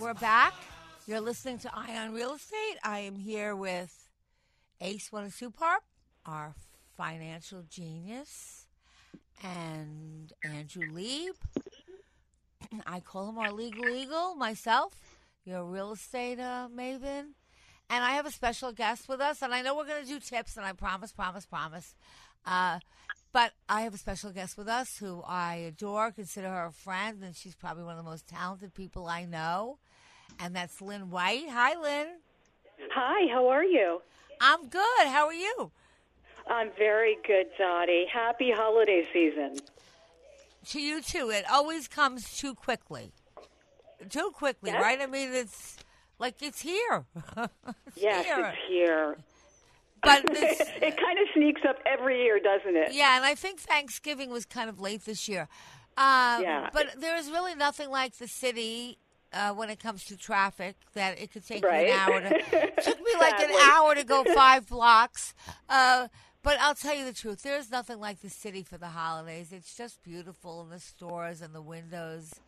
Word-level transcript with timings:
We're 0.00 0.14
back. 0.14 0.54
You're 1.06 1.20
listening 1.20 1.58
to 1.58 1.70
Eye 1.74 1.96
on 1.96 2.14
Real 2.14 2.34
Estate. 2.34 2.78
I 2.84 3.00
am 3.00 3.16
here 3.16 3.56
with 3.56 4.08
Ace 4.80 5.10
One 5.10 5.28
Wanasuparp, 5.28 5.80
our 6.24 6.54
financial 6.96 7.62
genius, 7.68 8.66
and 9.42 10.32
Andrew 10.44 10.90
Lieb. 10.92 11.34
I 12.86 13.00
call 13.00 13.28
him 13.28 13.38
our 13.38 13.52
legal 13.52 13.88
eagle, 13.88 14.34
myself. 14.34 14.94
You're 15.44 15.64
real 15.64 15.92
estate 15.92 16.38
uh, 16.38 16.68
maven. 16.74 17.32
And 17.90 18.04
I 18.04 18.10
have 18.12 18.26
a 18.26 18.30
special 18.30 18.72
guest 18.72 19.08
with 19.08 19.20
us, 19.20 19.42
and 19.42 19.52
I 19.52 19.62
know 19.62 19.76
we're 19.76 19.86
going 19.86 20.04
to 20.04 20.08
do 20.08 20.20
tips, 20.20 20.56
and 20.56 20.64
I 20.64 20.72
promise, 20.72 21.10
promise, 21.10 21.46
promise. 21.46 21.94
Uh, 22.46 22.78
but 23.32 23.52
I 23.68 23.82
have 23.82 23.94
a 23.94 23.98
special 23.98 24.30
guest 24.30 24.56
with 24.56 24.68
us 24.68 24.96
who 24.98 25.22
I 25.26 25.56
adore, 25.56 26.10
consider 26.12 26.48
her 26.48 26.66
a 26.66 26.72
friend, 26.72 27.22
and 27.22 27.34
she's 27.36 27.54
probably 27.54 27.84
one 27.84 27.98
of 27.98 28.04
the 28.04 28.10
most 28.10 28.26
talented 28.26 28.74
people 28.74 29.06
I 29.06 29.24
know. 29.24 29.78
And 30.40 30.54
that's 30.54 30.80
Lynn 30.80 31.10
White. 31.10 31.48
Hi, 31.50 31.78
Lynn. 31.80 32.06
Hi, 32.92 33.32
how 33.32 33.48
are 33.48 33.64
you? 33.64 34.00
I'm 34.40 34.68
good. 34.68 35.06
How 35.06 35.26
are 35.26 35.34
you? 35.34 35.70
I'm 36.46 36.70
very 36.78 37.16
good, 37.26 37.46
Dottie. 37.58 38.06
Happy 38.12 38.50
holiday 38.52 39.06
season. 39.12 39.56
To 40.70 40.80
you 40.80 41.00
too. 41.02 41.30
It 41.30 41.44
always 41.50 41.88
comes 41.88 42.36
too 42.38 42.54
quickly. 42.54 43.12
Too 44.08 44.30
quickly, 44.34 44.70
Yes. 44.70 44.80
right? 44.82 45.00
I 45.00 45.06
mean, 45.06 45.32
it's 45.34 45.76
like 46.18 46.36
it's 46.40 46.60
here. 46.60 47.04
It's 47.88 47.96
Yes, 47.96 48.24
here. 48.26 48.38
it's 48.46 48.58
here. 48.68 49.16
But 50.02 50.26
this, 50.32 50.60
it 50.60 50.96
kind 50.96 51.18
of 51.18 51.26
sneaks 51.34 51.62
up 51.68 51.76
every 51.86 52.22
year, 52.22 52.38
doesn't 52.40 52.76
it? 52.76 52.92
yeah, 52.92 53.16
and 53.16 53.24
I 53.24 53.34
think 53.34 53.60
Thanksgiving 53.60 54.30
was 54.30 54.44
kind 54.44 54.68
of 54.68 54.80
late 54.80 55.04
this 55.04 55.28
year. 55.28 55.48
Um, 55.96 56.42
Yeah. 56.42 56.68
But 56.72 57.00
there 57.00 57.16
is 57.16 57.30
really 57.30 57.54
nothing 57.54 57.90
like 57.90 58.16
the 58.18 58.28
city 58.28 58.98
uh, 59.32 59.52
when 59.52 59.68
it 59.70 59.78
comes 59.80 60.04
to 60.06 60.16
traffic 60.16 60.76
that 60.94 61.20
it 61.20 61.32
could 61.32 61.46
take 61.46 61.64
Right. 61.64 61.88
you 61.88 61.92
an 61.92 61.98
hour 61.98 62.20
to. 62.20 62.34
It 62.36 62.78
took 62.84 62.98
me 62.98 63.12
like 63.20 63.40
an 63.40 63.50
hour 63.72 63.94
to 63.94 64.04
go 64.04 64.24
five 64.34 64.68
blocks. 64.68 65.34
Uh, 65.68 66.08
but 66.42 66.56
I'll 66.60 66.74
tell 66.76 66.94
you 66.94 67.04
the 67.04 67.12
truth. 67.12 67.42
There 67.42 67.58
is 67.58 67.70
nothing 67.70 67.98
like 68.00 68.20
the 68.20 68.30
city 68.30 68.62
for 68.62 68.78
the 68.78 68.86
holidays. 68.88 69.52
It's 69.52 69.76
just 69.76 70.02
beautiful 70.02 70.62
in 70.62 70.70
the 70.70 70.78
stores 70.78 71.42
and 71.42 71.54
the 71.54 71.60
windows. 71.60 72.30
It's 72.30 72.40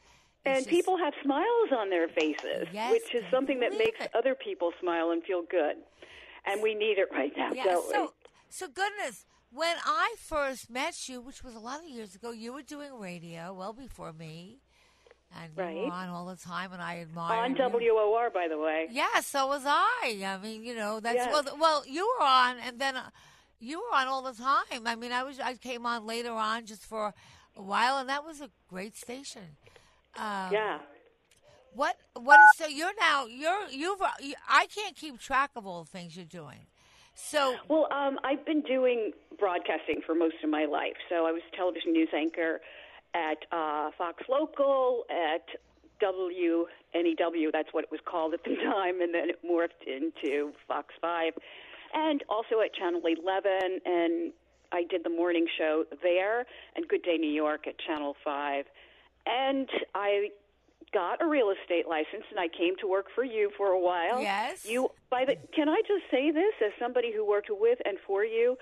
And 0.46 0.56
just- 0.58 0.68
people 0.70 0.96
have 0.96 1.12
smiles 1.22 1.70
on 1.76 1.90
their 1.90 2.08
faces, 2.08 2.68
Yes, 2.72 2.92
which 2.92 3.14
is 3.14 3.24
something 3.30 3.60
that 3.60 3.72
makes 3.76 4.00
it. 4.00 4.10
other 4.14 4.34
people 4.34 4.72
smile 4.80 5.10
and 5.10 5.22
feel 5.24 5.42
good. 5.42 5.76
And 6.44 6.62
we 6.62 6.74
need 6.74 6.98
it 6.98 7.08
right 7.12 7.32
now, 7.36 7.52
Yeah, 7.52 7.64
don't 7.64 7.90
so 7.92 8.12
so 8.48 8.66
goodness, 8.66 9.26
when 9.52 9.76
I 9.84 10.14
first 10.18 10.70
met 10.70 11.08
you, 11.08 11.20
which 11.20 11.42
was 11.44 11.54
a 11.54 11.58
lot 11.60 11.80
of 11.80 11.88
years 11.88 12.14
ago, 12.14 12.30
you 12.32 12.52
were 12.52 12.62
doing 12.62 12.98
radio 12.98 13.52
well 13.52 13.72
before 13.72 14.12
me, 14.12 14.58
and 15.36 15.52
you 15.56 15.82
were 15.86 15.92
on 15.92 16.08
all 16.08 16.26
the 16.26 16.36
time, 16.36 16.72
and 16.72 16.82
I 16.82 16.94
admired 16.94 17.52
admire 17.52 17.68
On 17.68 17.82
you. 17.82 17.94
WOR, 17.94 18.30
by 18.30 18.48
the 18.48 18.58
way. 18.58 18.88
Yeah, 18.90 19.20
so 19.20 19.46
was 19.46 19.62
I. 19.66 20.20
I 20.24 20.38
mean, 20.42 20.64
you 20.64 20.74
know, 20.74 20.98
that's 21.00 21.16
Yes. 21.16 21.32
well. 21.32 21.56
Well, 21.58 21.84
you 21.86 22.12
were 22.18 22.24
on, 22.26 22.58
and 22.58 22.78
then 22.80 22.96
uh, 22.96 23.10
you 23.60 23.78
were 23.80 23.96
on 23.96 24.08
all 24.08 24.22
the 24.22 24.32
time. 24.32 24.86
I 24.86 24.96
mean, 24.96 25.12
I 25.12 25.22
was. 25.22 25.38
I 25.38 25.54
came 25.54 25.86
on 25.86 26.06
later 26.06 26.32
on 26.32 26.66
just 26.66 26.84
for 26.84 27.14
a 27.56 27.62
while, 27.62 27.98
and 27.98 28.08
that 28.08 28.24
was 28.24 28.40
a 28.40 28.50
great 28.68 28.96
station. 28.96 29.56
Um, 30.16 30.52
Yeah. 30.52 30.78
What? 31.74 31.96
What 32.14 32.38
is 32.40 32.58
so? 32.58 32.66
You're 32.66 32.94
now. 32.98 33.26
You're. 33.26 33.68
You've. 33.70 34.00
You, 34.20 34.34
I 34.48 34.66
can't 34.66 34.96
keep 34.96 35.18
track 35.18 35.50
of 35.56 35.66
all 35.66 35.84
the 35.84 35.90
things 35.90 36.16
you're 36.16 36.24
doing. 36.24 36.66
So 37.14 37.56
Well, 37.68 37.86
um, 37.92 38.18
I've 38.24 38.44
been 38.46 38.62
doing 38.62 39.12
broadcasting 39.38 40.00
for 40.04 40.14
most 40.14 40.36
of 40.42 40.50
my 40.50 40.64
life. 40.64 40.96
So 41.08 41.26
I 41.26 41.32
was 41.32 41.42
television 41.56 41.92
news 41.92 42.08
anchor 42.14 42.60
at 43.14 43.38
uh, 43.52 43.90
Fox 43.98 44.22
Local, 44.28 45.04
at 45.10 45.44
WNEW, 46.00 47.52
that's 47.52 47.68
what 47.72 47.84
it 47.84 47.90
was 47.90 48.00
called 48.04 48.34
at 48.34 48.44
the 48.44 48.56
time, 48.64 49.00
and 49.00 49.14
then 49.14 49.28
it 49.28 49.40
morphed 49.44 49.86
into 49.86 50.52
Fox 50.66 50.94
5, 51.00 51.34
and 51.92 52.22
also 52.28 52.60
at 52.64 52.74
Channel 52.74 53.02
11, 53.04 53.80
and 53.84 54.32
I 54.72 54.84
did 54.88 55.04
the 55.04 55.10
morning 55.10 55.46
show 55.58 55.84
there, 56.02 56.46
and 56.76 56.86
Good 56.88 57.02
Day 57.02 57.16
New 57.18 57.30
York 57.30 57.66
at 57.66 57.74
Channel 57.78 58.16
5. 58.24 58.64
And 59.26 59.68
I 59.94 60.30
got 60.92 61.22
a 61.22 61.26
real 61.26 61.50
estate 61.50 61.88
license 61.88 62.24
and 62.30 62.38
I 62.38 62.48
came 62.48 62.76
to 62.80 62.86
work 62.86 63.06
for 63.14 63.24
you 63.24 63.50
for 63.56 63.68
a 63.68 63.80
while. 63.80 64.20
Yes. 64.20 64.66
You 64.66 64.90
by 65.10 65.24
the 65.24 65.36
can 65.54 65.68
I 65.68 65.82
just 65.86 66.04
say 66.10 66.30
this 66.30 66.54
as 66.64 66.72
somebody 66.78 67.12
who 67.12 67.24
worked 67.26 67.48
with 67.50 67.78
and 67.84 67.98
for 68.06 68.24
you? 68.24 68.56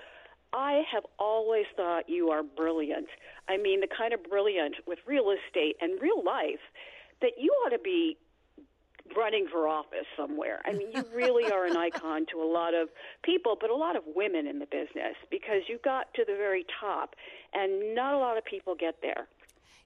I 0.51 0.81
have 0.91 1.03
always 1.19 1.65
thought 1.75 2.09
you 2.09 2.29
are 2.29 2.43
brilliant. 2.43 3.07
I 3.47 3.57
mean 3.57 3.81
the 3.81 3.87
kind 3.87 4.13
of 4.13 4.23
brilliant 4.23 4.75
with 4.87 4.99
real 5.07 5.31
estate 5.31 5.75
and 5.81 6.01
real 6.01 6.23
life 6.23 6.61
that 7.21 7.33
you 7.37 7.51
ought 7.65 7.69
to 7.69 7.79
be 7.79 8.17
running 9.17 9.47
for 9.51 9.67
office 9.67 10.05
somewhere. 10.15 10.61
I 10.65 10.73
mean, 10.73 10.91
you 10.93 11.03
really 11.13 11.51
are 11.51 11.65
an 11.65 11.77
icon 11.87 12.25
to 12.31 12.41
a 12.41 12.45
lot 12.45 12.73
of 12.73 12.89
people, 13.23 13.57
but 13.59 13.69
a 13.69 13.75
lot 13.75 13.95
of 13.95 14.03
women 14.15 14.47
in 14.47 14.59
the 14.59 14.65
business 14.65 15.15
because 15.31 15.61
you 15.67 15.79
got 15.83 16.13
to 16.15 16.25
the 16.25 16.35
very 16.35 16.65
top 16.79 17.15
and 17.53 17.95
not 17.95 18.13
a 18.13 18.17
lot 18.17 18.37
of 18.37 18.45
people 18.45 18.75
get 18.75 18.95
there. 19.01 19.27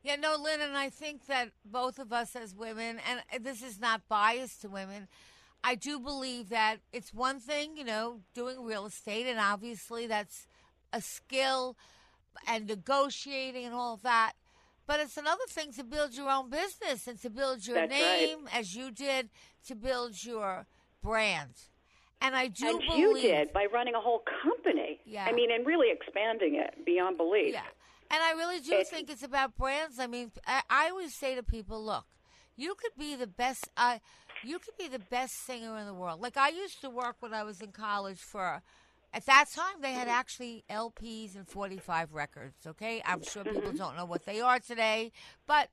Yeah, 0.03 0.17
no, 0.17 0.35
Lynn, 0.35 0.59
and 0.61 0.77
I 0.77 0.89
think 0.89 1.27
that 1.27 1.51
both 1.63 1.97
of 1.97 2.11
us 2.11 2.35
as 2.35 2.53
women, 2.53 2.99
and 3.31 3.43
this 3.43 3.63
is 3.63 3.79
not 3.79 4.01
biased 4.09 4.61
to 4.61 4.69
women, 4.69 5.07
I 5.63 5.75
do 5.75 5.97
believe 5.97 6.49
that 6.49 6.79
it's 6.91 7.13
one 7.13 7.39
thing, 7.39 7.77
you 7.77 7.85
know, 7.85 8.19
doing 8.35 8.61
real 8.63 8.85
estate, 8.85 9.27
and 9.27 9.39
obviously 9.39 10.07
that's 10.07 10.45
a 10.91 10.99
skill 10.99 11.77
and 12.45 12.67
negotiating 12.67 13.65
and 13.65 13.73
all 13.73 13.97
that. 14.03 14.33
But 14.85 14.99
it's 14.99 15.15
another 15.15 15.45
thing 15.47 15.71
to 15.73 15.83
build 15.85 16.13
your 16.13 16.29
own 16.29 16.49
business 16.49 17.07
and 17.07 17.21
to 17.21 17.29
build 17.29 17.65
your 17.65 17.75
That's 17.75 17.93
right. 17.93 18.01
name, 18.01 18.49
as 18.53 18.75
you 18.75 18.91
did, 18.91 19.29
to 19.67 19.75
build 19.75 20.21
your 20.25 20.65
brand. 21.01 21.53
And 22.19 22.35
I 22.35 22.47
do 22.47 22.67
and 22.67 22.79
believe 22.79 22.99
you 22.99 23.21
did 23.21 23.53
by 23.53 23.67
running 23.73 23.95
a 23.95 24.01
whole 24.01 24.23
company. 24.43 24.99
Yeah. 25.05 25.25
I 25.25 25.31
mean, 25.31 25.51
and 25.51 25.65
really 25.65 25.87
expanding 25.89 26.55
it 26.55 26.85
beyond 26.85 27.15
belief. 27.15 27.53
Yeah. 27.53 27.61
And 28.13 28.21
I 28.21 28.33
really 28.33 28.59
do 28.59 28.83
think 28.83 29.09
it's 29.09 29.23
about 29.23 29.57
brands. 29.57 29.97
I 29.97 30.05
mean, 30.05 30.31
I, 30.45 30.61
I 30.69 30.89
always 30.89 31.15
say 31.15 31.33
to 31.33 31.41
people, 31.41 31.83
look, 31.83 32.05
you 32.55 32.75
could 32.75 32.91
be 32.95 33.15
the 33.15 33.25
best. 33.25 33.67
Uh, 33.75 33.97
you 34.43 34.59
could 34.59 34.77
be 34.77 34.87
the 34.87 34.99
best 34.99 35.33
singer 35.47 35.79
in 35.79 35.87
the 35.87 35.95
world. 35.95 36.21
Like 36.21 36.37
I 36.37 36.49
used 36.49 36.79
to 36.81 36.91
work 36.91 37.15
when 37.21 37.33
I 37.33 37.41
was 37.41 37.59
in 37.59 37.71
college 37.71 38.19
for. 38.19 38.61
At 39.15 39.27
that 39.27 39.45
time, 39.55 39.81
they 39.81 39.93
had 39.93 40.07
actually 40.07 40.63
LPs 40.71 41.35
and 41.35 41.47
45 41.47 42.13
records. 42.13 42.55
Okay, 42.65 43.01
I'm 43.05 43.23
sure 43.23 43.43
people 43.43 43.71
don't 43.71 43.95
know 43.95 44.05
what 44.05 44.25
they 44.25 44.41
are 44.41 44.59
today, 44.59 45.11
but 45.47 45.69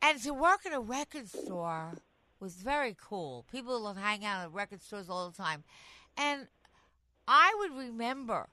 and 0.00 0.22
to 0.22 0.32
work 0.32 0.66
in 0.66 0.72
a 0.72 0.80
record 0.80 1.28
store 1.28 1.92
was 2.40 2.54
very 2.54 2.96
cool. 2.98 3.44
People 3.52 3.82
would 3.84 3.96
hang 3.96 4.24
out 4.24 4.44
at 4.44 4.52
record 4.52 4.82
stores 4.82 5.08
all 5.10 5.30
the 5.30 5.36
time, 5.36 5.64
and 6.16 6.46
I 7.28 7.54
would 7.58 7.72
remember 7.72 8.48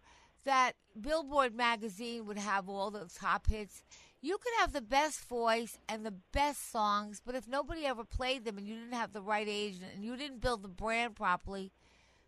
that 0.45 0.73
Billboard 0.99 1.55
magazine 1.55 2.25
would 2.25 2.37
have 2.37 2.69
all 2.69 2.91
the 2.91 3.09
top 3.13 3.47
hits. 3.47 3.83
You 4.21 4.37
could 4.37 4.53
have 4.59 4.73
the 4.73 4.81
best 4.81 5.21
voice 5.21 5.77
and 5.87 6.05
the 6.05 6.13
best 6.33 6.71
songs, 6.71 7.21
but 7.25 7.35
if 7.35 7.47
nobody 7.47 7.85
ever 7.85 8.03
played 8.03 8.43
them 8.43 8.57
and 8.57 8.67
you 8.67 8.75
didn't 8.75 8.93
have 8.93 9.13
the 9.13 9.21
right 9.21 9.47
agent 9.47 9.91
and 9.95 10.03
you 10.03 10.17
didn't 10.17 10.41
build 10.41 10.61
the 10.61 10.67
brand 10.67 11.15
properly, 11.15 11.71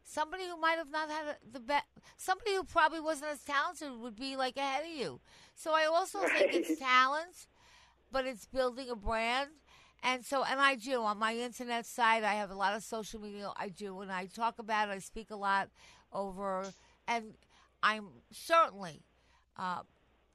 somebody 0.03 0.45
who 0.47 0.57
might 0.57 0.77
have 0.77 0.91
not 0.91 1.09
had 1.09 1.37
the 1.51 1.59
best, 1.59 1.85
somebody 2.17 2.55
who 2.55 2.63
probably 2.63 2.99
wasn't 2.99 3.31
as 3.31 3.43
talented 3.43 3.99
would 3.99 4.15
be 4.15 4.35
like 4.35 4.57
ahead 4.57 4.85
of 4.85 4.91
you. 4.91 5.19
So 5.55 5.73
I 5.73 5.85
also 5.85 6.19
think 6.37 6.53
it's 6.53 6.79
talent, 6.79 7.47
but 8.11 8.25
it's 8.25 8.45
building 8.45 8.89
a 8.89 8.95
brand. 8.95 9.49
And 10.03 10.25
so, 10.25 10.43
and 10.43 10.59
I 10.59 10.75
do 10.75 11.03
on 11.03 11.19
my 11.19 11.35
internet 11.35 11.85
site. 11.85 12.23
I 12.23 12.33
have 12.35 12.49
a 12.49 12.55
lot 12.55 12.75
of 12.75 12.83
social 12.83 13.19
media. 13.21 13.51
I 13.55 13.69
do, 13.69 14.01
and 14.01 14.11
I 14.11 14.25
talk 14.25 14.57
about 14.57 14.89
it. 14.89 14.93
I 14.93 14.99
speak 14.99 15.29
a 15.29 15.35
lot 15.35 15.69
over, 16.11 16.65
and 17.07 17.35
I'm 17.83 18.07
certainly. 18.31 19.01
Uh, 19.57 19.81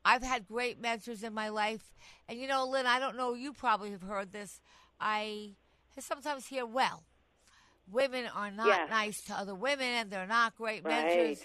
I've 0.04 0.22
had 0.22 0.46
great 0.46 0.80
mentors 0.80 1.22
in 1.22 1.34
my 1.34 1.48
life, 1.48 1.92
and 2.28 2.38
you 2.38 2.46
know, 2.46 2.66
Lynn. 2.66 2.86
I 2.86 2.98
don't 2.98 3.16
know. 3.16 3.34
You 3.34 3.52
probably 3.52 3.90
have 3.90 4.02
heard 4.02 4.32
this. 4.32 4.60
I 5.00 5.54
sometimes 5.98 6.46
hear, 6.46 6.64
"Well, 6.66 7.04
women 7.90 8.26
are 8.34 8.50
not 8.50 8.66
Yeah. 8.66 8.86
nice 8.88 9.20
to 9.24 9.34
other 9.34 9.54
women, 9.54 9.86
and 9.86 10.10
they're 10.10 10.26
not 10.26 10.56
great 10.56 10.84
Right. 10.84 11.06
mentors." 11.06 11.44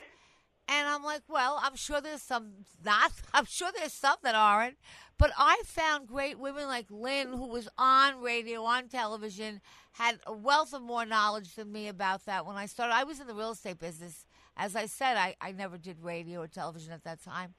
And 0.67 0.87
I'm 0.87 1.03
like, 1.03 1.23
well, 1.27 1.59
I'm 1.61 1.75
sure 1.75 1.99
there's 1.99 2.21
some 2.21 2.65
not. 2.83 3.11
I'm 3.33 3.45
sure 3.45 3.71
there's 3.75 3.93
some 3.93 4.17
that 4.23 4.35
aren't. 4.35 4.77
But 5.17 5.31
I 5.37 5.61
found 5.65 6.07
great 6.07 6.39
women 6.39 6.67
like 6.67 6.85
Lynn, 6.89 7.27
who 7.29 7.47
was 7.47 7.67
on 7.77 8.21
radio, 8.21 8.63
on 8.63 8.87
television, 8.87 9.61
had 9.93 10.19
a 10.25 10.33
wealth 10.33 10.73
of 10.73 10.81
more 10.81 11.05
knowledge 11.05 11.55
than 11.55 11.71
me 11.71 11.87
about 11.89 12.25
that. 12.25 12.45
When 12.45 12.55
I 12.55 12.67
started, 12.67 12.93
I 12.95 13.03
was 13.03 13.19
in 13.19 13.27
the 13.27 13.35
real 13.35 13.51
estate 13.51 13.79
business. 13.79 14.25
As 14.57 14.75
I 14.75 14.85
said, 14.85 15.17
I, 15.17 15.35
I 15.41 15.51
never 15.51 15.77
did 15.77 15.97
radio 16.01 16.41
or 16.41 16.47
television 16.47 16.91
at 16.93 17.03
that 17.03 17.23
time. 17.23 17.53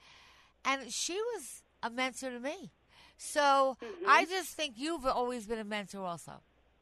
And 0.64 0.92
she 0.92 1.14
was 1.14 1.62
a 1.82 1.90
mentor 1.90 2.30
to 2.30 2.40
me. 2.40 2.70
So 3.16 3.76
I 4.06 4.24
just 4.24 4.50
think 4.54 4.74
you've 4.76 5.06
always 5.06 5.46
been 5.46 5.58
a 5.58 5.64
mentor 5.64 6.04
also. 6.04 6.32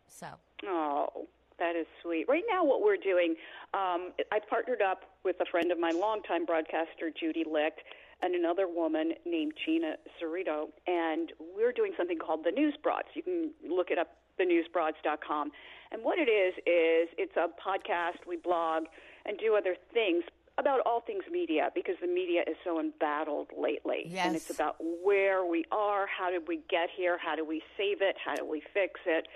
So, 0.08 0.26
Oh, 0.66 1.26
that 1.58 1.76
is 1.76 1.86
sweet. 2.02 2.26
Right 2.28 2.42
now, 2.50 2.64
what 2.64 2.82
we're 2.82 2.96
doing, 2.96 3.34
um, 3.74 4.12
I 4.32 4.38
partnered 4.48 4.82
up 4.82 5.02
with 5.24 5.36
a 5.40 5.44
friend 5.50 5.70
of 5.70 5.78
mine, 5.78 5.98
longtime 6.00 6.44
broadcaster 6.46 7.10
Judy 7.18 7.44
Licht, 7.50 7.80
and 8.22 8.34
another 8.34 8.66
woman 8.68 9.12
named 9.24 9.52
Gina 9.64 9.94
Cerrito, 10.20 10.68
and 10.86 11.32
we're 11.56 11.72
doing 11.72 11.92
something 11.96 12.18
called 12.18 12.44
the 12.44 12.50
News 12.50 12.74
Broads. 12.82 13.08
You 13.14 13.22
can 13.22 13.50
look 13.66 13.90
it 13.90 13.98
up, 13.98 14.08
thenewsbroads.com. 14.38 15.52
And 15.92 16.02
what 16.02 16.18
it 16.18 16.28
is 16.28 16.54
is 16.66 17.08
it's 17.18 17.36
a 17.36 17.48
podcast. 17.60 18.26
We 18.28 18.36
blog 18.36 18.84
and 19.26 19.38
do 19.38 19.56
other 19.56 19.76
things 19.92 20.24
about 20.58 20.80
all 20.84 21.00
things 21.00 21.24
media 21.30 21.70
because 21.74 21.96
the 22.00 22.06
media 22.06 22.42
is 22.46 22.56
so 22.64 22.78
embattled 22.78 23.48
lately. 23.56 24.04
And 24.26 24.36
it's 24.36 24.50
about 24.50 24.76
where 25.02 25.44
we 25.44 25.64
are, 25.72 26.06
how 26.06 26.30
did 26.30 26.46
we 26.46 26.60
get 26.68 26.88
here, 26.94 27.18
how 27.18 27.34
do 27.34 27.44
we 27.44 27.62
save 27.76 28.02
it, 28.02 28.16
how 28.22 28.34
do 28.34 28.44
we 28.44 28.62
fix 28.74 29.00
it. 29.06 29.26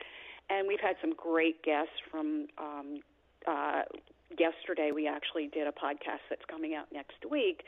And 0.51 0.69
we've 0.69 0.81
had 0.81 0.97
some 1.01 1.15
great 1.15 1.63
guests 1.63 1.95
from 2.11 2.49
um, 2.59 3.01
uh, 3.49 3.83
yesterday. 4.39 4.91
We 4.95 5.09
actually 5.09 5.49
did 5.49 5.67
a 5.67 5.73
podcast 5.73 6.29
that's 6.29 6.45
coming 6.49 6.75
out 6.75 6.87
next 6.93 7.25
week 7.31 7.65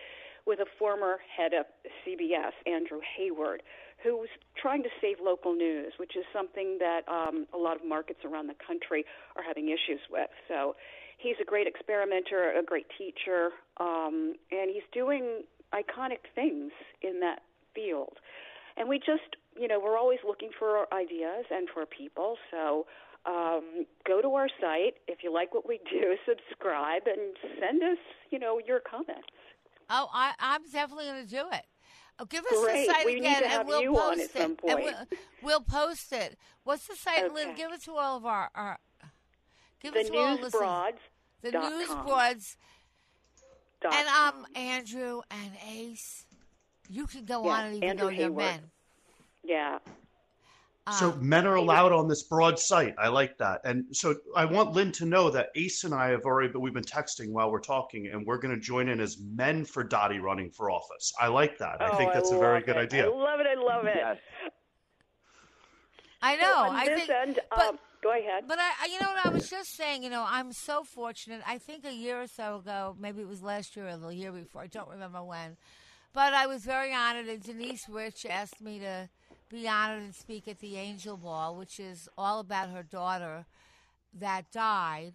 with 0.46 0.60
a 0.60 0.66
former 0.78 1.18
head 1.34 1.52
of 1.52 1.66
CBS, 2.06 2.52
Andrew 2.66 3.00
Hayward, 3.16 3.62
who's 4.04 4.28
trying 4.60 4.82
to 4.82 4.90
save 5.00 5.16
local 5.20 5.54
news, 5.54 5.94
which 5.96 6.14
is 6.16 6.24
something 6.32 6.78
that 6.78 7.00
um, 7.08 7.46
a 7.52 7.58
lot 7.58 7.76
of 7.76 7.84
markets 7.84 8.20
around 8.24 8.46
the 8.46 8.54
country 8.64 9.04
are 9.34 9.42
having 9.42 9.68
issues 9.68 10.00
with. 10.10 10.28
So 10.46 10.76
he's 11.16 11.36
a 11.40 11.44
great 11.44 11.66
experimenter, 11.66 12.52
a 12.52 12.62
great 12.62 12.86
teacher, 12.96 13.50
um, 13.78 14.34
and 14.50 14.70
he's 14.72 14.86
doing 14.92 15.42
iconic 15.74 16.24
things 16.34 16.72
in 17.02 17.20
that 17.20 17.40
field. 17.74 18.14
And 18.76 18.88
we 18.88 18.98
just, 18.98 19.36
you 19.58 19.68
know, 19.68 19.80
we're 19.82 19.98
always 19.98 20.18
looking 20.26 20.50
for 20.58 20.86
ideas 20.92 21.46
and 21.50 21.68
for 21.72 21.86
people. 21.86 22.36
So 22.50 22.86
um, 23.24 23.86
go 24.06 24.20
to 24.20 24.28
our 24.34 24.48
site 24.60 24.94
if 25.08 25.18
you 25.22 25.32
like 25.32 25.54
what 25.54 25.66
we 25.66 25.80
do, 25.90 26.16
subscribe, 26.28 27.02
and 27.06 27.36
send 27.60 27.82
us, 27.82 27.98
you 28.30 28.38
know, 28.38 28.60
your 28.66 28.80
comments. 28.80 29.28
oh, 29.90 30.08
I, 30.12 30.32
I'm 30.38 30.62
definitely 30.70 31.06
going 31.06 31.24
to 31.24 31.30
do 31.30 31.44
it. 31.52 31.64
Oh, 32.18 32.24
give 32.24 32.44
us 32.46 32.64
Great. 32.64 32.86
the 32.86 32.92
site 32.94 33.06
We 33.06 33.18
again, 33.18 33.42
and 33.44 33.68
we'll 33.68 33.92
post 33.94 34.20
it. 34.20 34.30
And 34.36 34.58
we'll, 34.62 34.94
we'll 35.42 35.60
post 35.60 36.12
it. 36.12 36.38
What's 36.64 36.86
the 36.86 36.96
site, 36.96 37.32
Lynn? 37.32 37.48
Okay. 37.50 37.56
Give 37.56 37.72
it 37.72 37.82
to 37.84 37.92
all 37.92 38.16
of 38.16 38.24
our. 38.24 38.50
our 38.54 38.78
give 39.82 39.94
The 39.94 40.00
it 40.00 40.06
to 40.08 40.16
all 40.16 40.24
our 40.24 40.32
listeners. 40.34 40.52
newsbroads. 40.52 41.00
The 41.42 41.50
news 41.52 41.88
com. 41.88 42.06
broads. 42.06 42.56
And 43.84 44.08
com. 44.08 44.34
um, 44.38 44.46
Andrew 44.54 45.20
and 45.30 45.52
Ace, 45.70 46.24
you 46.88 47.06
can 47.06 47.24
go 47.24 47.44
Yeah, 47.44 47.50
on 47.50 47.64
and 47.66 47.76
even 47.76 47.88
Andrew 47.90 48.04
though 48.06 48.10
you're 48.10 48.22
Hayward. 48.24 48.36
men. 48.44 48.70
yeah. 49.44 49.78
So 50.92 51.10
Um, 51.10 51.28
men 51.28 51.48
are 51.48 51.56
allowed 51.56 51.90
on 51.90 52.06
this 52.06 52.22
broad 52.22 52.60
site. 52.60 52.94
I 52.96 53.08
like 53.08 53.36
that. 53.38 53.60
And 53.64 53.86
so 53.90 54.14
I 54.36 54.44
want 54.44 54.72
Lynn 54.72 54.92
to 54.92 55.04
know 55.04 55.30
that 55.30 55.48
Ace 55.56 55.82
and 55.82 55.92
I 55.92 56.10
have 56.10 56.22
already 56.24 56.48
been, 56.52 56.60
we've 56.60 56.72
been 56.74 56.84
texting 56.84 57.32
while 57.32 57.50
we're 57.50 57.58
talking, 57.60 58.06
and 58.06 58.24
we're 58.24 58.38
going 58.38 58.54
to 58.54 58.60
join 58.60 58.88
in 58.88 59.00
as 59.00 59.18
men 59.20 59.64
for 59.64 59.82
Dottie 59.82 60.20
running 60.20 60.48
for 60.52 60.70
office. 60.70 61.12
I 61.20 61.26
like 61.26 61.58
that. 61.58 61.82
I 61.82 61.90
oh, 61.90 61.96
think 61.96 62.12
that's 62.12 62.30
a 62.30 62.38
very 62.38 62.58
love 62.60 62.66
good 62.66 62.76
it. 62.76 62.80
idea. 62.82 63.04
I 63.06 63.08
love 63.08 63.40
it. 63.40 63.46
I 63.48 63.54
love 63.60 63.84
it. 63.86 63.96
Yes. 63.96 64.18
I 66.22 66.36
So 66.36 66.42
know. 66.42 66.54
on 66.70 66.76
I 66.76 66.84
this 66.86 66.98
think, 67.00 67.10
end, 67.10 67.40
but, 67.50 67.68
um, 67.68 67.78
go 68.02 68.10
ahead. 68.10 68.44
But 68.46 68.58
I, 68.58 68.86
you 68.86 69.00
know 69.00 69.08
what 69.08 69.26
I 69.26 69.28
was 69.28 69.48
just 69.48 69.76
saying. 69.76 70.02
You 70.02 70.10
know, 70.10 70.24
I'm 70.26 70.52
so 70.52 70.84
fortunate. 70.84 71.42
I 71.46 71.58
think 71.58 71.84
a 71.84 71.92
year 71.92 72.22
or 72.22 72.26
so 72.26 72.56
ago, 72.56 72.96
maybe 72.98 73.20
it 73.20 73.28
was 73.28 73.42
last 73.42 73.76
year 73.76 73.88
or 73.88 73.96
the 73.96 74.08
year 74.08 74.32
before. 74.32 74.62
I 74.62 74.66
don't 74.66 74.88
remember 74.88 75.22
when. 75.22 75.56
But 76.12 76.32
I 76.32 76.46
was 76.46 76.64
very 76.64 76.94
honored, 76.94 77.26
and 77.26 77.42
Denise 77.42 77.88
Rich 77.88 78.24
asked 78.28 78.60
me 78.60 78.78
to 78.78 79.08
be 79.50 79.68
honored 79.68 80.02
and 80.02 80.14
speak 80.14 80.48
at 80.48 80.60
the 80.60 80.76
Angel 80.76 81.16
Ball, 81.16 81.54
which 81.54 81.78
is 81.78 82.08
all 82.16 82.40
about 82.40 82.70
her 82.70 82.82
daughter 82.82 83.44
that 84.18 84.50
died. 84.50 85.12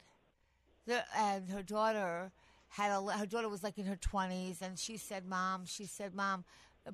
The, 0.86 1.04
and 1.18 1.50
her 1.50 1.64
daughter 1.64 2.32
had 2.70 2.92
a 2.92 3.02
her 3.18 3.26
daughter 3.26 3.50
was 3.50 3.64
like 3.64 3.78
in 3.78 3.86
her 3.86 3.98
20s, 3.98 4.62
and 4.62 4.78
she 4.78 4.98
said, 4.98 5.26
"Mom," 5.26 5.66
she 5.66 5.86
said, 5.86 6.14
"Mom, 6.14 6.44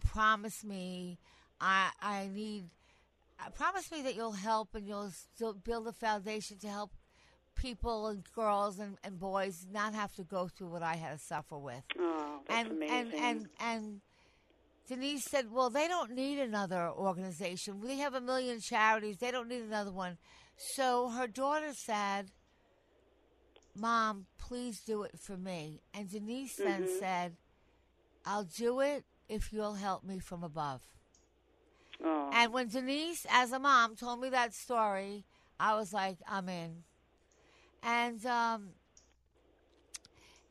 promise 0.06 0.64
me, 0.64 1.18
I 1.60 1.90
I 2.02 2.30
need." 2.34 2.70
Promise 3.56 3.92
me 3.92 4.02
that 4.04 4.16
you'll 4.16 4.32
help 4.32 4.76
and 4.76 4.88
you'll 4.88 5.12
still 5.12 5.54
build 5.54 5.88
a 5.88 5.94
foundation 5.94 6.58
to 6.60 6.68
help 6.68 6.92
people 7.56 8.08
and 8.08 8.24
girls 8.34 8.80
and, 8.80 8.98
and 9.04 9.20
boys 9.20 9.66
not 9.72 9.94
have 9.94 10.14
to 10.16 10.24
go 10.24 10.48
through 10.48 10.70
what 10.70 10.84
I 10.84 10.96
had 10.96 11.14
to 11.14 11.20
suffer 11.26 11.58
with. 11.58 11.84
oh, 12.00 12.40
that's 12.48 12.60
and, 12.60 12.72
amazing. 12.72 13.14
and 13.14 13.14
and 13.16 13.50
and 13.60 14.02
Denise 14.88 15.26
said, 15.30 15.52
"Well, 15.52 15.70
they 15.70 15.88
don't 15.88 16.12
need 16.12 16.40
another 16.40 16.90
organization. 16.90 17.80
We 17.82 18.00
have 18.00 18.14
a 18.14 18.22
million 18.22 18.60
charities. 18.60 19.18
They 19.18 19.32
don't 19.32 19.48
need 19.48 19.62
another 19.64 19.92
one." 19.92 20.18
So 20.76 21.10
her 21.10 21.28
daughter 21.28 21.74
said, 21.74 22.32
"Mom, 23.76 24.28
please 24.38 24.82
do 24.86 25.04
it 25.04 25.20
for 25.20 25.38
me." 25.38 25.82
And 25.94 26.10
Denise 26.10 26.56
then 26.58 26.84
Mm-hmm. 26.84 27.00
said, 27.00 27.38
"I'll 28.26 28.46
do 28.46 28.80
it 28.80 29.06
if 29.28 29.52
you'll 29.52 29.76
help 29.76 30.04
me 30.04 30.20
from 30.20 30.44
above." 30.44 30.82
Oh. 32.04 32.30
And 32.34 32.54
when 32.54 32.68
Denise, 32.70 33.26
as 33.30 33.52
a 33.52 33.60
mom, 33.60 33.96
told 33.96 34.20
me 34.22 34.30
that 34.30 34.54
story, 34.54 35.26
I 35.60 35.76
was 35.76 35.94
like, 35.94 36.18
I'm 36.28 36.50
in. 36.50 36.84
And 37.84 38.26
um, 38.26 38.70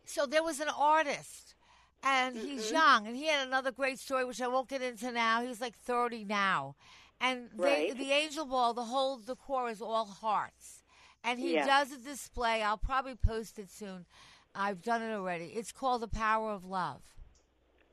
so 0.04 0.26
there 0.26 0.42
was 0.42 0.60
an 0.60 0.68
artist, 0.76 1.54
and 2.02 2.36
he's 2.36 2.70
young, 2.70 3.06
and 3.06 3.16
he 3.16 3.26
had 3.26 3.46
another 3.46 3.72
great 3.72 3.98
story, 3.98 4.24
which 4.24 4.40
I 4.40 4.48
won't 4.48 4.68
get 4.68 4.82
into 4.82 5.10
now. 5.12 5.42
He's 5.42 5.60
like 5.60 5.76
30 5.76 6.24
now. 6.24 6.76
And 7.20 7.48
they, 7.56 7.88
Right. 7.88 7.96
the 7.96 8.12
Angel 8.12 8.44
Ball, 8.44 8.74
the 8.74 8.84
whole 8.84 9.18
decor 9.18 9.68
is 9.70 9.80
all 9.80 10.06
hearts. 10.06 10.82
And 11.24 11.40
he 11.40 11.54
Yeah. 11.54 11.66
does 11.66 11.92
a 11.92 11.98
display. 11.98 12.62
I'll 12.62 12.76
probably 12.78 13.16
post 13.16 13.58
it 13.58 13.70
soon. 13.70 14.06
I've 14.54 14.82
done 14.82 15.02
it 15.02 15.12
already. 15.12 15.46
It's 15.46 15.72
called 15.72 16.02
The 16.02 16.08
Power 16.08 16.52
of 16.52 16.64
Love 16.64 17.02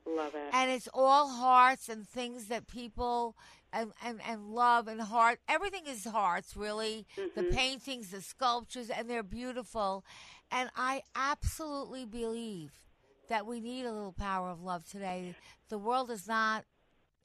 love 0.06 0.34
it. 0.34 0.50
and 0.52 0.70
it's 0.70 0.88
all 0.92 1.28
hearts 1.28 1.88
and 1.88 2.08
things 2.08 2.46
that 2.46 2.66
people 2.66 3.36
and, 3.72 3.92
and, 4.04 4.20
and 4.28 4.50
love 4.50 4.86
and 4.86 5.00
heart. 5.00 5.40
Everything 5.48 5.82
is 5.88 6.04
hearts 6.04 6.56
really. 6.56 7.06
The 7.16 7.42
mm-hmm. 7.42 7.54
paintings 7.56 8.10
the 8.10 8.20
sculptures 8.20 8.88
and 8.90 9.08
they're 9.10 9.22
beautiful. 9.22 10.04
And 10.50 10.70
i 10.76 11.02
absolutely 11.16 12.04
believe 12.04 12.70
that 13.28 13.46
we 13.46 13.60
need 13.60 13.86
a 13.86 13.92
little 13.92 14.12
power 14.12 14.50
of 14.50 14.62
love 14.62 14.84
today. 14.84 15.34
The 15.68 15.78
world 15.78 16.10
is 16.10 16.28
not 16.28 16.64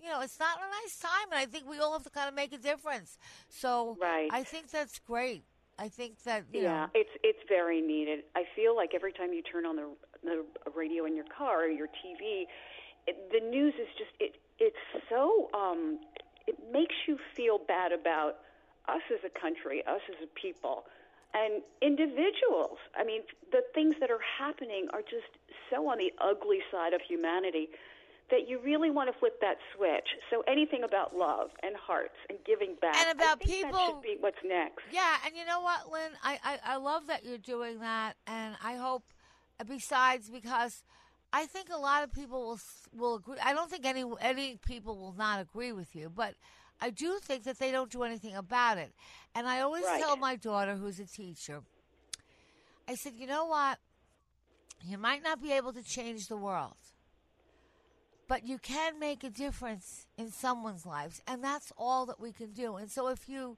you 0.02 0.10
know 0.10 0.22
it's 0.22 0.40
not 0.40 0.58
a 0.58 0.70
nice 0.82 0.98
time 0.98 1.30
and 1.32 1.40
i 1.40 1.46
think 1.46 1.70
we 1.70 1.78
all 1.78 1.92
have 1.92 2.04
to 2.04 2.10
kind 2.10 2.30
of 2.30 2.34
make 2.36 2.54
a 2.54 2.58
difference. 2.58 3.18
So 3.50 3.98
Right. 4.02 4.30
i 4.32 4.44
think 4.44 4.72
that's 4.72 5.00
great. 5.00 5.44
I 5.78 5.88
think 5.88 6.24
that 6.24 6.44
you 6.52 6.64
yeah, 6.64 6.86
know. 6.86 6.88
it's 6.94 7.10
it's 7.24 7.40
very 7.48 7.82
needed. 7.82 8.24
I 8.36 8.44
feel 8.56 8.76
like 8.76 8.92
every 8.94 9.14
time 9.14 9.32
you 9.34 9.42
turn 9.42 9.66
on 9.66 9.78
the 9.78 9.96
the 10.24 10.44
radio 10.76 11.06
in 11.06 11.16
your 11.16 11.26
car 11.36 11.64
or 11.66 11.68
your 11.68 11.88
TV, 11.88 12.46
it, 13.08 13.32
the 13.32 13.40
news 13.40 13.74
is 13.80 13.88
just 13.98 14.12
it 14.20 14.36
it's 14.60 14.76
so 15.10 15.50
um 15.54 16.00
it 16.48 16.56
makes 16.72 16.96
you 17.08 17.18
feel 17.36 17.58
bad 17.60 17.92
about 17.92 18.38
us 18.88 19.02
as 19.14 19.20
a 19.24 19.40
country, 19.40 19.84
us 19.86 20.02
as 20.10 20.16
a 20.24 20.28
people, 20.40 20.86
and 21.34 21.62
individuals. 21.82 22.78
I 22.98 23.04
mean, 23.04 23.22
the 23.52 23.62
things 23.76 23.96
that 24.00 24.10
are 24.10 24.20
happening 24.40 24.88
are 24.94 25.02
just 25.02 25.30
so 25.70 25.88
on 25.88 26.00
the 26.00 26.12
ugly 26.20 26.60
side 26.72 26.94
of 26.94 27.02
humanity 27.02 27.70
that 28.32 28.48
you 28.48 28.60
really 28.60 28.90
want 28.92 29.12
to 29.12 29.20
flip 29.20 29.40
that 29.42 29.58
switch. 29.76 30.08
So 30.30 30.44
anything 30.48 30.84
about 30.84 31.16
love 31.16 31.50
and 31.64 31.76
hearts 31.76 32.16
and 32.30 32.38
giving 32.46 32.76
back 32.82 32.96
And 32.98 33.20
about 33.20 33.40
people- 33.40 33.72
that 33.72 33.86
should 33.86 34.02
be 34.02 34.18
what's 34.20 34.38
next. 34.44 34.84
Yeah, 34.92 35.18
and 35.26 35.36
you 35.36 35.46
know 35.46 35.62
what, 35.62 35.92
Lynn? 35.92 36.12
I, 36.24 36.40
I, 36.44 36.74
I 36.74 36.76
love 36.78 37.08
that 37.08 37.26
you're 37.26 37.38
doing 37.40 37.80
that, 37.80 38.16
and 38.28 38.56
I 38.64 38.76
hope, 38.76 39.04
besides, 39.68 40.30
because 40.30 40.84
I 41.34 41.46
think 41.46 41.70
a 41.70 41.78
lot 41.78 42.04
of 42.04 42.12
people 42.12 42.42
will 42.48 42.60
will 42.94 43.16
agree. 43.16 43.38
I 43.44 43.54
don't 43.54 43.70
think 43.70 43.86
any 43.86 44.04
any 44.22 44.58
people 44.58 44.98
will 44.98 45.14
not 45.14 45.40
agree 45.42 45.72
with 45.72 45.96
you, 45.96 46.10
but 46.10 46.36
I 46.82 46.90
do 46.92 47.20
think 47.20 47.44
that 47.44 47.60
they 47.60 47.72
don't 47.72 47.92
do 47.92 48.04
anything 48.04 48.36
about 48.36 48.78
it. 48.78 48.94
And 49.36 49.48
I 49.48 49.62
always 49.62 49.86
Right. 49.86 50.00
tell 50.00 50.16
my 50.18 50.36
daughter, 50.36 50.76
who's 50.76 51.00
a 51.00 51.06
teacher, 51.06 51.62
I 52.88 52.96
said, 52.96 53.14
you 53.16 53.28
know 53.28 53.46
what? 53.46 53.80
You 54.82 54.98
might 54.98 55.24
not 55.24 55.42
be 55.42 55.52
able 55.54 55.72
to 55.74 55.84
change 55.84 56.28
the 56.28 56.36
world, 56.36 56.76
but 58.28 58.46
you 58.48 58.58
can 58.60 59.00
make 59.00 59.24
a 59.24 59.30
difference 59.30 60.06
in 60.18 60.32
someone's 60.32 60.86
lives, 60.86 61.22
and 61.28 61.44
that's 61.44 61.72
all 61.78 62.06
that 62.06 62.20
we 62.20 62.32
can 62.32 62.52
do. 62.52 62.76
And 62.76 62.90
so 62.92 63.08
if 63.08 63.28
you 63.28 63.58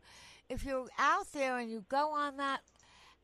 if 0.49 0.63
you're 0.63 0.87
out 0.97 1.31
there 1.33 1.57
and 1.57 1.69
you 1.69 1.85
go 1.89 2.11
on 2.13 2.37
that 2.37 2.61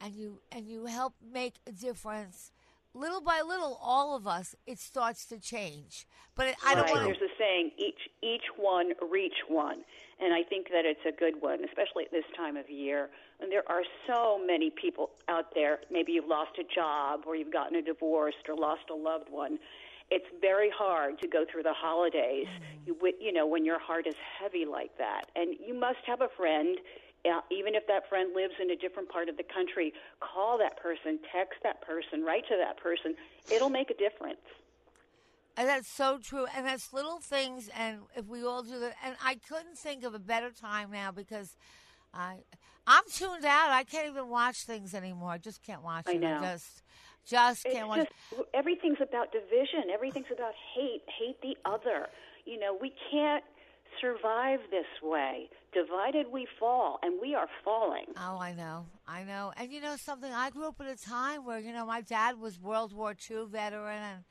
and 0.01 0.13
you 0.15 0.41
and 0.51 0.67
you 0.67 0.86
help 0.86 1.13
make 1.22 1.55
a 1.67 1.72
difference 1.72 2.51
little 2.94 3.22
by 3.22 3.41
little 3.41 3.79
all 3.82 4.15
of 4.15 4.27
us 4.27 4.56
it 4.65 4.79
starts 4.79 5.25
to 5.25 5.39
change 5.39 6.08
but 6.36 6.48
it, 6.48 6.56
i 6.65 6.74
don't 6.74 6.84
right. 6.86 6.94
want 6.94 7.06
There's 7.06 7.17
a 7.22 7.38
saying, 7.38 7.72
each 7.77 8.10
each 8.22 8.44
one 8.58 8.91
reach 9.12 9.46
one, 9.48 9.84
and 10.20 10.34
I 10.34 10.44
think 10.44 10.70
that 10.70 10.86
it's 10.86 11.06
a 11.08 11.12
good 11.12 11.41
one, 11.41 11.63
especially 11.63 12.06
at 12.06 12.12
this 12.12 12.25
time 12.36 12.58
of 12.58 12.70
year. 12.70 13.10
And 13.39 13.51
there 13.51 13.63
are 13.70 13.84
so 14.08 14.39
many 14.46 14.72
people 14.72 15.12
out 15.27 15.53
there. 15.53 15.79
Maybe 15.91 16.13
you've 16.13 16.27
lost 16.27 16.51
a 16.60 16.63
job, 16.63 17.22
or 17.25 17.36
you've 17.36 17.53
gotten 17.53 17.77
a 17.77 17.82
divorce, 17.82 18.36
or 18.48 18.56
lost 18.56 18.89
a 18.91 18.96
loved 18.96 19.29
one. 19.29 19.60
It's 20.10 20.25
very 20.39 20.70
hard 20.70 21.20
to 21.20 21.27
go 21.27 21.46
through 21.51 21.63
the 21.63 21.74
holidays, 21.74 22.48
mm-hmm. 22.48 22.88
you, 22.88 22.94
wi- 22.94 23.17
you 23.20 23.34
know, 23.34 23.46
when 23.46 23.65
your 23.65 23.77
heart 23.77 24.08
is 24.08 24.15
heavy 24.39 24.65
like 24.65 24.98
that. 24.98 25.25
And 25.36 25.56
you 25.65 25.74
must 25.74 26.00
have 26.06 26.22
a 26.22 26.29
friend. 26.29 26.77
Uh, 27.27 27.41
even 27.51 27.75
if 27.75 27.86
that 27.88 28.07
friend 28.07 28.34
lives 28.36 28.53
in 28.62 28.69
a 28.72 28.75
different 28.75 29.10
part 29.10 29.27
of 29.27 29.38
the 29.38 29.43
country, 29.43 29.93
call 30.19 30.57
that 30.57 30.81
person, 30.81 31.19
text 31.36 31.60
that 31.63 31.81
person, 31.81 32.24
write 32.24 32.43
to 32.48 32.55
that 32.57 32.77
person. 32.81 33.15
It'll 33.51 33.69
make 33.69 33.89
a 33.89 33.96
difference. 33.96 34.39
And 35.57 35.67
that's 35.67 35.88
so 35.88 36.19
true. 36.19 36.46
And 36.55 36.65
that's 36.65 36.93
little 36.93 37.19
things. 37.19 37.69
And 37.75 38.00
if 38.15 38.27
we 38.27 38.46
all 38.46 38.62
do 38.63 38.79
that, 38.79 38.93
and 39.03 39.15
I 39.24 39.36
couldn't 39.50 39.77
think 39.77 40.03
of 40.03 40.13
a 40.13 40.19
better 40.19 40.51
time 40.51 40.91
now 40.91 41.12
because 41.12 41.55
I, 42.13 42.38
I'm 42.86 43.03
tuned 43.12 43.43
out. 43.43 43.72
I 43.72 43.84
can't 43.84 44.07
even 44.07 44.29
watch 44.29 44.63
things 44.63 44.93
anymore. 44.93 45.31
I 45.31 45.38
just 45.39 45.63
can't 45.63 45.84
watch 45.84 46.05
I 46.07 46.12
it. 46.12 46.22
know. 46.22 46.39
just, 46.41 46.84
just 47.25 47.65
It's 47.65 47.74
can't 47.75 47.88
watch. 47.88 48.07
just 48.31 48.43
everything's 48.53 49.01
about 49.01 49.31
division. 49.31 49.89
Everything's 49.91 50.31
about 50.31 50.53
hate. 50.75 51.01
Hate 51.19 51.41
the 51.41 51.57
other. 51.69 52.07
You 52.46 52.60
know, 52.60 52.77
we 52.79 52.93
can't 53.12 53.43
survive 54.00 54.60
this 54.69 54.86
way. 55.01 55.50
Divided 55.74 56.28
we 56.32 56.48
fall, 56.60 56.98
and 57.04 57.20
we 57.22 57.36
are 57.36 57.48
falling. 57.64 58.06
Oh, 58.18 58.38
I 58.40 58.54
know, 58.54 58.86
I 59.08 59.24
know. 59.24 59.52
And 59.58 59.72
you 59.72 59.82
know 59.82 59.96
something? 59.98 60.32
I 60.32 60.50
grew 60.50 60.68
up 60.68 60.80
at 60.80 60.88
a 60.88 60.96
time 60.96 61.46
where 61.46 61.60
you 61.60 61.72
know 61.74 61.86
my 61.86 62.02
dad 62.02 62.40
was 62.40 62.60
World 62.60 62.94
War 62.94 63.14
II 63.30 63.46
veteran, 63.48 64.02
and 64.02 64.24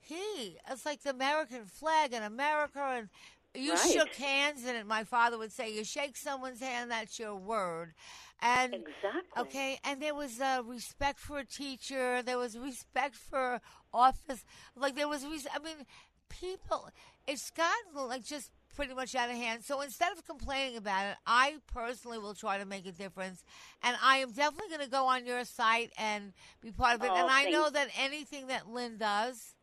he 0.00 0.56
it's 0.68 0.86
like 0.86 1.02
the 1.02 1.10
American 1.10 1.66
flag 1.66 2.12
in 2.12 2.22
America, 2.22 2.80
and 2.80 3.08
you 3.54 3.74
Right. 3.74 3.90
shook 3.92 4.14
hands, 4.14 4.64
and 4.64 4.88
my 4.88 5.04
father 5.04 5.36
would 5.38 5.52
say, 5.52 5.72
"You 5.72 5.84
shake 5.84 6.16
someone's 6.16 6.60
hand, 6.60 6.90
that's 6.90 7.18
your 7.18 7.36
word." 7.36 7.94
And 8.40 8.74
Exactly. 8.74 9.42
okay, 9.42 9.78
and 9.84 10.00
there 10.02 10.14
was 10.14 10.40
uh, 10.40 10.62
respect 10.64 11.18
for 11.20 11.38
a 11.40 11.44
teacher. 11.44 12.22
There 12.22 12.38
was 12.38 12.56
respect 12.58 13.14
for 13.14 13.60
office. 13.92 14.44
Like 14.74 14.94
there 14.96 15.08
was, 15.08 15.24
res- 15.26 15.46
I 15.54 15.58
mean, 15.58 15.86
people. 16.28 16.88
It's 17.26 17.50
gotten 17.50 18.08
like 18.08 18.24
just 18.24 18.50
pretty 18.78 18.94
much 18.94 19.12
out 19.16 19.28
of 19.28 19.34
hand. 19.34 19.64
So 19.64 19.80
instead 19.80 20.12
of 20.12 20.24
complaining 20.24 20.76
about 20.76 21.04
it, 21.06 21.16
I 21.26 21.56
personally 21.74 22.16
will 22.20 22.34
try 22.34 22.58
to 22.58 22.64
make 22.64 22.86
a 22.86 22.92
difference, 22.92 23.42
and 23.82 23.96
I 24.00 24.18
am 24.18 24.30
definitely 24.30 24.68
going 24.68 24.84
to 24.84 24.88
go 24.90 25.06
on 25.06 25.26
your 25.26 25.44
site 25.44 25.90
and 25.98 26.32
be 26.60 26.70
part 26.70 26.94
of 26.94 27.02
it. 27.02 27.10
Oh, 27.10 27.16
and 27.16 27.28
I 27.28 27.42
thank- 27.42 27.52
know 27.52 27.70
that 27.70 27.88
anything 27.98 28.46
that 28.46 28.68
Lynn 28.68 28.96
does 28.96 29.56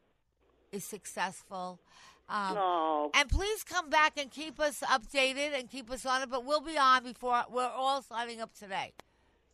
is 0.73 0.83
successful. 0.83 1.79
Um, 2.27 2.57
Oh, 2.57 3.11
and 3.13 3.29
please 3.29 3.63
come 3.63 3.89
back 3.89 4.17
and 4.17 4.29
keep 4.29 4.59
us 4.59 4.81
updated 4.81 5.57
and 5.57 5.69
keep 5.69 5.89
us 5.89 6.05
on 6.05 6.21
it. 6.23 6.29
But 6.29 6.43
we'll 6.43 6.59
be 6.59 6.77
on 6.77 7.03
before 7.03 7.41
we're 7.49 7.63
all 7.69 8.01
signing 8.01 8.41
up 8.41 8.53
today. 8.53 8.91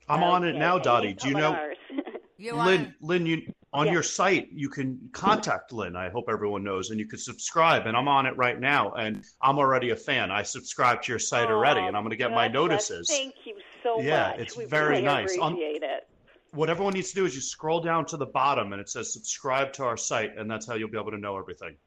I'm 0.09 0.23
on 0.23 0.43
it 0.43 0.55
now, 0.55 0.75
And 0.77 0.83
Dottie. 0.83 1.13
Do 1.13 1.27
you 1.29 1.35
know, 1.35 1.53
ours. 1.53 1.77
You 2.37 2.55
want 2.55 2.67
Lynn? 2.67 2.95
Lynn, 3.01 3.25
you 3.27 3.53
on 3.73 3.85
Yeah. 3.87 3.93
your 3.93 4.03
site 4.03 4.49
you 4.51 4.69
can 4.69 5.09
contact 5.13 5.71
Lynn. 5.71 5.95
I 5.95 6.09
hope 6.09 6.25
everyone 6.29 6.63
knows, 6.63 6.89
and 6.89 6.99
you 6.99 7.07
can 7.07 7.19
subscribe. 7.19 7.85
And 7.87 7.95
I'm 7.95 8.07
on 8.07 8.25
it 8.25 8.35
right 8.35 8.59
now, 8.59 8.91
and 8.93 9.23
I'm 9.41 9.57
already 9.59 9.91
a 9.91 9.95
fan. 9.95 10.29
I 10.31 10.43
subscribe 10.43 11.01
to 11.03 11.11
your 11.11 11.19
site 11.19 11.49
already, 11.49 11.79
and 11.81 11.95
I'm 11.95 12.03
going 12.03 12.11
to 12.11 12.17
get 12.17 12.31
my 12.31 12.47
God 12.47 12.67
bless. 12.67 12.89
notices. 12.89 13.07
Thank 13.09 13.35
you 13.45 13.55
so 13.83 14.01
Yeah, 14.01 14.29
much. 14.31 14.39
it's 14.39 14.57
we 14.57 14.65
very 14.65 14.89
really 14.89 15.01
nice. 15.03 15.37
On- 15.37 15.53
Appreciate 15.53 15.83
it. 15.83 16.07
What 16.53 16.69
everyone 16.69 16.93
needs 16.93 17.09
to 17.09 17.15
do 17.15 17.25
is 17.25 17.33
you 17.33 17.39
scroll 17.39 17.79
down 17.79 18.05
to 18.07 18.17
the 18.17 18.25
bottom, 18.25 18.73
and 18.73 18.81
it 18.81 18.89
says 18.89 19.13
subscribe 19.13 19.71
to 19.73 19.85
our 19.85 19.95
site, 19.95 20.35
and 20.37 20.51
that's 20.51 20.67
how 20.67 20.75
you'll 20.75 20.89
be 20.89 20.97
able 20.97 21.11
to 21.11 21.17
know 21.17 21.37
everything. 21.37 21.77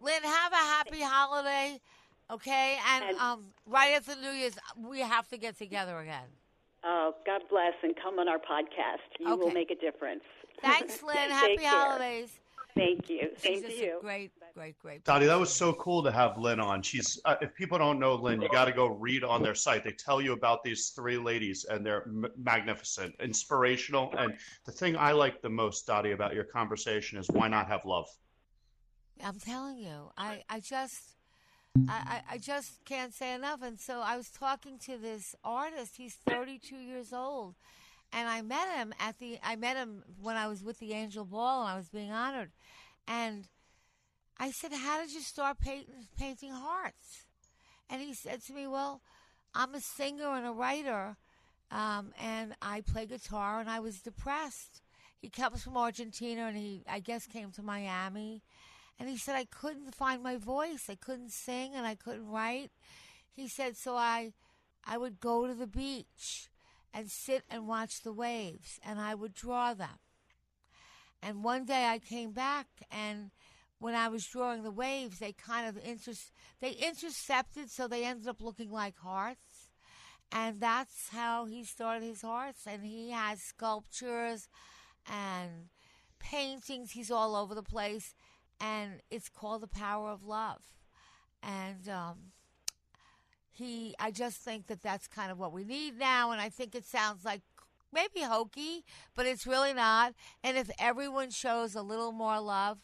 Lynn, 0.00 0.22
have 0.22 0.52
a 0.52 0.56
happy 0.56 1.00
holiday, 1.00 1.80
okay? 2.30 2.78
And, 2.90 3.04
And- 3.06 3.18
um, 3.18 3.46
right 3.66 3.94
after 3.96 4.14
New 4.14 4.30
Year's, 4.30 4.56
we 4.76 5.00
have 5.00 5.26
to 5.30 5.36
get 5.36 5.58
together 5.58 5.98
again. 5.98 6.28
Oh, 6.84 7.14
God 7.24 7.42
bless, 7.48 7.72
and 7.82 7.94
come 7.96 8.18
on 8.18 8.28
our 8.28 8.38
podcast. 8.38 9.18
You 9.18 9.36
will 9.36 9.50
make 9.50 9.70
a 9.70 9.74
difference. 9.74 10.22
Thanks, 10.60 11.02
Lynn. 11.06 11.30
Happy 11.30 11.56
care. 11.56 11.70
holidays. 11.70 12.38
Thank 12.76 13.08
you. 13.08 13.30
Same 13.38 13.54
She's 13.54 13.62
to 13.62 13.68
just 13.68 13.80
a 13.80 13.84
you. 13.84 13.98
Great, 14.00 14.32
great, 14.54 14.78
great. 14.80 15.04
Dottie, 15.04 15.26
that 15.26 15.38
was 15.38 15.54
so 15.54 15.72
cool 15.74 16.02
to 16.02 16.10
have 16.10 16.36
Lynn 16.38 16.58
on. 16.58 16.82
She's 16.82 17.20
uh, 17.24 17.36
if 17.40 17.54
people 17.54 17.78
don't 17.78 18.00
know 18.00 18.16
Lynn, 18.16 18.42
you 18.42 18.48
got 18.48 18.64
to 18.64 18.72
go 18.72 18.88
read 18.88 19.22
on 19.22 19.42
their 19.42 19.54
site. 19.54 19.84
They 19.84 19.92
tell 19.92 20.20
you 20.20 20.32
about 20.32 20.64
these 20.64 20.88
three 20.88 21.16
ladies, 21.16 21.64
and 21.70 21.86
they're 21.86 22.02
m- 22.02 22.26
magnificent, 22.36 23.14
inspirational. 23.20 24.12
And 24.18 24.34
the 24.64 24.72
thing 24.72 24.96
I 24.96 25.12
like 25.12 25.40
the 25.40 25.48
most, 25.50 25.86
Dottie, 25.86 26.10
about 26.12 26.34
your 26.34 26.44
conversation 26.44 27.16
is 27.18 27.28
why 27.30 27.46
not 27.46 27.68
have 27.68 27.84
love? 27.84 28.08
I'm 29.22 29.38
telling 29.38 29.78
you, 29.78 30.10
I, 30.18 30.42
I 30.48 30.58
just, 30.58 31.13
I, 31.88 32.22
I, 32.32 32.38
just 32.38 32.84
can't 32.84 33.12
say 33.12 33.34
enough. 33.34 33.60
And 33.62 33.78
so 33.78 34.00
I 34.00 34.16
was 34.16 34.30
talking 34.30 34.78
to 34.86 34.96
this 34.96 35.34
artist. 35.42 35.96
He's 35.96 36.14
32 36.14 36.76
years 36.76 37.12
old, 37.12 37.56
and 38.12 38.28
I 38.28 38.42
met 38.42 38.68
him 38.76 38.94
at 39.00 39.18
the. 39.18 39.38
I 39.42 39.56
met 39.56 39.76
him 39.76 40.04
when 40.20 40.36
I 40.36 40.46
was 40.46 40.62
with 40.62 40.78
the 40.78 40.92
Angel 40.92 41.24
Ball, 41.24 41.62
and 41.62 41.70
I 41.70 41.76
was 41.76 41.88
being 41.88 42.12
honored. 42.12 42.52
And 43.08 43.48
I 44.38 44.52
said, 44.52 44.72
"How 44.72 45.00
did 45.00 45.12
you 45.12 45.20
start 45.20 45.58
painting, 45.58 46.06
painting 46.16 46.52
hearts?" 46.52 47.26
And 47.90 48.00
he 48.00 48.14
said 48.14 48.42
to 48.44 48.52
me, 48.52 48.68
"Well, 48.68 49.00
I'm 49.52 49.74
a 49.74 49.80
singer 49.80 50.28
and 50.28 50.46
a 50.46 50.52
writer, 50.52 51.16
um, 51.72 52.12
and 52.20 52.54
I 52.62 52.82
play 52.82 53.06
guitar, 53.06 53.58
and 53.58 53.68
I 53.68 53.80
was 53.80 54.00
depressed." 54.00 54.80
He 55.20 55.28
comes 55.28 55.64
from 55.64 55.76
Argentina, 55.76 56.46
and 56.46 56.56
he, 56.56 56.84
I 56.88 57.00
guess, 57.00 57.26
came 57.26 57.50
to 57.52 57.62
Miami. 57.62 58.42
And 58.98 59.08
he 59.08 59.16
said, 59.16 59.36
I 59.36 59.44
couldn't 59.44 59.94
find 59.94 60.22
my 60.22 60.36
voice. 60.36 60.86
I 60.88 60.94
couldn't 60.94 61.32
sing 61.32 61.72
and 61.74 61.86
I 61.86 61.94
couldn't 61.94 62.30
write. 62.30 62.70
He 63.32 63.48
said, 63.48 63.76
so 63.76 63.96
I, 63.96 64.32
I 64.84 64.98
would 64.98 65.20
go 65.20 65.46
to 65.46 65.54
the 65.54 65.66
beach 65.66 66.48
and 66.92 67.10
sit 67.10 67.44
and 67.50 67.66
watch 67.66 68.02
the 68.02 68.12
waves 68.12 68.78
and 68.84 69.00
I 69.00 69.14
would 69.14 69.34
draw 69.34 69.74
them. 69.74 69.98
And 71.20 71.42
one 71.42 71.64
day 71.64 71.86
I 71.86 71.98
came 71.98 72.32
back 72.32 72.66
and 72.90 73.30
when 73.78 73.94
I 73.94 74.08
was 74.08 74.26
drawing 74.26 74.62
the 74.62 74.70
waves, 74.70 75.18
they 75.18 75.32
kind 75.32 75.68
of 75.68 75.82
inter- 75.84 76.12
they 76.60 76.70
intercepted, 76.70 77.70
so 77.70 77.86
they 77.86 78.04
ended 78.04 78.28
up 78.28 78.40
looking 78.40 78.70
like 78.70 78.96
hearts. 78.96 79.68
And 80.32 80.60
that's 80.60 81.10
how 81.10 81.44
he 81.44 81.64
started 81.64 82.02
his 82.02 82.22
hearts. 82.22 82.66
And 82.66 82.82
he 82.84 83.10
has 83.10 83.42
sculptures 83.42 84.48
and 85.06 85.68
paintings. 86.18 86.92
He's 86.92 87.10
all 87.10 87.36
over 87.36 87.54
the 87.54 87.62
place 87.62 88.14
and 88.60 89.00
it's 89.10 89.28
called 89.28 89.62
the 89.62 89.68
power 89.68 90.10
of 90.10 90.24
love. 90.24 90.62
And 91.42 91.88
um, 91.88 92.16
he 93.54 93.94
i 94.00 94.10
just 94.10 94.38
think 94.38 94.66
that 94.66 94.82
that's 94.82 95.06
kind 95.06 95.30
of 95.30 95.38
what 95.38 95.52
we 95.52 95.64
need 95.64 95.96
now 95.96 96.32
and 96.32 96.40
i 96.40 96.48
think 96.48 96.74
it 96.74 96.84
sounds 96.84 97.24
like 97.24 97.40
maybe 97.92 98.20
hokey 98.20 98.84
but 99.14 99.24
it's 99.26 99.46
really 99.46 99.72
not. 99.72 100.12
And 100.42 100.56
if 100.56 100.68
everyone 100.78 101.30
shows 101.30 101.74
a 101.76 101.82
little 101.82 102.10
more 102.10 102.40
love 102.40 102.78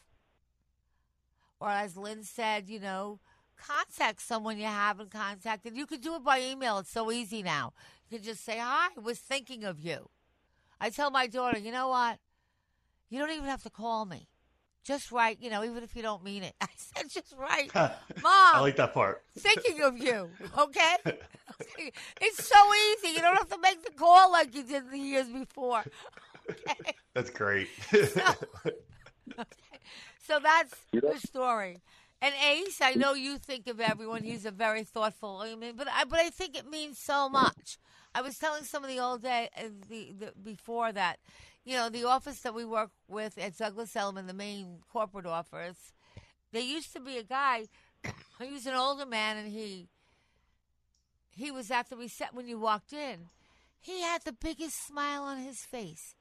or 1.59 1.69
as 1.69 1.97
lynn 1.97 2.23
said 2.23 2.69
you 2.69 2.79
know 2.79 3.19
contact 3.57 4.21
someone 4.21 4.57
you 4.57 4.65
haven't 4.65 5.11
contacted. 5.11 5.77
You 5.77 5.85
could 5.85 6.01
do 6.01 6.15
it 6.15 6.23
by 6.23 6.41
email. 6.41 6.79
It's 6.79 6.89
so 6.89 7.11
easy 7.11 7.43
now. 7.43 7.73
You 8.09 8.17
can 8.17 8.25
just 8.25 8.43
say 8.43 8.57
hi 8.57 8.87
I 8.97 8.99
was 8.99 9.19
thinking 9.19 9.63
of 9.63 9.79
you. 9.79 10.09
I 10.79 10.89
tell 10.89 11.11
my 11.11 11.27
daughter 11.27 11.59
you 11.59 11.71
know 11.71 11.89
what? 11.89 12.17
You 13.09 13.19
don't 13.19 13.31
even 13.31 13.45
have 13.45 13.63
to 13.63 13.69
call 13.69 14.05
me 14.05 14.29
just 14.83 15.11
right, 15.11 15.37
you 15.39 15.49
know, 15.49 15.63
even 15.63 15.83
if 15.83 15.95
you 15.95 16.01
don't 16.01 16.23
mean 16.23 16.43
it. 16.43 16.53
I 16.61 16.67
said, 16.75 17.09
just 17.09 17.33
right. 17.37 17.73
Mom, 17.75 17.91
I 18.23 18.59
like 18.61 18.75
that 18.77 18.93
part. 18.93 19.23
thinking 19.37 19.81
of 19.81 19.97
you, 19.97 20.29
okay? 20.57 20.95
it's 22.21 22.47
so 22.47 22.73
easy. 22.73 23.09
You 23.15 23.21
don't 23.21 23.37
have 23.37 23.49
to 23.49 23.59
make 23.59 23.83
the 23.83 23.91
call 23.91 24.31
like 24.31 24.55
you 24.55 24.63
did 24.63 24.89
the 24.91 24.97
years 24.97 25.27
before. 25.27 25.83
Okay. 26.49 26.93
That's 27.13 27.29
great. 27.29 27.69
So 27.91 28.07
So 30.31 30.39
that's 30.39 30.75
the 30.93 31.19
story. 31.27 31.81
And 32.21 32.33
Ace, 32.41 32.79
I 32.81 32.93
know 32.93 33.13
you 33.13 33.37
think 33.37 33.67
of 33.67 33.81
everyone. 33.81 34.23
He's 34.23 34.45
a 34.45 34.51
very 34.51 34.83
thoughtful. 34.83 35.39
I 35.43 35.55
mean, 35.55 35.73
but 35.75 35.87
I 35.89 36.05
but 36.05 36.19
I 36.19 36.29
think 36.29 36.55
it 36.57 36.69
means 36.69 36.99
so 36.99 37.27
much. 37.27 37.77
I 38.15 38.21
was 38.21 38.37
telling 38.37 38.63
somebody 38.63 38.97
all 38.97 39.17
day 39.17 39.49
uh, 39.57 39.63
the, 39.89 40.13
the 40.17 40.33
before 40.41 40.91
that, 40.93 41.17
you 41.63 41.75
know, 41.75 41.89
the 41.89 42.05
office 42.05 42.39
that 42.41 42.53
we 42.53 42.65
work 42.65 42.91
with 43.07 43.37
at 43.37 43.57
Douglas 43.57 43.95
Elliman, 43.95 44.27
the 44.27 44.33
main 44.33 44.79
corporate 44.91 45.25
office. 45.25 45.93
There 46.51 46.61
used 46.61 46.93
to 46.93 46.99
be 46.99 47.17
a 47.17 47.23
guy. 47.23 47.65
he 48.39 48.51
was 48.51 48.65
an 48.65 48.73
older 48.73 49.05
man, 49.05 49.37
and 49.37 49.47
he 49.47 49.87
he 51.29 51.51
was 51.51 51.71
at 51.71 51.89
the 51.89 51.95
reset 51.95 52.33
when 52.33 52.47
you 52.47 52.59
walked 52.59 52.93
in. 52.93 53.29
He 53.79 54.01
had 54.01 54.23
the 54.23 54.33
biggest 54.33 54.85
smile 54.85 55.23
on 55.23 55.37
his 55.39 55.59
face. 55.59 56.13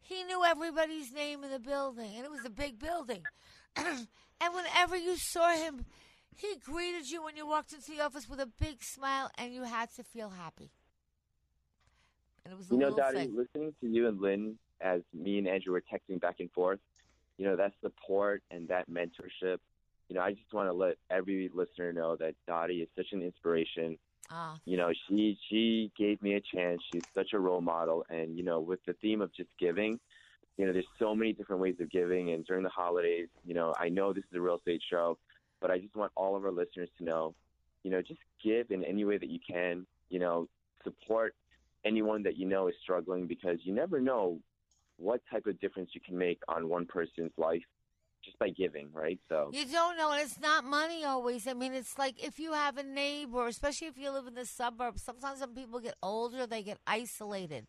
He 0.00 0.22
knew 0.24 0.44
everybody's 0.44 1.12
name 1.12 1.44
in 1.44 1.50
the 1.50 1.58
building, 1.58 2.12
and 2.16 2.24
it 2.24 2.30
was 2.30 2.44
a 2.44 2.50
big 2.50 2.78
building. 2.78 3.22
and 3.76 4.54
whenever 4.54 4.96
you 4.96 5.16
saw 5.16 5.54
him, 5.54 5.86
he 6.36 6.56
greeted 6.64 7.10
you 7.10 7.22
when 7.22 7.36
you 7.36 7.46
walked 7.46 7.72
into 7.72 7.90
the 7.90 8.00
office 8.00 8.28
with 8.28 8.40
a 8.40 8.46
big 8.46 8.82
smile, 8.82 9.30
and 9.38 9.52
you 9.54 9.64
had 9.64 9.90
to 9.96 10.04
feel 10.04 10.30
happy. 10.30 10.70
And 12.44 12.52
it 12.52 12.56
was 12.56 12.70
You 12.70 12.78
know, 12.78 12.96
Dottie, 12.96 13.18
thing. 13.18 13.36
listening 13.36 13.74
to 13.80 13.88
you 13.88 14.08
and 14.08 14.20
Lynn 14.20 14.58
as 14.80 15.02
me 15.12 15.38
and 15.38 15.48
Andrew 15.48 15.72
were 15.72 15.82
texting 15.82 16.20
back 16.20 16.36
and 16.40 16.50
forth, 16.52 16.80
you 17.38 17.44
know, 17.46 17.56
that 17.56 17.72
support 17.82 18.42
and 18.50 18.68
that 18.68 18.88
mentorship, 18.90 19.58
you 20.08 20.14
know, 20.16 20.20
I 20.20 20.32
just 20.32 20.52
want 20.52 20.68
to 20.68 20.72
let 20.72 20.96
every 21.10 21.50
listener 21.54 21.92
know 21.92 22.16
that 22.16 22.34
Dottie 22.46 22.82
is 22.82 22.88
such 22.96 23.06
an 23.12 23.22
inspiration. 23.22 23.98
Ah, 24.30 24.58
You 24.64 24.76
know, 24.76 24.92
she 25.08 25.38
she 25.48 25.90
gave 25.96 26.20
me 26.22 26.34
a 26.34 26.40
chance. 26.40 26.80
She's 26.90 27.04
such 27.14 27.32
a 27.32 27.38
role 27.38 27.60
model, 27.60 28.04
and 28.10 28.36
you 28.36 28.42
know, 28.44 28.60
with 28.60 28.80
the 28.86 28.94
theme 28.94 29.20
of 29.20 29.32
just 29.34 29.50
giving, 29.58 29.98
you 30.56 30.66
know, 30.66 30.72
there's 30.72 30.86
so 30.98 31.14
many 31.14 31.32
different 31.32 31.62
ways 31.62 31.76
of 31.80 31.90
giving. 31.90 32.30
And 32.32 32.44
during 32.44 32.62
the 32.62 32.68
holidays, 32.70 33.28
you 33.44 33.54
know, 33.54 33.74
I 33.78 33.88
know 33.88 34.12
this 34.12 34.24
is 34.30 34.36
a 34.36 34.40
real 34.40 34.56
estate 34.56 34.82
show, 34.90 35.18
but 35.60 35.70
I 35.70 35.78
just 35.78 35.96
want 35.96 36.12
all 36.16 36.36
of 36.36 36.44
our 36.44 36.52
listeners 36.52 36.88
to 36.98 37.04
know, 37.04 37.34
you 37.82 37.90
know, 37.90 38.02
just 38.02 38.20
give 38.42 38.70
in 38.70 38.84
any 38.84 39.04
way 39.04 39.18
that 39.18 39.28
you 39.30 39.40
can. 39.48 39.86
You 40.10 40.18
know, 40.20 40.48
support 40.84 41.34
anyone 41.84 42.22
that 42.24 42.36
you 42.36 42.46
know 42.46 42.68
is 42.68 42.74
struggling 42.82 43.26
because 43.26 43.58
you 43.62 43.72
never 43.72 44.00
know 44.00 44.38
what 45.00 45.20
type 45.30 45.46
of 45.46 45.58
difference 45.60 45.90
you 45.94 46.00
can 46.00 46.16
make 46.16 46.40
on 46.48 46.68
one 46.68 46.86
person's 46.86 47.32
life 47.36 47.62
just 48.24 48.38
by 48.38 48.50
giving, 48.50 48.90
right? 48.92 49.18
So 49.28 49.50
You 49.52 49.64
don't 49.64 49.96
know, 49.96 50.12
and 50.12 50.20
it's 50.20 50.38
not 50.38 50.64
money 50.64 51.04
always. 51.04 51.46
I 51.46 51.54
mean, 51.54 51.72
it's 51.72 51.98
like 51.98 52.22
if 52.22 52.38
you 52.38 52.52
have 52.52 52.76
a 52.76 52.82
neighbor, 52.82 53.46
especially 53.46 53.88
if 53.88 53.96
you 53.96 54.10
live 54.10 54.26
in 54.26 54.34
the 54.34 54.44
suburbs. 54.44 55.02
Sometimes 55.02 55.40
when 55.40 55.54
people 55.54 55.80
get 55.80 55.94
older, 56.02 56.46
they 56.46 56.62
get 56.62 56.78
isolated. 56.86 57.66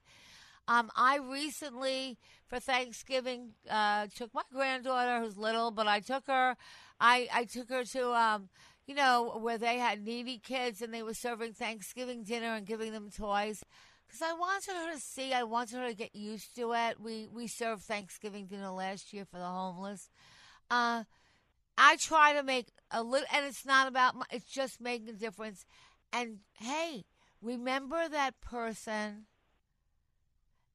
Um, 0.67 0.91
I 0.95 1.17
recently, 1.17 2.17
for 2.47 2.59
Thanksgiving, 2.59 3.53
uh, 3.69 4.07
took 4.15 4.33
my 4.33 4.43
granddaughter, 4.53 5.23
who's 5.23 5.37
little, 5.37 5.71
but 5.71 5.87
I 5.87 5.99
took 6.01 6.27
her. 6.27 6.55
I 6.99 7.27
I 7.33 7.45
took 7.45 7.69
her 7.69 7.83
to, 7.83 8.13
um, 8.13 8.49
you 8.85 8.93
know, 8.95 9.39
where 9.41 9.57
they 9.57 9.77
had 9.79 10.03
needy 10.03 10.37
kids, 10.37 10.81
and 10.81 10.93
they 10.93 11.03
were 11.03 11.13
serving 11.13 11.53
Thanksgiving 11.53 12.23
dinner 12.23 12.53
and 12.55 12.65
giving 12.65 12.91
them 12.91 13.09
toys. 13.09 13.63
Because 14.11 14.27
I 14.29 14.33
wanted 14.33 14.73
her 14.73 14.93
to 14.93 14.99
see, 14.99 15.31
I 15.31 15.43
wanted 15.43 15.77
her 15.77 15.87
to 15.87 15.95
get 15.95 16.13
used 16.13 16.53
to 16.57 16.73
it. 16.73 16.99
We 16.99 17.29
we 17.31 17.47
served 17.47 17.83
Thanksgiving 17.83 18.47
dinner 18.47 18.71
last 18.71 19.13
year 19.13 19.23
for 19.23 19.37
the 19.37 19.45
homeless. 19.45 20.09
Uh, 20.69 21.05
I 21.77 21.95
try 21.95 22.33
to 22.33 22.43
make 22.43 22.67
a 22.91 23.03
little, 23.03 23.27
and 23.33 23.45
it's 23.45 23.65
not 23.65 23.87
about, 23.87 24.15
my, 24.15 24.25
it's 24.29 24.51
just 24.51 24.81
making 24.81 25.07
a 25.09 25.13
difference. 25.13 25.65
And 26.11 26.39
hey, 26.55 27.05
remember 27.41 28.09
that 28.09 28.39
person 28.41 29.27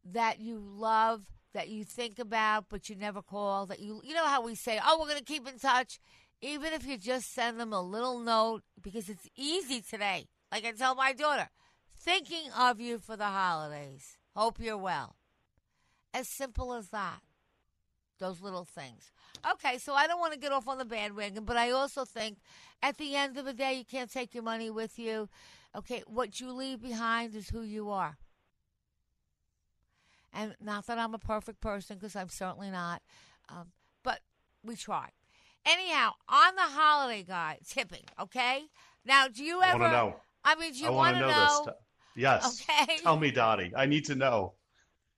that 0.05 0.41
you 0.41 0.59
love, 0.59 1.23
that 1.53 1.69
you 1.69 1.85
think 1.85 2.19
about, 2.19 2.67
but 2.71 2.89
you 2.89 2.97
never 2.97 3.21
call, 3.21 3.67
that 3.67 3.81
you, 3.81 4.01
you 4.03 4.15
know 4.15 4.27
how 4.27 4.43
we 4.43 4.55
say, 4.55 4.81
oh, 4.83 4.99
we're 5.01 5.15
to 5.15 5.23
keep 5.23 5.47
in 5.47 5.59
touch. 5.59 5.99
Even 6.41 6.73
if 6.73 6.87
you 6.87 6.97
just 6.97 7.33
send 7.35 7.61
them 7.61 7.73
a 7.73 7.83
little 7.83 8.19
note, 8.19 8.63
because 8.81 9.09
it's 9.09 9.29
easy 9.37 9.83
today. 9.83 10.27
Like 10.51 10.65
I 10.65 10.73
tell 10.73 10.95
my 10.95 11.13
daughter, 11.13 11.51
thinking 11.99 12.51
of 12.57 12.81
you 12.81 12.99
for 12.99 13.17
the 13.17 13.27
holidays. 13.27 14.19
Hope 14.35 14.59
you're 14.61 14.77
well. 14.77 15.17
As 16.15 16.29
simple 16.29 16.73
as 16.73 16.89
that 16.89 17.21
those 18.19 18.41
little 18.41 18.65
things. 18.65 19.11
Okay, 19.53 19.79
so 19.79 19.95
I 19.95 20.07
don't 20.07 20.21
want 20.21 20.33
to 20.33 20.39
get 20.39 20.53
off 20.53 20.69
on 20.69 20.79
the 20.79 20.85
bandwagon, 20.85 21.45
but 21.45 21.57
I 21.57 21.71
also 21.71 22.05
think 22.05 22.39
at 22.83 22.97
the 22.97 23.15
end 23.15 23.37
of 23.37 23.45
the 23.45 23.53
day, 23.53 23.75
you 23.75 23.85
can't 23.85 24.11
take 24.11 24.35
your 24.35 24.43
money 24.43 24.71
with 24.71 24.99
you. 24.99 25.29
Okay, 25.77 26.03
what 26.07 26.41
you 26.41 26.53
leave 26.53 26.81
behind 26.81 27.35
is 27.35 27.51
who 27.51 27.63
you 27.63 27.91
are. 27.91 28.17
And 30.33 30.55
not 30.61 30.87
that 30.87 30.99
I'm 30.99 31.15
a 31.15 31.19
perfect 31.19 31.61
person, 31.61 31.97
because 31.97 32.17
I'm 32.17 32.29
certainly 32.29 32.71
not, 32.71 33.03
um, 33.49 33.69
but 34.03 34.21
we 34.63 34.77
try. 34.77 35.11
Anyhow, 35.65 36.13
on 36.29 36.55
the 36.55 36.63
holiday 36.63 37.23
guide, 37.23 37.59
tipping, 37.69 38.05
okay? 38.21 38.65
Now, 39.05 39.29
do 39.29 39.43
you 39.43 39.61
I 39.61 39.71
ever. 39.71 39.89
know. 39.89 40.17
I 40.45 40.55
mean, 40.55 40.73
do 40.73 40.79
you 40.79 40.93
want 40.93 41.17
to 41.17 41.21
know, 41.21 41.63
this. 41.67 41.75
Yes. 42.17 42.63
Okay. 42.69 42.99
Tell 43.03 43.19
me, 43.19 43.31
Dottie. 43.31 43.73
I 43.77 43.87
need 43.87 44.05
to 44.07 44.15
know. 44.15 44.55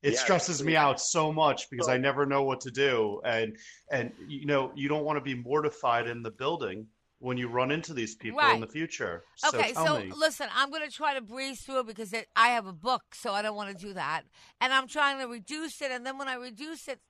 It 0.02 0.12
Yeah, 0.12 0.18
stresses 0.20 0.62
me 0.62 0.76
out 0.76 1.00
so 1.00 1.32
much 1.32 1.68
because 1.70 1.87
So- 1.87 1.92
I 1.92 1.98
never 1.98 2.24
know 2.26 2.42
what 2.44 2.61
to 2.62 2.70
do, 2.70 3.20
and 3.24 3.56
and 3.90 4.12
you 4.28 4.46
know 4.46 4.70
you 4.76 4.88
don't 4.88 5.04
want 5.04 5.16
to 5.16 5.20
be 5.20 5.34
mortified 5.34 6.06
in 6.06 6.22
the 6.22 6.30
building 6.30 6.87
when 7.20 7.37
you 7.37 7.48
run 7.48 7.72
into 7.72 7.92
these 7.92 8.14
people 8.14 8.38
Right. 8.38 8.54
in 8.54 8.61
the 8.61 8.66
future. 8.68 9.24
So 9.34 9.48
Okay, 9.48 9.72
tell 9.72 9.87
so 9.87 9.98
me. 10.00 10.12
listen, 10.16 10.48
I'm 10.54 10.70
going 10.70 10.88
to 10.88 10.94
try 10.94 11.14
to 11.14 11.20
breeze 11.20 11.62
through 11.62 11.80
it 11.80 11.87
because 11.88 12.12
it, 12.12 12.28
I 12.37 12.50
have 12.50 12.66
a 12.66 12.72
book, 12.72 13.02
so 13.12 13.32
I 13.32 13.42
don't 13.42 13.56
want 13.56 13.76
to 13.76 13.87
do 13.87 13.92
that. 13.94 14.22
And 14.61 14.72
I'm 14.72 14.87
trying 14.87 15.18
to 15.18 15.26
reduce 15.26 15.82
it, 15.82 15.90
and 15.90 16.06
then 16.06 16.16
when 16.16 16.28
I 16.28 16.34
reduce 16.34 16.87
it, 16.87 17.00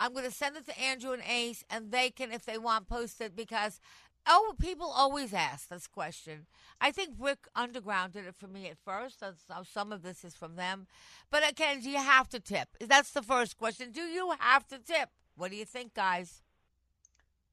I'm 0.00 0.12
going 0.14 0.24
to 0.24 0.32
send 0.32 0.56
it 0.56 0.66
to 0.66 0.76
Andrew 0.80 1.12
and 1.12 1.22
Ace, 1.22 1.62
and 1.70 1.92
they 1.92 2.10
can, 2.10 2.32
if 2.32 2.44
they 2.44 2.58
want, 2.58 2.88
post 2.88 3.20
it 3.20 3.36
because. 3.36 3.80
Oh, 4.26 4.54
people 4.60 4.86
always 4.86 5.34
ask 5.34 5.68
this 5.68 5.86
question. 5.88 6.46
I 6.80 6.92
think 6.92 7.18
Brick 7.18 7.48
Underground 7.56 8.12
did 8.12 8.26
it 8.26 8.34
for 8.36 8.46
me 8.46 8.68
at 8.68 8.78
first. 8.78 9.20
That's 9.20 9.42
how 9.48 9.60
uh, 9.60 9.64
some 9.64 9.92
of 9.92 10.02
this 10.02 10.24
is 10.24 10.34
from 10.34 10.54
them. 10.56 10.86
But 11.30 11.48
again, 11.48 11.80
do 11.80 11.90
you 11.90 11.98
have 11.98 12.28
to 12.30 12.40
tip? 12.40 12.68
That's 12.80 13.10
the 13.10 13.22
first 13.22 13.58
question. 13.58 13.90
Do 13.90 14.02
you 14.02 14.32
have 14.38 14.66
to 14.68 14.78
tip? 14.78 15.10
What 15.36 15.50
do 15.50 15.56
you 15.56 15.64
think, 15.64 15.94
guys? 15.94 16.42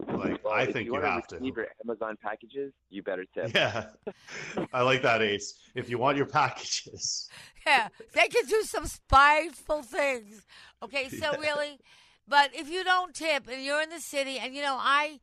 like, 0.08 0.44
well, 0.44 0.54
I 0.54 0.64
if 0.64 0.74
think 0.74 0.86
you, 0.86 0.94
you, 0.94 1.02
want 1.02 1.06
have 1.06 1.28
to 1.28 1.36
to. 1.36 1.36
receive 1.36 1.58
your 1.58 1.68
Amazon 1.86 2.18
packages, 2.22 2.74
you 2.90 3.04
better 3.04 3.26
tip. 3.34 3.54
Yeah, 3.54 3.88
I 4.74 4.82
like 4.82 5.02
that, 5.04 5.22
Ace. 5.22 5.56
If 5.76 5.90
you 5.90 5.98
want 5.98 6.18
your 6.18 6.26
packages, 6.26 7.30
Yeah, 7.66 7.90
they 8.14 8.28
can 8.28 8.46
do 8.46 8.64
some 8.64 8.88
spiteful 8.88 9.84
things. 9.84 10.46
Okay, 10.82 11.10
so 11.10 11.36
Yeah. 11.40 11.40
really, 11.40 11.80
but 12.28 12.52
if 12.56 12.70
you 12.70 12.84
don't 12.84 13.14
tip 13.14 13.48
and 13.52 13.64
you're 13.64 13.82
in 13.82 13.90
the 13.90 14.00
city, 14.00 14.40
and 14.40 14.56
you 14.56 14.62
know, 14.62 14.78
I, 14.80 15.20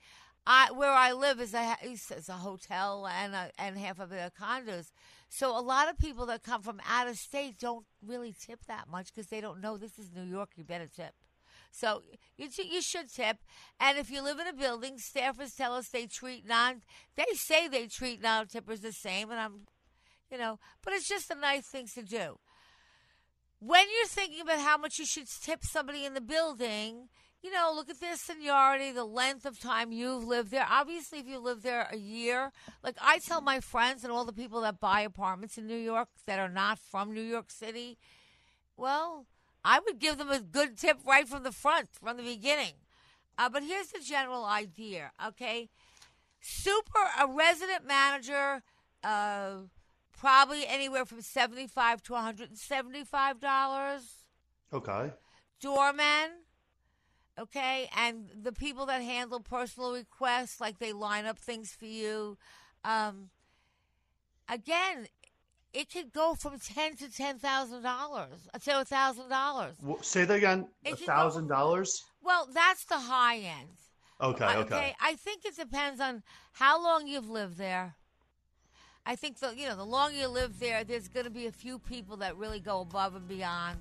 I 0.47 0.71
where 0.71 0.93
I 0.93 1.13
live 1.13 1.41
is 1.41 1.55
a 1.55 1.77
is 1.83 2.29
a 2.29 2.35
hotel 2.35 3.07
and 3.07 3.35
a, 3.35 3.51
and 3.59 3.77
half 3.77 3.99
of 3.99 4.13
it 4.13 4.19
are 4.19 4.31
condos. 4.31 4.93
So 5.29 5.59
a 5.59 5.61
lot 5.61 5.89
of 5.89 5.99
people 5.99 6.27
that 6.27 6.45
come 6.45 6.63
from 6.63 6.81
out 6.89 7.09
of 7.09 7.17
state 7.17 7.59
don't 7.59 7.85
really 8.05 8.33
tip 8.33 8.61
that 8.67 8.89
much 8.89 9.13
because 9.13 9.29
they 9.29 9.41
don't 9.41 9.61
know 9.61 9.77
this 9.77 9.99
is 9.99 10.13
New 10.15 10.23
York. 10.23 10.51
You 10.55 10.65
better 10.65 10.87
tip. 10.87 11.15
So 11.73 12.03
you 12.37 12.49
you 12.57 12.81
should 12.81 13.13
tip, 13.13 13.39
and 13.81 13.99
if 13.99 14.11
you 14.11 14.23
live 14.23 14.39
in 14.39 14.47
a 14.47 14.53
building, 14.53 14.99
staffers 14.99 15.57
tell 15.57 15.75
us 15.75 15.89
they 15.89 16.07
treat 16.07 16.47
non. 16.47 16.83
They 17.17 17.27
say 17.35 17.67
they 17.67 17.87
treat 17.87 18.23
non 18.23 18.47
tippers 18.47 18.81
the 18.81 18.93
same, 18.93 19.31
and 19.31 19.41
I'm, 19.41 19.67
you 20.31 20.39
know, 20.39 20.59
but 20.83 20.93
it's 20.93 21.09
just 21.09 21.31
a 21.31 21.35
nice 21.35 21.67
thing 21.67 21.89
to 21.95 22.03
do 22.03 22.39
when 23.59 23.85
you're 23.85 24.09
thinking 24.09 24.43
about 24.43 24.61
how 24.61 24.77
much 24.77 24.99
you 24.99 25.07
should 25.07 25.27
tip 25.29 25.65
somebody 25.65 26.05
in 26.05 26.15
the 26.15 26.21
building, 26.21 27.09
you 27.43 27.53
know, 27.53 27.73
look 27.75 27.89
at 27.89 28.01
their 28.01 28.17
seniority, 28.17 28.91
the 28.91 29.05
length 29.05 29.45
of 29.47 29.61
time 29.61 29.93
you've 29.93 30.27
lived 30.27 30.51
there. 30.51 30.67
Obviously, 30.69 31.19
if 31.21 31.29
you 31.29 31.39
live 31.39 31.63
there 31.63 31.89
a 31.93 31.97
year, 31.97 32.51
like 32.83 32.97
I 33.01 33.19
tell 33.19 33.41
my 33.41 33.61
friends 33.61 34.03
and 34.03 34.13
all 34.13 34.25
the 34.25 34.33
people 34.33 34.61
that 34.63 34.81
buy 34.81 35.03
apartments 35.03 35.57
in 35.57 35.67
New 35.67 35.77
York 35.77 36.09
that 36.27 36.39
are 36.39 36.49
not 36.49 36.79
from 36.79 37.15
New 37.15 37.23
York 37.23 37.51
City, 37.51 37.99
well, 38.77 39.27
I 39.65 39.81
would 39.81 39.99
give 39.99 40.19
them 40.19 40.31
a 40.31 40.41
good 40.41 40.77
tip 40.77 40.99
right 41.07 41.29
from 41.29 41.43
the 41.43 41.53
front, 41.53 41.89
from 41.93 42.17
the 42.17 42.23
beginning. 42.23 42.75
Uh, 43.39 43.49
but 43.49 43.63
here's 43.63 43.89
the 43.89 44.01
general 44.01 44.45
idea, 44.45 45.13
okay? 45.29 45.69
Super, 46.41 47.01
a 47.21 47.27
resident 47.27 47.87
manager, 47.87 48.63
uh, 49.05 49.63
probably 50.19 50.67
anywhere 50.67 51.05
from 51.05 51.21
seventy-five 51.21 52.03
to 52.05 52.13
one 52.13 52.25
hundred 52.25 52.49
and 52.49 52.59
seventy-five 52.59 53.41
dollars. 53.41 54.25
okay. 54.73 55.11
Doorman, 55.61 56.31
okay, 57.39 57.89
and 57.97 58.29
the 58.43 58.53
people 58.53 58.87
that 58.87 59.03
handle 59.03 59.41
personal 59.41 59.93
requests, 59.93 60.61
like 60.61 60.79
they 60.79 60.93
line 60.93 61.27
up 61.27 61.39
things 61.39 61.71
for 61.79 61.87
you. 61.87 62.37
Um, 62.85 63.31
again, 64.49 65.07
it 65.73 65.91
could 65.93 66.13
go 66.13 66.35
from 66.35 66.59
ten 66.59 66.97
to 66.97 67.11
ten 67.11 67.39
thousand 67.39 67.83
dollars, 67.83 68.49
uh, 68.55 68.59
to 68.59 68.81
a 68.81 68.85
thousand 68.85 69.29
dollars. 69.29 69.75
Say 70.03 70.25
that 70.25 70.35
again. 70.35 70.69
A 70.85 70.91
It 70.91 70.97
can 70.99 71.07
go 71.07 71.13
thousand 71.13 71.49
dollars. 71.49 72.05
Well, 72.23 72.49
that's 72.53 72.85
the 72.85 72.99
high 72.99 73.39
end. 73.39 73.77
Okay. 74.21 74.45
I- 74.45 74.57
Okay. 74.57 74.97
I 75.01 75.15
think 75.15 75.45
it 75.45 75.57
depends 75.57 76.01
on 76.01 76.23
how 76.53 76.83
long 76.83 77.07
you've 77.07 77.29
lived 77.29 77.59
there. 77.59 77.95
I 79.05 79.15
think 79.15 79.39
the 79.39 79.55
you 79.57 79.69
know 79.69 79.77
the 79.77 79.85
longer 79.85 80.17
you 80.17 80.27
live 80.29 80.59
there, 80.59 80.83
there's 80.83 81.09
going 81.09 81.25
to 81.25 81.31
be 81.31 81.47
a 81.47 81.53
few 81.53 81.79
people 81.79 82.17
that 82.19 82.37
really 82.37 82.59
go 82.59 82.81
above 82.81 83.15
and 83.15 83.29
beyond. 83.29 83.79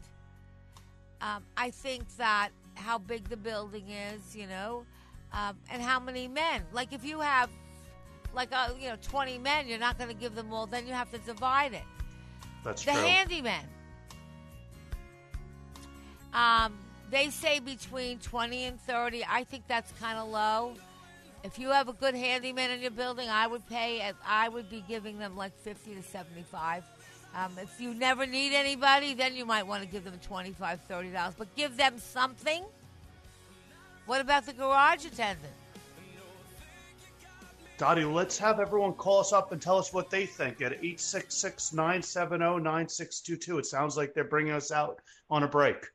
Um, 1.21 1.43
I 1.57 1.71
think 1.71 2.03
that 2.17 2.49
how 2.75 2.97
big 2.97 3.27
the 3.29 3.37
building 3.37 3.89
is, 3.89 4.35
you 4.35 4.47
know, 4.47 4.85
um, 5.33 5.57
and 5.71 5.81
how 5.81 5.99
many 5.99 6.27
men. 6.27 6.61
Like 6.71 6.93
if 6.93 7.03
you 7.03 7.19
have, 7.19 7.49
like 8.33 8.49
uh, 8.51 8.69
you 8.79 8.89
know, 8.89 8.97
twenty 9.01 9.37
men, 9.37 9.67
you're 9.67 9.79
not 9.79 9.97
going 9.97 10.09
to 10.09 10.15
give 10.15 10.35
them 10.35 10.53
all. 10.53 10.67
Then 10.67 10.85
you 10.87 10.93
have 10.93 11.11
to 11.11 11.17
divide 11.19 11.73
it. 11.73 11.83
That's 12.63 12.83
the 12.83 12.91
true. 12.91 13.01
handyman. 13.01 13.65
Um, 16.33 16.77
they 17.09 17.29
say 17.29 17.59
between 17.59 18.19
twenty 18.19 18.65
and 18.65 18.79
thirty. 18.81 19.23
I 19.27 19.43
think 19.43 19.63
that's 19.67 19.91
kind 19.99 20.17
of 20.17 20.27
low. 20.29 20.73
If 21.43 21.59
you 21.59 21.69
have 21.69 21.87
a 21.87 21.93
good 21.93 22.15
handyman 22.15 22.71
in 22.71 22.81
your 22.81 22.91
building, 22.91 23.29
I 23.29 23.47
would 23.47 23.67
pay. 23.67 24.11
I 24.27 24.49
would 24.49 24.69
be 24.69 24.83
giving 24.87 25.19
them 25.19 25.37
like 25.37 25.55
fifty 25.59 25.93
to 25.93 26.01
seventy-five. 26.01 26.83
Um, 27.35 27.51
if 27.61 27.81
you 27.81 27.93
never 27.93 28.25
need 28.25 28.53
anybody, 28.53 29.13
then 29.13 29.35
you 29.35 29.45
might 29.45 29.67
want 29.67 29.83
to 29.83 29.89
give 29.89 30.05
them 30.05 30.17
$25, 30.27 30.55
$30. 30.89 31.33
But 31.37 31.53
give 31.55 31.75
them 31.75 31.99
something. 31.99 32.63
What 34.05 34.21
about 34.21 34.45
the 34.45 34.53
garage 34.53 35.05
attendant? 35.05 35.53
Dottie, 37.77 38.05
let's 38.05 38.37
have 38.37 38.61
everyone 38.61 38.93
call 38.93 39.19
us 39.19 39.33
up 39.33 39.51
and 39.51 39.61
tell 39.61 39.77
us 39.77 39.91
what 39.91 40.09
they 40.09 40.25
think 40.25 40.61
at 40.61 40.71
866 40.71 41.73
970 41.73 42.39
9622. 42.63 43.57
It 43.57 43.65
sounds 43.65 43.97
like 43.97 44.13
they're 44.13 44.23
bringing 44.23 44.53
us 44.53 44.71
out 44.71 45.01
on 45.29 45.43
a 45.43 45.47
break. 45.47 45.85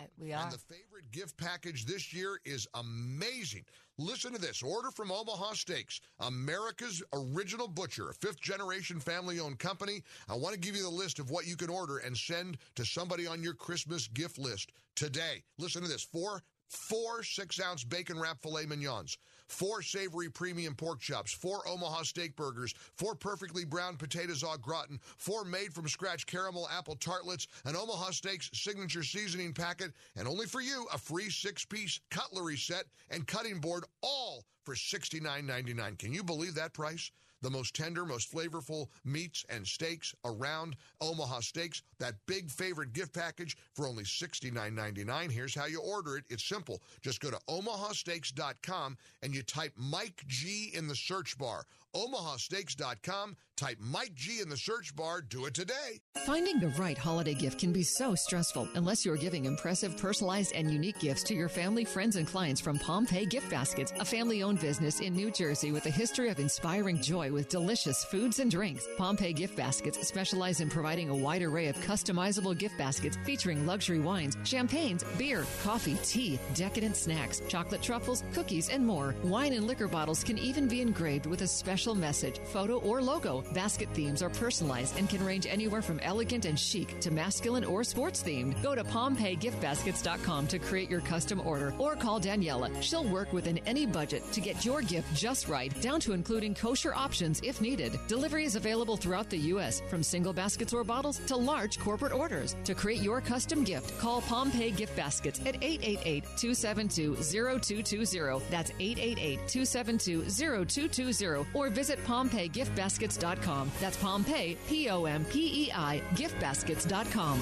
Uh, 0.00 0.04
We 0.16 0.32
are. 0.32 0.44
And 0.44 0.52
the 0.52 0.56
favorite 0.56 1.10
gift 1.10 1.36
package 1.36 1.84
this 1.84 2.14
year 2.14 2.40
is 2.46 2.66
amazing. 2.72 3.64
Listen 4.00 4.32
to 4.32 4.40
this. 4.40 4.62
Order 4.62 4.90
from 4.90 5.12
Omaha 5.12 5.52
Steaks, 5.52 6.00
America's 6.20 7.02
original 7.12 7.68
butcher, 7.68 8.08
a 8.08 8.14
fifth 8.14 8.40
generation 8.40 8.98
family 8.98 9.38
owned 9.38 9.58
company. 9.58 10.02
I 10.26 10.36
want 10.36 10.54
to 10.54 10.58
give 10.58 10.74
you 10.74 10.82
the 10.82 10.88
list 10.88 11.18
of 11.18 11.30
what 11.30 11.46
you 11.46 11.54
can 11.54 11.68
order 11.68 11.98
and 11.98 12.16
send 12.16 12.56
to 12.76 12.84
somebody 12.86 13.26
on 13.26 13.42
your 13.42 13.52
Christmas 13.52 14.08
gift 14.08 14.38
list 14.38 14.72
today. 14.96 15.42
Listen 15.58 15.82
to 15.82 15.88
this. 15.88 16.02
Four 16.02 16.42
four 16.70 17.22
six 17.22 17.60
ounce 17.60 17.84
bacon 17.84 18.18
wrap 18.18 18.40
filet 18.40 18.64
mignons, 18.64 19.18
four 19.50 19.82
savory 19.82 20.30
premium 20.30 20.74
pork 20.74 21.00
chops, 21.00 21.32
four 21.32 21.66
Omaha 21.68 22.02
steak 22.02 22.36
burgers, 22.36 22.74
four 22.96 23.14
perfectly 23.14 23.64
browned 23.64 23.98
potatoes 23.98 24.44
au 24.44 24.56
gratin, 24.56 24.98
four 25.16 25.44
made 25.44 25.74
from 25.74 25.88
scratch 25.88 26.26
caramel 26.26 26.68
apple 26.70 26.96
tartlets, 26.96 27.48
an 27.64 27.76
Omaha 27.76 28.10
Steaks 28.10 28.50
signature 28.54 29.02
seasoning 29.02 29.52
packet, 29.52 29.92
and 30.16 30.28
only 30.28 30.46
for 30.46 30.60
you, 30.60 30.86
a 30.92 30.98
free 30.98 31.30
six 31.30 31.64
piece 31.64 32.00
cutlery 32.10 32.56
set 32.56 32.84
and 33.10 33.26
cutting 33.26 33.58
board, 33.60 33.84
all 34.02 34.44
for 34.64 34.74
$69.99. 34.74 35.98
Can 35.98 36.12
you 36.12 36.22
believe 36.22 36.54
that 36.54 36.72
price? 36.72 37.10
The 37.42 37.50
most 37.50 37.74
tender, 37.74 38.04
most 38.04 38.32
flavorful 38.32 38.88
meats 39.04 39.44
and 39.48 39.66
steaks 39.66 40.14
around 40.24 40.76
Omaha 41.00 41.40
Steaks. 41.40 41.82
That 41.98 42.14
big 42.26 42.50
favorite 42.50 42.92
gift 42.92 43.12
package 43.12 43.56
for 43.74 43.86
only 43.86 44.04
$69.99. 44.04 45.30
Here's 45.30 45.54
how 45.54 45.66
you 45.66 45.80
order 45.80 46.16
it. 46.16 46.24
It's 46.28 46.44
simple. 46.44 46.82
Just 47.02 47.20
go 47.20 47.30
to 47.30 47.38
omahasteaks.com 47.48 48.96
and 49.22 49.34
you 49.34 49.42
type 49.42 49.72
Mike 49.76 50.22
G 50.26 50.70
in 50.74 50.86
the 50.86 50.96
search 50.96 51.36
bar. 51.38 51.64
omahasteaks.com, 51.94 53.36
type 53.56 53.78
Mike 53.80 54.14
G 54.14 54.40
in 54.40 54.48
the 54.48 54.56
search 54.56 54.94
bar. 54.94 55.20
Do 55.20 55.46
it 55.46 55.54
today. 55.54 56.00
Finding 56.24 56.58
the 56.60 56.68
right 56.78 56.96
holiday 56.96 57.34
gift 57.34 57.58
can 57.58 57.72
be 57.72 57.82
so 57.82 58.14
stressful 58.14 58.68
unless 58.74 59.04
you're 59.04 59.16
giving 59.16 59.44
impressive, 59.44 59.96
personalized, 59.98 60.52
and 60.54 60.70
unique 60.70 60.98
gifts 60.98 61.22
to 61.24 61.34
your 61.34 61.48
family, 61.48 61.84
friends, 61.84 62.16
and 62.16 62.26
clients 62.26 62.60
from 62.60 62.78
Pompeii 62.78 63.26
Gift 63.26 63.50
Baskets, 63.50 63.92
a 63.98 64.04
family 64.04 64.42
owned 64.42 64.60
business 64.60 65.00
in 65.00 65.14
New 65.14 65.30
Jersey 65.30 65.72
with 65.72 65.86
a 65.86 65.90
history 65.90 66.28
of 66.28 66.38
inspiring 66.38 67.02
joy 67.02 67.32
with 67.32 67.48
delicious 67.48 68.04
foods 68.04 68.38
and 68.38 68.50
drinks. 68.50 68.86
Pompeii 68.96 69.32
Gift 69.32 69.56
Baskets 69.56 70.06
specialize 70.06 70.60
in 70.60 70.70
providing 70.70 71.10
a 71.10 71.16
wide 71.16 71.42
array 71.42 71.66
of 71.66 71.76
customizable 71.76 72.56
gift 72.56 72.78
baskets 72.78 73.18
featuring 73.24 73.66
luxury 73.66 74.00
wines, 74.00 74.36
champagnes, 74.44 75.04
beer, 75.18 75.44
coffee, 75.62 75.96
tea, 76.04 76.38
decadent 76.54 76.96
snacks, 76.96 77.42
chocolate 77.48 77.82
truffles, 77.82 78.22
cookies, 78.32 78.68
and 78.68 78.86
more. 78.86 79.14
Wine 79.24 79.54
and 79.54 79.66
liquor 79.66 79.88
bottles 79.88 80.22
can 80.22 80.38
even 80.38 80.68
be 80.68 80.80
engraved 80.80 81.26
with 81.26 81.42
a 81.42 81.46
special 81.48 81.79
message, 81.88 82.38
photo, 82.52 82.78
or 82.80 83.02
logo. 83.02 83.42
Basket 83.54 83.88
themes 83.92 84.22
are 84.22 84.30
personalized 84.30 84.98
and 84.98 85.08
can 85.08 85.24
range 85.24 85.46
anywhere 85.46 85.82
from 85.82 86.00
elegant 86.00 86.44
and 86.44 86.58
chic 86.58 87.00
to 87.00 87.10
masculine 87.10 87.64
or 87.64 87.84
sports 87.84 88.22
themed. 88.22 88.60
Go 88.62 88.74
to 88.74 88.84
PompeiiGiftBaskets.com 88.84 90.46
to 90.48 90.58
create 90.58 90.90
your 90.90 91.00
custom 91.00 91.40
order 91.44 91.72
or 91.78 91.96
call 91.96 92.20
Daniela. 92.20 92.70
She'll 92.82 93.08
work 93.08 93.32
within 93.32 93.58
any 93.66 93.86
budget 93.86 94.22
to 94.32 94.40
get 94.40 94.64
your 94.64 94.82
gift 94.82 95.14
just 95.14 95.48
right, 95.48 95.72
down 95.80 96.00
to 96.00 96.12
including 96.12 96.54
kosher 96.54 96.94
options 96.94 97.40
if 97.42 97.60
needed. 97.60 97.98
Delivery 98.08 98.44
is 98.44 98.56
available 98.56 98.96
throughout 98.96 99.30
the 99.30 99.38
U.S., 99.54 99.80
from 99.88 100.02
single 100.02 100.32
baskets 100.32 100.72
or 100.72 100.84
bottles 100.84 101.18
to 101.26 101.36
large 101.36 101.78
corporate 101.78 102.12
orders. 102.12 102.56
To 102.64 102.74
create 102.74 103.00
your 103.00 103.20
custom 103.20 103.64
gift, 103.64 103.98
call 103.98 104.20
Pompeii 104.22 104.70
Gift 104.70 104.96
Baskets 104.96 105.40
at 105.40 105.56
888 105.62 106.24
272 106.36 107.16
0220. 107.16 108.44
That's 108.50 108.70
888 108.78 109.48
272 109.48 110.24
0220. 110.30 111.46
Or 111.54 111.69
visit 111.70 112.02
PompeiiGiftBaskets.com. 112.04 113.70
That's 113.80 113.96
Pompeii, 113.96 114.56
P 114.68 114.88
O 114.90 115.04
M 115.04 115.24
P 115.24 115.66
E 115.66 115.72
I, 115.72 116.02
giftbaskets.com. 116.14 117.40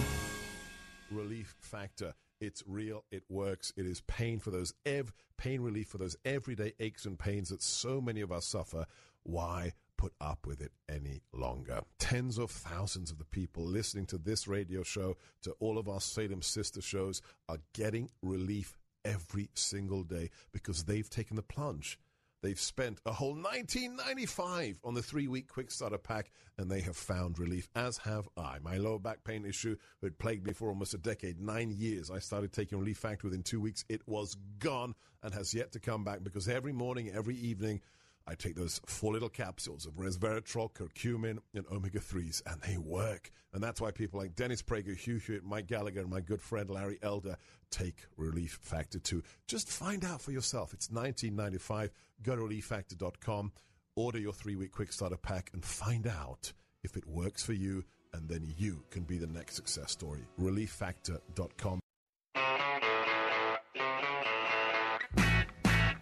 relief 1.11 1.55
factor. 1.61 2.14
It's 2.41 2.62
real. 2.69 3.05
It 3.11 3.25
works. 3.29 3.73
It 3.77 3.85
is 3.87 4.01
pain 4.03 4.38
for 4.38 4.51
those 4.53 4.73
ev- 4.87 5.12
pain 5.37 5.61
relief 5.61 5.88
for 5.88 5.99
those 5.99 6.17
everyday 6.25 6.73
aches 6.79 7.05
and 7.05 7.19
pains 7.19 7.49
that 7.49 7.62
so 7.62 8.01
many 8.01 8.21
of 8.21 8.31
us 8.31 8.45
suffer. 8.47 8.87
Why 9.25 9.73
put 9.97 10.12
up 10.21 10.47
with 10.47 10.61
it 10.61 10.71
any 10.88 11.23
longer? 11.33 11.81
Tens 11.99 12.38
of 12.38 12.53
thousands 12.53 13.11
of 13.11 13.19
the 13.19 13.25
people 13.25 13.64
listening 13.64 14.07
to 14.07 14.19
this 14.19 14.47
radio 14.47 14.85
show, 14.85 15.17
to 15.43 15.53
all 15.59 15.79
of 15.79 15.88
our 15.88 16.01
Salem 16.01 16.41
sister 16.43 16.81
shows, 16.81 17.21
are 17.49 17.59
getting 17.75 18.09
relief 18.23 18.79
every 19.05 19.49
single 19.55 20.05
day 20.05 20.31
because 20.53 20.85
they've 20.85 21.11
taken 21.11 21.35
the 21.35 21.43
plunge. 21.43 21.99
They've 22.40 22.59
spent 22.59 23.01
a 23.05 23.12
whole 23.12 23.35
1995 23.35 24.79
on 24.85 24.94
the 24.94 25.03
three-week 25.03 25.48
quick 25.48 25.70
starter 25.70 25.98
pack, 25.98 26.31
and 26.57 26.70
they 26.70 26.81
have 26.83 26.96
found 26.96 27.38
relief. 27.38 27.68
As 27.74 27.98
have 27.98 28.29
I. 28.37 28.59
My 28.62 28.77
lower 28.77 29.01
back 29.01 29.24
pain 29.24 29.44
issue 29.44 29.77
had 30.03 30.18
plagued 30.18 30.46
me 30.46 30.53
for 30.53 30.68
almost 30.68 30.94
a 30.94 30.98
decade, 30.98 31.40
nine 31.40 31.70
years. 31.70 32.11
I 32.11 32.20
started 32.20 32.53
taking 32.53 32.79
Relief 32.79 32.98
Factor 32.98 33.27
within 33.27 33.42
two 33.42 33.61
weeks. 33.61 33.85
It 33.88 34.07
was 34.07 34.37
gone 34.61 34.94
and 35.22 35.35
has 35.35 35.53
yet 35.53 35.72
to 35.72 35.81
come 35.81 36.05
back 36.05 36.22
because 36.22 36.48
every 36.48 36.72
morning, 36.72 37.11
every 37.12 37.37
evening, 37.37 37.81
I 38.29 38.35
take 38.35 38.57
those 38.57 38.81
four 38.85 39.14
little 39.14 39.31
capsules 39.31 39.87
of 39.87 39.95
resveratrol, 39.95 40.71
curcumin, 40.73 41.38
and 41.55 41.64
omega 41.73 41.99
3s, 41.99 42.43
and 42.47 42.61
they 42.61 42.77
work. 42.77 43.31
And 43.55 43.62
that's 43.62 43.81
why 43.81 43.91
people 43.91 44.21
like 44.21 44.37
Dennis 44.37 44.61
Prager, 44.61 44.95
Hugh 44.95 45.17
Hewitt, 45.17 45.45
Mike 45.45 45.67
Gallagher, 45.67 46.01
and 46.01 46.11
my 46.11 46.21
good 46.21 46.43
friend 46.43 46.69
Larry 46.69 46.99
Elder 47.03 47.37
take 47.71 48.05
Relief 48.19 48.59
Factor 48.61 48.99
2. 48.99 49.23
Just 49.47 49.71
find 49.71 50.05
out 50.05 50.21
for 50.21 50.33
yourself. 50.33 50.75
It's 50.75 50.91
1995. 50.91 51.91
Go 52.23 52.37
to 52.37 52.43
relieffactor.com, 52.43 53.53
order 53.97 54.19
your 54.19 54.35
three 54.35 54.57
week 54.57 54.73
quick 54.73 54.93
starter 54.93 55.17
pack, 55.17 55.51
and 55.55 55.64
find 55.64 56.07
out 56.07 56.53
if 56.85 56.99
it 56.99 57.07
works 57.07 57.43
for 57.43 57.55
you, 57.55 57.83
and 58.12 58.29
then 58.29 58.53
you 58.59 58.85
can 58.91 59.05
be 59.05 59.17
the 59.17 59.27
next 59.27 59.55
success 59.55 59.91
story. 59.91 60.21
Relieffactor.com. 60.38 61.81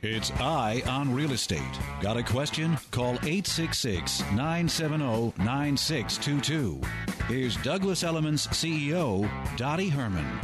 It's 0.09 0.31
Eye 0.31 0.85
on 0.87 1.13
Real 1.13 1.33
Estate. 1.33 1.61
Got 2.01 2.17
a 2.17 2.23
question? 2.23 2.79
Call 2.93 3.15
866 3.15 4.21
970 4.35 5.33
9622. 5.37 6.81
Here's 7.27 7.57
Douglas 7.57 8.05
Elliman's 8.05 8.47
CEO, 8.47 9.29
Dottie 9.57 9.89
Herman. 9.89 10.41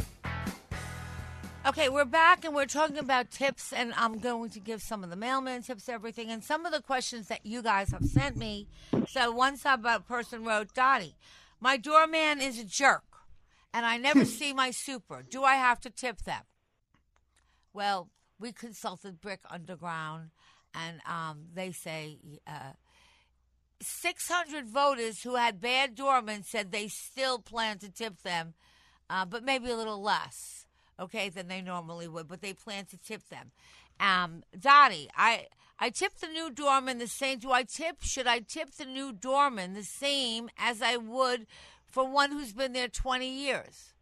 Okay, 1.65 1.87
we're 1.87 2.03
back 2.03 2.43
and 2.43 2.53
we're 2.53 2.65
talking 2.65 2.97
about 2.97 3.31
tips, 3.31 3.71
and 3.71 3.93
I'm 3.95 4.19
going 4.19 4.49
to 4.49 4.59
give 4.59 4.81
some 4.81 5.01
of 5.01 5.09
the 5.09 5.15
mailman 5.15 5.61
tips, 5.61 5.87
everything, 5.87 6.29
and 6.29 6.43
some 6.43 6.65
of 6.65 6.73
the 6.73 6.81
questions 6.81 7.29
that 7.29 7.45
you 7.45 7.61
guys 7.61 7.91
have 7.91 8.03
sent 8.03 8.35
me. 8.35 8.67
So, 9.07 9.31
one 9.31 9.55
sub 9.55 9.87
person 10.05 10.43
wrote, 10.43 10.73
Dottie, 10.73 11.15
my 11.61 11.77
doorman 11.77 12.41
is 12.41 12.59
a 12.59 12.65
jerk, 12.65 13.05
and 13.73 13.85
I 13.85 13.95
never 13.95 14.25
see 14.25 14.51
my 14.51 14.71
super. 14.71 15.23
Do 15.23 15.45
I 15.45 15.55
have 15.55 15.79
to 15.81 15.89
tip 15.89 16.23
them? 16.23 16.43
Well, 17.71 18.09
we 18.39 18.51
consulted 18.51 19.21
Brick 19.21 19.41
Underground, 19.49 20.31
and 20.73 20.99
um, 21.07 21.45
they 21.53 21.71
say 21.71 22.17
uh, 22.47 22.73
600 23.81 24.67
voters 24.67 25.23
who 25.23 25.35
had 25.35 25.61
bad 25.61 25.95
doormen 25.95 26.43
said 26.43 26.71
they 26.71 26.87
still 26.87 27.39
plan 27.39 27.77
to 27.79 27.91
tip 27.91 28.21
them, 28.23 28.53
uh, 29.09 29.25
but 29.25 29.43
maybe 29.43 29.69
a 29.69 29.75
little 29.75 30.01
less, 30.01 30.65
okay, 30.99 31.29
than 31.29 31.47
they 31.47 31.61
normally 31.61 32.07
would. 32.07 32.27
But 32.27 32.41
they 32.41 32.53
plan 32.53 32.85
to 32.85 32.97
tip 32.97 33.27
them. 33.29 33.51
Um, 33.99 34.43
Dottie, 34.57 35.09
I 35.15 35.47
I 35.79 35.89
tip 35.89 36.15
the 36.19 36.27
new 36.27 36.49
doorman 36.49 36.97
the 36.97 37.07
same. 37.07 37.39
Do 37.39 37.51
I 37.51 37.63
tip? 37.63 37.97
Should 38.01 38.27
I 38.27 38.39
tip 38.39 38.71
the 38.71 38.85
new 38.85 39.11
doorman 39.11 39.73
the 39.73 39.83
same 39.83 40.49
as 40.57 40.81
I 40.81 40.97
would 40.97 41.45
for 41.85 42.07
one 42.09 42.31
who's 42.31 42.53
been 42.53 42.73
there 42.73 42.87
20 42.87 43.27
years? 43.27 43.92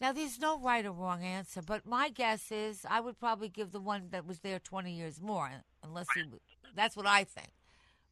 Now, 0.00 0.12
there's 0.12 0.38
no 0.38 0.58
right 0.58 0.84
or 0.84 0.92
wrong 0.92 1.22
answer, 1.22 1.62
but 1.62 1.86
my 1.86 2.08
guess 2.08 2.50
is 2.50 2.84
I 2.88 3.00
would 3.00 3.18
probably 3.18 3.48
give 3.48 3.72
the 3.72 3.80
one 3.80 4.08
that 4.10 4.26
was 4.26 4.40
there 4.40 4.58
20 4.58 4.92
years 4.92 5.20
more, 5.20 5.50
unless 5.82 6.06
he. 6.14 6.24
That's 6.74 6.96
what 6.96 7.06
I 7.06 7.24
think, 7.24 7.50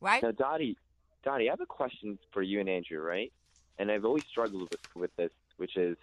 right? 0.01 0.23
Now, 0.23 0.31
Dottie, 0.31 0.77
Dottie, 1.25 1.49
I 1.49 1.53
have 1.53 1.61
a 1.61 1.67
question 1.67 2.19
for 2.33 2.43
you 2.43 2.61
and 2.61 2.69
Andrew, 2.69 3.01
right? 3.01 3.33
And 3.79 3.91
I've 3.91 4.05
always 4.05 4.25
struggled 4.25 4.71
with, 4.71 4.81
with 4.95 5.17
this, 5.17 5.33
which 5.57 5.77
is, 5.77 5.97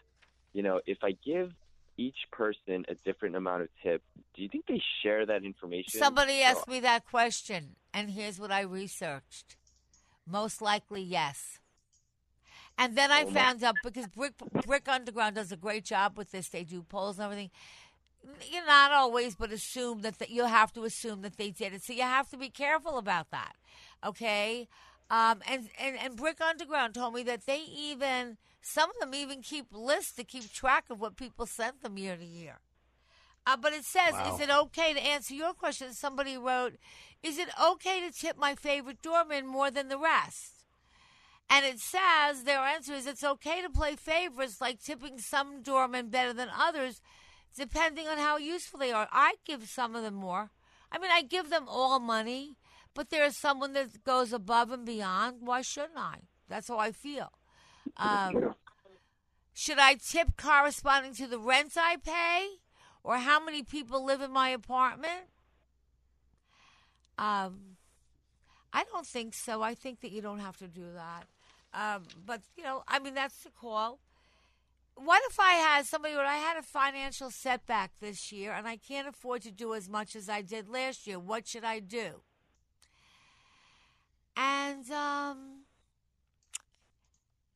you 0.54 0.64
know, 0.64 0.82
if 0.86 0.98
I 1.04 1.12
give, 1.26 1.54
each 2.00 2.18
person 2.32 2.86
a 2.88 2.96
different 2.96 3.36
amount 3.36 3.62
of 3.62 3.68
tip. 3.84 4.02
Do 4.34 4.42
you 4.42 4.48
think 4.48 4.68
they 4.68 4.82
share 5.04 5.26
that 5.26 5.44
information? 5.44 6.00
Somebody 6.00 6.42
asked 6.42 6.68
me 6.68 6.80
that 6.80 7.06
question, 7.06 7.76
and 7.94 8.10
here's 8.10 8.40
what 8.40 8.52
I 8.52 8.62
researched. 8.62 9.58
Most 10.26 10.62
likely, 10.62 11.02
yes. 11.02 11.60
And 12.80 12.98
then 12.98 13.12
I 13.12 13.26
Oh, 13.26 13.28
found 13.28 13.64
out 13.64 13.82
because 13.84 14.08
Brick 14.08 14.34
Brick 14.66 14.90
Underground 14.90 15.36
does 15.36 15.52
a 15.52 15.58
great 15.58 15.86
job 15.86 16.18
with 16.18 16.32
this. 16.32 16.50
They 16.50 16.66
do 16.66 16.84
polls 16.84 17.20
and 17.20 17.26
everything. 17.26 17.52
You're 18.52 18.66
not 18.66 18.92
always, 18.92 19.36
but 19.36 19.52
assume 19.52 20.02
that 20.02 20.20
the, 20.20 20.32
you 20.32 20.46
have 20.46 20.74
to 20.74 20.84
assume 20.86 21.22
that 21.22 21.38
they 21.38 21.52
did 21.52 21.74
it. 21.74 21.84
So 21.84 21.94
you 21.94 22.04
have 22.04 22.30
to 22.32 22.38
be 22.38 22.50
careful 22.50 22.98
about 22.98 23.32
that. 23.32 23.54
Okay. 24.06 24.68
Um, 25.12 25.42
and, 25.48 25.70
and 25.80 25.98
and 25.98 26.18
Brick 26.18 26.42
Underground 26.42 26.96
told 26.96 27.14
me 27.16 27.24
that 27.24 27.46
they 27.48 27.62
even 27.62 28.38
some 28.62 28.90
of 28.92 28.98
them 29.00 29.14
even 29.16 29.42
keep 29.42 29.68
lists 29.72 30.14
to 30.14 30.24
keep 30.26 30.52
track 30.52 30.86
of 30.90 31.00
what 31.00 31.18
people 31.18 31.46
sent 31.48 31.82
them 31.82 31.98
year 31.98 32.18
to 32.18 32.26
year. 32.26 32.60
Uh, 33.46 33.58
but 33.58 33.74
it 33.74 33.86
says, 33.86 34.20
Wow. 34.20 34.26
is 34.26 34.40
it 34.40 34.50
okay 34.50 34.94
to 34.94 35.00
answer 35.02 35.34
your 35.34 35.54
question? 35.54 35.94
Somebody 35.94 36.38
wrote, 36.38 36.76
is 37.24 37.38
it 37.38 37.50
okay 37.64 38.02
to 38.02 38.12
tip 38.12 38.38
my 38.38 38.56
favorite 38.56 39.02
doorman 39.02 39.48
more 39.48 39.72
than 39.72 39.88
the 39.90 39.98
rest? 39.98 40.59
And 41.50 41.66
it 41.66 41.80
says 41.80 42.44
their 42.44 42.60
answer 42.60 42.94
is 42.94 43.08
it's 43.08 43.24
okay 43.24 43.62
to 43.62 43.70
play 43.70 43.96
favorites, 43.96 44.62
like 44.62 44.82
tipping 44.82 45.18
some 45.18 45.64
doormen 45.64 46.10
better 46.10 46.32
than 46.32 46.50
others, 46.56 47.02
depending 47.58 48.08
on 48.08 48.18
how 48.18 48.38
useful 48.38 48.80
they 48.80 48.92
are. 48.92 49.08
I 49.12 49.36
give 49.46 49.68
some 49.68 49.96
of 49.96 50.04
them 50.04 50.14
more. 50.14 50.52
I 50.92 51.00
mean, 51.00 51.12
I 51.12 51.24
give 51.24 51.50
them 51.50 51.66
all 51.68 52.00
money, 52.00 52.58
but 52.94 53.10
there's 53.10 53.36
someone 53.36 53.74
that 53.74 54.04
goes 54.04 54.32
above 54.32 54.72
and 54.72 54.86
beyond. 54.86 55.38
Why 55.42 55.62
shouldn't 55.62 55.98
I? 55.98 56.20
That's 56.48 56.68
how 56.68 56.78
I 56.78 56.92
feel. 56.92 57.32
Um, 57.98 58.56
should 59.54 59.80
I 59.80 59.96
tip 59.96 60.38
corresponding 60.38 61.14
to 61.16 61.28
the 61.28 61.40
rent 61.40 61.74
I 61.78 61.98
pay 61.98 62.60
or 63.04 63.18
how 63.18 63.44
many 63.44 63.64
people 63.64 64.06
live 64.06 64.22
in 64.22 64.32
my 64.32 64.50
apartment? 64.50 65.30
Um, 67.18 67.78
I 68.72 68.84
don't 68.84 69.06
think 69.06 69.34
so. 69.34 69.62
I 69.62 69.74
think 69.74 70.02
that 70.02 70.12
you 70.12 70.22
don't 70.22 70.40
have 70.40 70.58
to 70.58 70.68
do 70.68 70.86
that. 70.94 71.26
Um, 71.74 72.04
but, 72.26 72.42
you 72.58 72.64
know, 72.64 72.84
I 72.88 73.00
mean, 73.00 73.14
that's 73.14 73.44
the 73.44 73.50
call. 73.50 74.00
What 74.96 75.22
if 75.30 75.40
I 75.40 75.54
had 75.54 75.86
somebody, 75.86 76.16
when 76.16 76.26
I 76.26 76.38
had 76.38 76.58
a 76.58 76.62
financial 76.62 77.32
setback 77.32 77.92
this 78.00 78.32
year 78.32 78.52
and 78.52 78.68
I 78.68 78.76
can't 78.76 79.08
afford 79.08 79.44
to 79.44 79.52
do 79.52 79.74
as 79.74 79.88
much 79.88 80.16
as 80.16 80.28
I 80.28 80.42
did 80.42 80.68
last 80.68 81.08
year? 81.08 81.20
What 81.20 81.48
should 81.48 81.64
I 81.64 81.80
do? 81.80 82.22
And 84.36 84.90
um, 84.92 85.62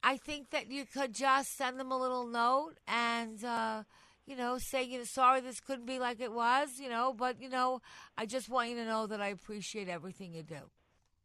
I 0.04 0.18
think 0.18 0.52
that 0.52 0.70
you 0.70 0.86
could 0.86 1.14
just 1.14 1.58
send 1.58 1.80
them 1.80 1.92
a 1.92 1.98
little 1.98 2.28
note 2.28 2.76
and, 2.88 3.44
uh, 3.44 3.84
you 4.26 4.36
know, 4.38 4.58
say, 4.58 4.84
you 4.84 5.00
know, 5.00 5.06
sorry 5.06 5.42
this 5.42 5.60
couldn't 5.60 5.86
be 5.86 6.00
like 6.00 6.22
it 6.22 6.32
was, 6.32 6.80
you 6.80 6.90
know, 6.90 7.14
but, 7.18 7.42
you 7.42 7.50
know, 7.50 7.82
I 8.18 8.26
just 8.26 8.50
want 8.50 8.70
you 8.70 8.76
to 8.76 8.86
know 8.86 9.08
that 9.08 9.22
I 9.22 9.28
appreciate 9.28 9.90
everything 9.90 10.34
you 10.34 10.44
do. 10.44 10.56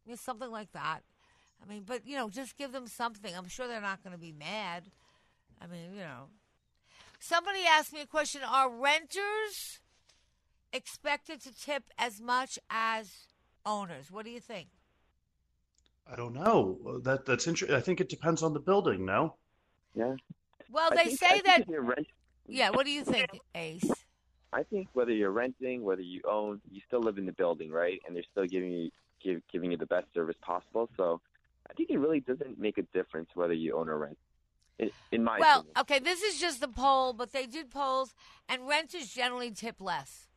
You 0.05 0.11
know, 0.11 0.15
something 0.15 0.51
like 0.51 0.71
that. 0.73 1.01
I 1.63 1.71
mean, 1.71 1.83
but, 1.85 2.05
you 2.05 2.15
know, 2.15 2.29
just 2.29 2.57
give 2.57 2.71
them 2.71 2.87
something. 2.87 3.33
I'm 3.35 3.47
sure 3.47 3.67
they're 3.67 3.81
not 3.81 4.03
going 4.03 4.13
to 4.15 4.19
be 4.21 4.31
mad. 4.31 4.83
I 5.61 5.67
mean, 5.67 5.93
you 5.93 6.01
know. 6.01 6.25
Somebody 7.19 7.59
asked 7.69 7.91
me 7.93 8.01
a 8.01 8.05
question 8.05 8.41
Are 8.49 8.69
renters 8.69 9.79
expected 10.71 11.41
to 11.41 11.53
tip 11.53 11.83
as 11.97 12.21
much 12.21 12.57
as 12.69 13.11
owners? 13.65 14.09
What 14.11 14.23
do 14.25 14.31
you 14.31 14.39
think? 14.39 14.69
I 16.11 16.15
don't 16.15 16.33
know. 16.33 16.99
That 17.03 17.25
that's 17.25 17.45
interesting. 17.47 17.75
I 17.75 17.81
think 17.81 17.99
it 18.01 18.09
depends 18.09 18.41
on 18.41 18.53
the 18.53 18.59
building. 18.59 19.05
No. 19.05 19.35
Yeah. 19.95 20.15
Well, 20.71 20.89
I 20.91 20.95
they 20.95 21.03
think- 21.15 21.19
say 21.19 21.27
I 21.29 21.41
that. 21.45 21.65
rent- 21.67 22.07
Yeah, 22.47 22.69
what 22.71 22.85
do 22.85 22.91
you 22.91 23.03
think, 23.03 23.27
Ace? 23.53 23.91
I 24.51 24.63
think 24.63 24.87
whether 24.93 25.11
you're 25.11 25.29
renting, 25.31 25.83
whether 25.83 26.01
you 26.01 26.21
own, 26.27 26.61
you 26.71 26.81
still 26.87 27.01
live 27.01 27.19
in 27.19 27.25
the 27.27 27.31
building, 27.33 27.69
right? 27.69 28.01
And 28.07 28.15
they're 28.15 28.23
still 28.31 28.45
giving 28.47 28.71
you 28.71 28.89
give, 29.21 29.41
giving 29.51 29.71
you 29.71 29.77
the 29.77 29.85
best 29.85 30.07
service 30.13 30.37
possible. 30.41 30.89
So 30.97 31.21
I 31.69 31.73
think 31.73 31.89
it 31.89 31.97
really 31.97 32.19
doesn't 32.19 32.59
make 32.59 32.77
a 32.77 32.83
difference 32.93 33.29
whether 33.35 33.53
you 33.53 33.77
own 33.77 33.89
or 33.89 33.97
rent. 33.97 34.17
In, 34.79 34.91
in 35.11 35.23
my 35.23 35.39
Well, 35.39 35.59
opinion. 35.59 35.73
okay, 35.81 35.99
this 35.99 36.21
is 36.23 36.39
just 36.39 36.61
the 36.61 36.67
poll, 36.67 37.13
but 37.13 37.33
they 37.33 37.45
did 37.45 37.69
polls, 37.69 38.13
and 38.47 38.67
renters 38.67 39.09
generally 39.09 39.51
tip 39.51 39.81
less. 39.81 40.29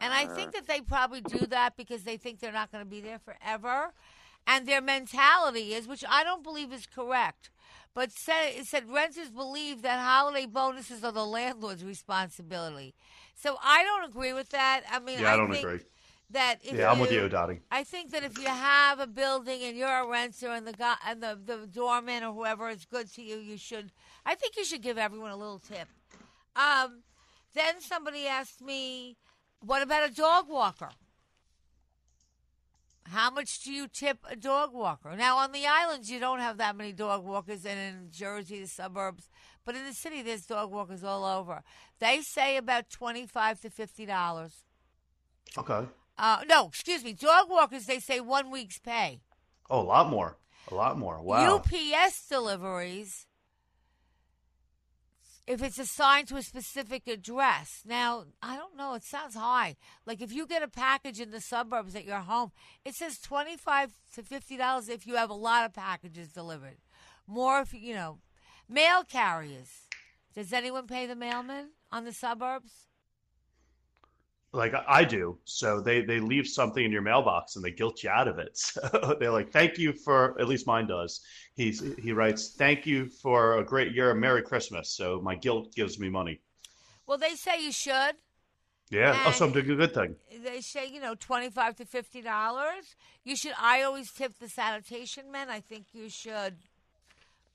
And 0.00 0.12
I 0.12 0.26
think 0.26 0.48
uh. 0.48 0.52
that 0.54 0.66
they 0.66 0.80
probably 0.80 1.20
do 1.20 1.46
that 1.46 1.76
because 1.76 2.04
they 2.04 2.16
think 2.16 2.40
they're 2.40 2.52
not 2.52 2.72
going 2.72 2.84
to 2.84 2.90
be 2.90 3.00
there 3.00 3.18
forever. 3.18 3.92
And 4.46 4.66
their 4.66 4.82
mentality 4.82 5.72
is, 5.72 5.86
which 5.88 6.04
I 6.08 6.22
don't 6.22 6.42
believe 6.42 6.72
is 6.72 6.86
correct, 6.86 7.50
but 7.94 8.12
said, 8.12 8.50
it 8.56 8.66
said 8.66 8.90
renters 8.90 9.30
believe 9.30 9.80
that 9.82 9.98
holiday 10.04 10.44
bonuses 10.44 11.02
are 11.02 11.12
the 11.12 11.24
landlord's 11.24 11.84
responsibility. 11.84 12.94
So 13.34 13.56
I 13.62 13.82
don't 13.84 14.04
agree 14.04 14.34
with 14.34 14.50
that. 14.50 14.82
I 14.90 14.98
mean, 14.98 15.20
Yeah, 15.20 15.32
I 15.32 15.36
don't 15.36 15.50
think 15.50 15.64
agree. 15.64 15.80
That 16.30 16.56
if 16.64 16.74
Yeah, 16.74 16.90
I'm 16.90 16.98
with 16.98 17.12
you, 17.12 17.28
Dottie. 17.28 17.60
I 17.70 17.84
think 17.84 18.10
that 18.12 18.24
if 18.24 18.38
you 18.38 18.48
have 18.48 18.98
a 18.98 19.06
building 19.06 19.62
and 19.62 19.76
you're 19.76 19.88
a 19.88 20.08
renter 20.08 20.48
and 20.48 20.66
the 20.66 20.72
guy 20.72 20.96
and 21.06 21.22
the, 21.22 21.38
the 21.44 21.66
doorman 21.66 22.24
or 22.24 22.32
whoever 22.32 22.68
is 22.70 22.84
good 22.86 23.12
to 23.14 23.22
you, 23.22 23.36
you 23.36 23.56
should. 23.56 23.92
I 24.24 24.34
think 24.34 24.56
you 24.56 24.64
should 24.64 24.82
give 24.82 24.98
everyone 24.98 25.30
a 25.30 25.36
little 25.36 25.58
tip. 25.58 25.86
Um, 26.56 27.02
then 27.54 27.80
somebody 27.80 28.26
asked 28.26 28.62
me, 28.62 29.16
"What 29.60 29.82
about 29.82 30.10
a 30.10 30.12
dog 30.12 30.48
walker? 30.48 30.90
How 33.08 33.30
much 33.30 33.62
do 33.62 33.70
you 33.70 33.86
tip 33.86 34.18
a 34.28 34.34
dog 34.34 34.72
walker?" 34.72 35.14
Now 35.14 35.36
on 35.36 35.52
the 35.52 35.66
islands, 35.66 36.10
you 36.10 36.18
don't 36.18 36.40
have 36.40 36.56
that 36.56 36.74
many 36.74 36.92
dog 36.92 37.22
walkers, 37.22 37.64
and 37.66 37.78
in 37.78 38.10
Jersey, 38.10 38.60
the 38.60 38.66
suburbs, 38.66 39.28
but 39.64 39.76
in 39.76 39.84
the 39.84 39.92
city, 39.92 40.22
there's 40.22 40.46
dog 40.46 40.72
walkers 40.72 41.04
all 41.04 41.24
over. 41.24 41.62
They 42.00 42.22
say 42.22 42.56
about 42.56 42.88
twenty-five 42.90 43.60
to 43.60 43.70
fifty 43.70 44.06
dollars. 44.06 44.64
Okay. 45.56 45.86
Uh, 46.16 46.42
no, 46.48 46.68
excuse 46.68 47.02
me. 47.04 47.12
Dog 47.12 47.50
walkers, 47.50 47.86
they 47.86 47.98
say 47.98 48.20
one 48.20 48.50
week's 48.50 48.78
pay. 48.78 49.20
Oh, 49.68 49.80
a 49.80 49.82
lot 49.82 50.08
more. 50.08 50.36
A 50.70 50.74
lot 50.74 50.98
more. 50.98 51.20
Wow. 51.20 51.56
UPS 51.56 52.26
deliveries, 52.28 53.26
if 55.46 55.62
it's 55.62 55.78
assigned 55.78 56.28
to 56.28 56.36
a 56.36 56.42
specific 56.42 57.06
address. 57.06 57.82
Now, 57.84 58.24
I 58.42 58.56
don't 58.56 58.76
know. 58.76 58.94
It 58.94 59.04
sounds 59.04 59.34
high. 59.34 59.76
Like 60.06 60.22
if 60.22 60.32
you 60.32 60.46
get 60.46 60.62
a 60.62 60.68
package 60.68 61.20
in 61.20 61.32
the 61.32 61.40
suburbs 61.40 61.94
at 61.94 62.06
your 62.06 62.20
home, 62.20 62.52
it 62.84 62.94
says 62.94 63.18
twenty-five 63.18 63.92
to 64.14 64.22
fifty 64.22 64.56
dollars 64.56 64.88
if 64.88 65.06
you 65.06 65.16
have 65.16 65.30
a 65.30 65.34
lot 65.34 65.66
of 65.66 65.74
packages 65.74 66.28
delivered. 66.28 66.78
More 67.26 67.60
if 67.60 67.74
you 67.74 67.80
you 67.80 67.94
know, 67.94 68.18
mail 68.68 69.02
carriers. 69.04 69.68
Does 70.34 70.52
anyone 70.52 70.86
pay 70.86 71.06
the 71.06 71.14
mailman 71.14 71.70
on 71.92 72.04
the 72.04 72.12
suburbs? 72.12 72.83
Like 74.54 74.74
I- 74.88 75.04
do. 75.04 75.38
So 75.44 75.80
they 75.80 76.00
they 76.02 76.20
leave 76.20 76.46
something 76.46 76.84
in 76.84 76.90
your 76.92 77.02
mailbox 77.02 77.56
and 77.56 77.64
they 77.64 77.70
guilt 77.70 78.02
you 78.02 78.10
out 78.10 78.28
of 78.28 78.38
it. 78.38 78.52
So 78.74 79.16
they're 79.18 79.30
like, 79.30 79.50
"Thank 79.52 79.78
you 79.78 79.92
for." 79.92 80.40
At 80.40 80.48
least 80.48 80.66
mine 80.66 80.86
does. 80.86 81.20
He's 81.54 81.82
he 81.98 82.12
writes, 82.12 82.54
"Thank 82.56 82.86
you 82.86 83.08
for 83.08 83.58
a 83.58 83.64
great 83.64 83.92
year. 83.92 84.14
Merry 84.14 84.42
Christmas." 84.42 84.90
So 84.90 85.20
my 85.20 85.34
guilt 85.34 85.74
gives 85.74 85.98
me 85.98 86.08
money. 86.08 86.40
Well, 87.06 87.18
they 87.18 87.34
say 87.34 87.62
you 87.62 87.72
should. 87.72 88.16
Yeah. 88.90 89.20
oh, 89.26 89.32
so 89.32 89.46
I'm 89.46 89.52
doing 89.52 89.70
a 89.70 89.76
good 89.76 89.94
thing. 89.94 90.14
they 90.44 90.60
say 90.60 90.86
you 90.86 91.00
know 91.00 91.14
25 91.14 91.76
to 91.76 91.84
50 91.86 92.20
dollars 92.20 92.94
you 93.24 93.34
should 93.34 93.54
i 93.58 93.82
always 93.82 94.12
tip 94.12 94.38
the 94.38 94.48
sanitation 94.48 95.32
men 95.32 95.48
i 95.48 95.58
think 95.58 95.86
you 95.94 96.08
should 96.10 96.54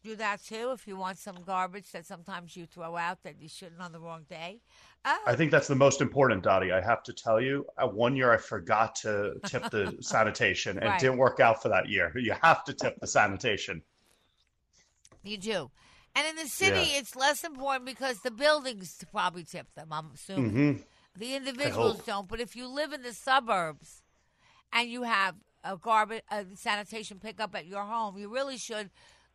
do 0.04 0.16
that 0.16 0.42
too 0.44 0.72
if 0.74 0.88
you 0.88 0.96
want 0.96 1.18
some 1.18 1.36
garbage 1.46 1.92
that 1.92 2.06
sometimes 2.06 2.56
you 2.56 2.66
throw 2.66 2.96
out 2.96 3.22
that 3.24 3.36
you 3.42 3.50
shouldn't 3.50 3.82
on 3.82 3.92
the 3.92 4.00
wrong 4.00 4.26
day 4.30 4.60
oh, 5.06 5.18
I 5.26 5.36
think 5.36 5.52
that's 5.52 5.68
the 5.68 5.76
most 5.76 6.02
important, 6.02 6.44
Dottie. 6.44 6.72
I 6.72 6.82
have 6.82 7.04
to 7.04 7.14
tell 7.14 7.40
you, 7.40 7.66
uh, 7.78 7.88
one 7.88 8.16
year 8.16 8.34
I 8.34 8.38
forgot 8.38 8.96
to 8.98 9.36
tip 9.46 9.70
the 9.70 9.96
sanitation, 10.02 10.78
and 10.78 10.86
Right. 10.88 10.96
it 10.96 11.00
didn't 11.06 11.18
work 11.18 11.40
out 11.40 11.62
for 11.62 11.70
that 11.70 11.88
year. 11.88 12.12
You 12.18 12.34
have 12.42 12.64
to 12.66 12.74
tip 12.74 13.00
the 13.00 13.08
sanitation. 13.08 13.82
you 15.24 15.38
do 15.38 15.70
and 16.16 16.28
in 16.28 16.36
the 16.38 16.50
city 16.50 16.80
Yeah. 16.92 17.00
it's 17.00 17.16
less 17.16 17.44
important 17.44 17.86
because 17.86 18.20
the 18.22 18.32
buildings 18.32 18.96
probably 19.12 19.44
tip 19.44 19.68
them 19.76 19.90
i'm 19.92 20.12
assuming 20.14 20.52
Mhm. 20.54 20.84
the 21.16 21.36
individuals 21.36 22.04
don't 22.06 22.28
but 22.28 22.40
if 22.40 22.56
you 22.56 22.68
live 22.68 22.94
in 22.94 23.02
the 23.02 23.14
suburbs 23.14 24.02
and 24.72 24.90
you 24.90 25.04
have 25.04 25.36
a 25.64 25.76
garbage 25.78 26.24
a 26.32 26.46
sanitation 26.56 27.20
pickup 27.20 27.54
at 27.54 27.66
your 27.68 27.84
home 27.84 28.18
you 28.18 28.30
really 28.30 28.58
should 28.58 28.90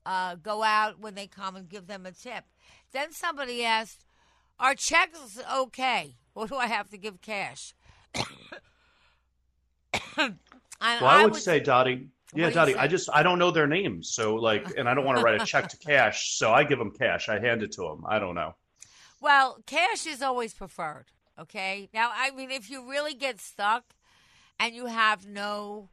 uh, 0.06 0.34
go 0.36 0.62
out 0.62 1.00
when 1.00 1.14
they 1.14 1.26
come 1.26 1.56
and 1.56 1.68
give 1.68 1.86
them 1.86 2.06
a 2.06 2.12
tip 2.12 2.44
then 2.92 3.12
somebody 3.12 3.64
asked 3.64 4.04
are 4.58 4.74
checks 4.74 5.38
okay 5.52 6.16
What 6.34 6.48
do 6.48 6.56
i 6.56 6.66
have 6.66 6.90
to 6.90 6.98
give 6.98 7.20
cash 7.20 7.74
Well, 10.80 11.10
I 11.10 11.24
would 11.24 11.36
say, 11.36 11.60
Dottie. 11.60 12.08
Yeah, 12.34 12.50
Dottie. 12.50 12.76
I 12.76 12.88
just 12.88 13.08
I 13.12 13.22
don't 13.22 13.38
know 13.38 13.50
their 13.50 13.66
names, 13.66 14.10
so 14.12 14.34
like, 14.34 14.76
and 14.76 14.88
I 14.88 14.94
don't 14.94 15.04
want 15.04 15.18
to 15.18 15.24
write 15.24 15.40
a 15.40 15.44
check 15.44 15.68
to 15.68 15.76
cash, 15.76 16.36
so 16.36 16.52
I 16.52 16.64
give 16.64 16.78
them 16.78 16.90
cash. 16.90 17.28
I 17.28 17.38
hand 17.38 17.62
it 17.62 17.72
to 17.72 17.82
them. 17.82 18.04
I 18.08 18.18
don't 18.18 18.34
know. 18.34 18.54
Well, 19.20 19.58
cash 19.66 20.06
is 20.06 20.20
always 20.20 20.52
preferred. 20.52 21.06
Okay. 21.38 21.88
Now, 21.94 22.10
I 22.12 22.30
mean, 22.30 22.50
if 22.50 22.70
you 22.70 22.88
really 22.88 23.14
get 23.14 23.40
stuck 23.40 23.84
and 24.58 24.74
you 24.74 24.86
have 24.86 25.26
no 25.26 25.88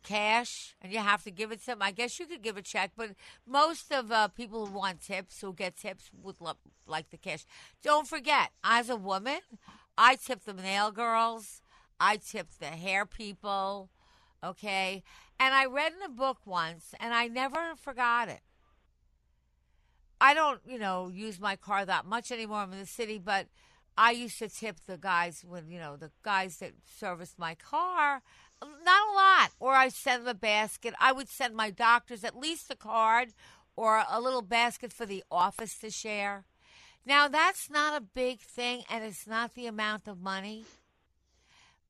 cash 0.00 0.74
and 0.80 0.92
you 0.92 0.98
have 0.98 1.22
to 1.24 1.30
give 1.30 1.52
it 1.52 1.64
them. 1.66 1.78
I 1.80 1.90
guess 1.90 2.18
you 2.18 2.26
could 2.26 2.42
give 2.42 2.56
a 2.56 2.62
check, 2.62 2.92
but 2.96 3.10
most 3.46 3.92
of 3.92 4.10
uh, 4.10 4.28
people 4.28 4.66
who 4.66 4.72
want 4.72 5.00
tips, 5.02 5.40
who 5.40 5.52
get 5.52 5.76
tips, 5.76 6.10
would 6.22 6.40
lo- 6.40 6.54
like 6.86 7.10
the 7.10 7.16
cash. 7.16 7.44
Don't 7.82 8.06
forget, 8.06 8.50
as 8.64 8.88
a 8.88 8.96
woman, 8.96 9.40
I 9.96 10.16
tip 10.16 10.44
the 10.44 10.52
nail 10.54 10.90
girls, 10.90 11.62
I 12.00 12.16
tip 12.16 12.48
the 12.58 12.66
hair 12.66 13.06
people, 13.06 13.90
okay? 14.42 15.02
And 15.38 15.54
I 15.54 15.66
read 15.66 15.92
in 15.92 16.02
a 16.02 16.08
book 16.08 16.38
once, 16.44 16.94
and 17.00 17.12
I 17.14 17.28
never 17.28 17.74
forgot 17.76 18.28
it. 18.28 18.40
I 20.20 20.34
don't, 20.34 20.60
you 20.64 20.78
know, 20.78 21.10
use 21.12 21.40
my 21.40 21.56
car 21.56 21.84
that 21.84 22.06
much 22.06 22.30
anymore. 22.30 22.58
I'm 22.58 22.72
in 22.72 22.78
the 22.78 22.86
city, 22.86 23.18
but 23.18 23.48
I 23.96 24.12
used 24.12 24.38
to 24.38 24.48
tip 24.48 24.76
the 24.86 24.96
guys 24.96 25.44
when, 25.46 25.70
you 25.70 25.78
know, 25.78 25.96
the 25.96 26.10
guys 26.22 26.58
that 26.58 26.72
serviced 26.86 27.38
my 27.38 27.54
car. 27.54 28.22
Not 28.62 29.10
a 29.10 29.14
lot. 29.14 29.50
Or 29.60 29.74
I 29.74 29.88
send 29.88 30.22
them 30.22 30.28
a 30.28 30.34
basket. 30.34 30.94
I 31.00 31.12
would 31.12 31.28
send 31.28 31.54
my 31.54 31.70
doctors 31.70 32.24
at 32.24 32.38
least 32.38 32.70
a 32.70 32.76
card 32.76 33.30
or 33.76 34.04
a 34.08 34.20
little 34.20 34.42
basket 34.42 34.92
for 34.92 35.06
the 35.06 35.24
office 35.30 35.78
to 35.78 35.90
share. 35.90 36.44
Now, 37.04 37.26
that's 37.28 37.68
not 37.68 38.00
a 38.00 38.04
big 38.04 38.40
thing, 38.40 38.84
and 38.88 39.02
it's 39.02 39.26
not 39.26 39.54
the 39.54 39.66
amount 39.66 40.06
of 40.06 40.20
money, 40.20 40.64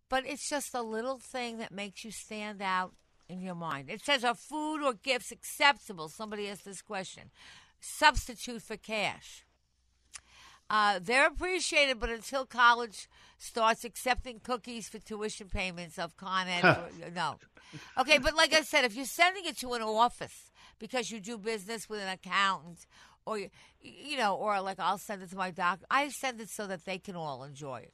but 0.09 0.25
it's 0.27 0.49
just 0.49 0.75
a 0.75 0.83
little 0.83 1.19
thing 1.19 1.59
that 1.59 1.71
makes 1.71 2.05
you 2.05 2.11
stand 2.11 2.63
out 2.63 2.95
in 3.29 3.43
your 3.43 3.55
mind. 3.55 3.91
It 3.91 4.03
says, 4.05 4.25
Are 4.25 4.35
food 4.35 4.83
or 4.83 4.95
gifts 4.95 5.31
acceptable? 5.31 6.09
Somebody 6.09 6.49
asked 6.49 6.65
this 6.65 6.83
question. 6.83 7.31
Substitute 7.81 8.63
for 8.63 8.77
cash. 8.77 9.45
Uh, 10.73 10.99
they're 11.03 11.27
appreciated, 11.27 12.01
but 12.01 12.09
until 12.09 12.47
college 12.47 13.07
starts 13.39 13.85
accepting 13.85 14.41
cookies 14.41 14.89
for 14.89 14.99
tuition 14.99 15.49
payments 15.51 15.99
of 15.99 16.17
Con 16.17 16.49
Ed, 16.49 16.65
or- 16.65 17.11
no. 17.15 17.37
Okay, 17.99 18.17
but 18.17 18.35
like 18.35 18.55
I 18.55 18.63
said, 18.63 18.85
if 18.87 18.97
you're 18.97 19.05
sending 19.05 19.45
it 19.45 19.59
to 19.59 19.75
an 19.75 19.83
office 19.83 20.51
because 20.79 21.11
you 21.11 21.21
do 21.21 21.37
business 21.37 21.91
with 21.91 22.01
an 22.01 22.09
accountant, 22.09 22.87
or 23.27 23.39
you, 23.39 23.51
you 23.83 24.17
know, 24.17 24.35
or 24.35 24.61
like 24.63 24.81
I'll 24.81 24.97
send 24.97 25.23
it 25.23 25.29
to 25.31 25.37
my 25.37 25.51
doctor, 25.51 25.85
I 25.91 26.09
send 26.09 26.41
it 26.41 26.49
so 26.49 26.67
that 26.67 26.87
they 26.87 26.97
can 26.99 27.17
all 27.17 27.45
enjoy 27.45 27.81
it. 27.81 27.93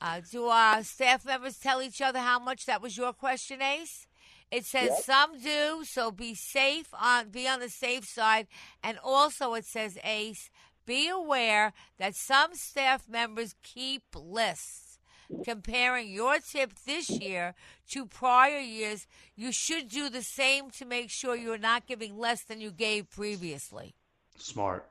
Uh, 0.00 0.20
do 0.30 0.46
our 0.46 0.82
staff 0.84 1.24
members 1.26 1.58
tell 1.58 1.82
each 1.82 2.00
other 2.00 2.20
how 2.20 2.38
much? 2.38 2.64
That 2.64 2.80
was 2.80 2.96
your 2.96 3.12
question, 3.12 3.60
Ace. 3.60 4.06
It 4.50 4.64
says 4.64 5.04
some 5.04 5.38
do, 5.40 5.82
so 5.84 6.10
be 6.10 6.34
safe 6.34 6.88
on 6.94 7.28
be 7.28 7.46
on 7.46 7.60
the 7.60 7.68
safe 7.68 8.06
side. 8.06 8.46
And 8.82 8.98
also 9.04 9.52
it 9.54 9.66
says 9.66 9.98
Ace, 10.02 10.48
be 10.88 11.06
aware 11.06 11.74
that 11.98 12.14
some 12.14 12.54
staff 12.54 13.06
members 13.06 13.54
keep 13.62 14.02
lists 14.14 14.98
comparing 15.44 16.08
your 16.08 16.38
tip 16.38 16.72
this 16.86 17.10
year 17.10 17.54
to 17.90 18.06
prior 18.06 18.58
years. 18.58 19.06
You 19.36 19.52
should 19.52 19.88
do 19.88 20.08
the 20.08 20.22
same 20.22 20.70
to 20.70 20.86
make 20.86 21.10
sure 21.10 21.36
you're 21.36 21.58
not 21.58 21.86
giving 21.86 22.16
less 22.16 22.42
than 22.42 22.62
you 22.62 22.70
gave 22.70 23.10
previously. 23.10 23.94
Smart. 24.38 24.88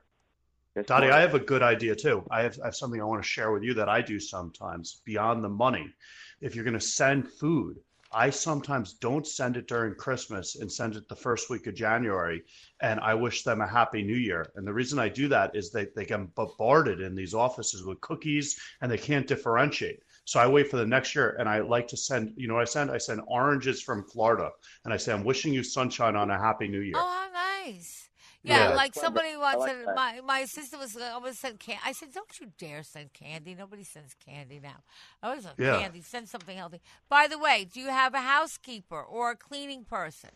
That's 0.76 0.86
Dottie. 0.86 1.10
I 1.10 1.20
have 1.20 1.34
a 1.34 1.40
good 1.40 1.64
idea 1.64 1.96
too. 1.96 2.24
I 2.30 2.42
have, 2.42 2.56
I 2.62 2.66
have 2.66 2.76
something 2.76 3.00
I 3.00 3.04
want 3.04 3.20
to 3.20 3.28
share 3.28 3.50
with 3.50 3.64
you 3.64 3.74
that 3.74 3.88
I 3.88 4.00
do 4.00 4.20
sometimes 4.20 5.02
beyond 5.04 5.42
the 5.42 5.48
money. 5.48 5.92
If 6.40 6.54
you're 6.54 6.64
going 6.64 6.78
to 6.78 6.80
send 6.80 7.28
food, 7.28 7.80
I 8.12 8.30
sometimes 8.30 8.94
don't 8.94 9.26
send 9.26 9.56
it 9.56 9.68
during 9.68 9.94
Christmas 9.94 10.56
and 10.56 10.70
send 10.70 10.96
it 10.96 11.08
the 11.08 11.16
first 11.16 11.50
week 11.50 11.66
of 11.66 11.74
January. 11.74 12.42
And 12.80 13.00
I 13.00 13.14
wish 13.14 13.42
them 13.42 13.60
a 13.60 13.66
happy 13.66 14.02
new 14.02 14.16
year. 14.16 14.50
And 14.56 14.66
the 14.66 14.72
reason 14.72 14.98
I 14.98 15.08
do 15.08 15.28
that 15.28 15.54
is 15.54 15.70
they, 15.70 15.88
they 15.94 16.06
get 16.06 16.34
bombarded 16.34 17.00
in 17.00 17.14
these 17.14 17.34
offices 17.34 17.84
with 17.84 18.00
cookies 18.00 18.58
and 18.80 18.90
they 18.90 18.98
can't 18.98 19.26
differentiate. 19.26 20.02
So 20.24 20.40
I 20.40 20.46
wait 20.46 20.70
for 20.70 20.76
the 20.76 20.86
next 20.86 21.14
year 21.14 21.36
and 21.38 21.48
I 21.48 21.60
like 21.60 21.88
to 21.88 21.96
send, 21.96 22.32
you 22.36 22.48
know 22.48 22.58
I 22.58 22.64
send? 22.64 22.90
I 22.90 22.98
send 22.98 23.20
oranges 23.26 23.82
from 23.82 24.04
Florida 24.04 24.50
and 24.84 24.92
I 24.92 24.96
say, 24.96 25.12
I'm 25.12 25.24
wishing 25.24 25.52
you 25.52 25.62
sunshine 25.62 26.16
on 26.16 26.30
a 26.30 26.38
happy 26.38 26.68
new 26.68 26.80
year. 26.80 26.96
Oh, 26.96 27.00
how 27.00 27.64
nice. 27.64 28.07
Yeah, 28.44 28.70
Yeah. 28.70 28.74
like 28.76 28.94
somebody 28.94 29.36
once 29.36 29.58
like 29.58 29.70
said, 29.70 29.86
that. 29.86 29.94
my, 29.96 30.20
my 30.24 30.38
assistant 30.40 30.80
was 30.80 30.96
uh, 30.96 31.18
going 31.18 31.32
to 31.32 31.38
send 31.38 31.58
candy. 31.58 31.82
I 31.84 31.92
said, 31.92 32.12
don't 32.12 32.40
you 32.40 32.52
dare 32.56 32.82
send 32.82 33.12
candy. 33.12 33.54
Nobody 33.54 33.82
sends 33.84 34.14
candy 34.14 34.60
now. 34.62 34.76
I 35.22 35.28
always 35.30 35.44
like, 35.44 35.54
Yeah. 35.58 35.80
candy. 35.80 36.00
Send 36.02 36.28
something 36.28 36.56
healthy. 36.56 36.80
By 37.08 37.26
the 37.26 37.38
way, 37.38 37.66
do 37.70 37.80
you 37.80 37.88
have 37.88 38.14
a 38.14 38.20
housekeeper 38.20 39.00
or 39.02 39.32
a 39.32 39.36
cleaning 39.36 39.84
person? 39.84 40.30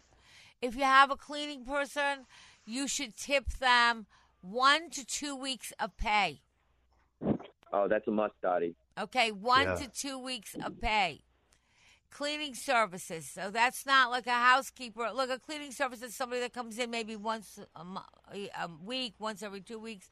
If 0.61 0.75
you 0.77 0.83
have 0.85 1.11
a 1.11 1.17
cleaning 1.17 1.65
person, 1.65 2.27
you 2.67 2.87
should 2.89 3.17
tip 3.17 3.51
them 3.61 4.07
one 4.41 4.91
to 4.91 5.07
two 5.07 5.35
weeks 5.37 5.73
of 5.79 5.97
pay. 5.97 6.41
Oh, 7.73 7.89
that's 7.89 8.07
a 8.09 8.11
must, 8.11 8.35
Dottie. 8.43 8.75
Okay, 8.99 9.31
one 9.33 9.63
Yeah. 9.63 9.75
to 9.77 9.89
two 9.89 10.19
weeks 10.19 10.55
of 10.63 10.81
pay. 10.81 11.23
Cleaning 12.13 12.55
services. 12.55 13.27
So 13.27 13.51
that's 13.51 13.87
not 13.87 14.11
like 14.11 14.27
a 14.27 14.31
housekeeper. 14.31 15.11
Look, 15.15 15.31
a 15.31 15.39
cleaning 15.39 15.73
service 15.73 16.03
is 16.03 16.15
somebody 16.15 16.43
that 16.43 16.53
comes 16.53 16.79
in 16.79 16.91
maybe 16.91 17.17
once 17.17 17.59
a, 17.75 17.85
a 18.59 18.71
week, 18.85 19.15
once 19.19 19.43
every 19.43 19.63
two 19.63 19.79
weeks. 19.79 20.11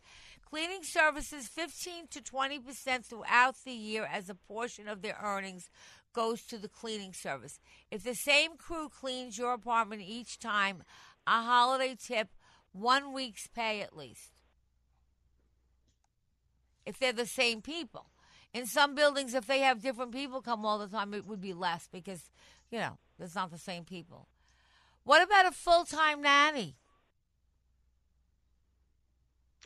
Cleaning 0.49 0.83
services, 0.83 1.47
15 1.47 2.09
to 2.09 2.21
20% 2.21 3.05
throughout 3.05 3.57
the 3.65 3.73
year 3.73 4.09
as 4.11 4.31
a 4.31 4.35
portion 4.35 4.89
of 4.89 5.03
their 5.03 5.17
earnings 5.23 5.69
goes 6.13 6.43
to 6.43 6.59
the 6.59 6.69
cleaning 6.69 7.13
service. 7.13 7.61
If 7.91 8.03
the 8.03 8.15
same 8.15 8.57
crew 8.57 8.89
cleans 8.89 9.39
your 9.39 9.53
apartment 9.53 10.03
each 10.03 10.39
time, 10.39 10.83
a 11.27 11.43
holiday 11.43 11.97
tip, 12.03 12.29
one 12.73 13.13
week's 13.13 13.47
pay 13.47 13.81
at 13.83 13.97
least. 13.97 14.31
If 16.87 16.99
they're 16.99 17.13
the 17.13 17.27
same 17.27 17.61
people. 17.61 18.07
In 18.53 18.67
some 18.67 18.95
buildings, 18.95 19.35
if 19.35 19.47
they 19.47 19.61
have 19.61 19.81
different 19.81 20.13
people 20.13 20.43
come 20.43 20.67
all 20.67 20.79
the 20.79 20.89
time, 20.89 21.15
it 21.15 21.27
would 21.27 21.41
be 21.41 21.53
less 21.53 21.89
because, 21.91 22.31
you 22.71 22.79
know, 22.79 22.99
it's 23.19 23.35
not 23.35 23.51
the 23.51 23.59
same 23.59 23.85
people. 23.85 24.27
What 25.05 25.23
about 25.23 25.47
a 25.47 25.53
full 25.53 25.85
time 25.85 26.23
nanny? 26.23 26.77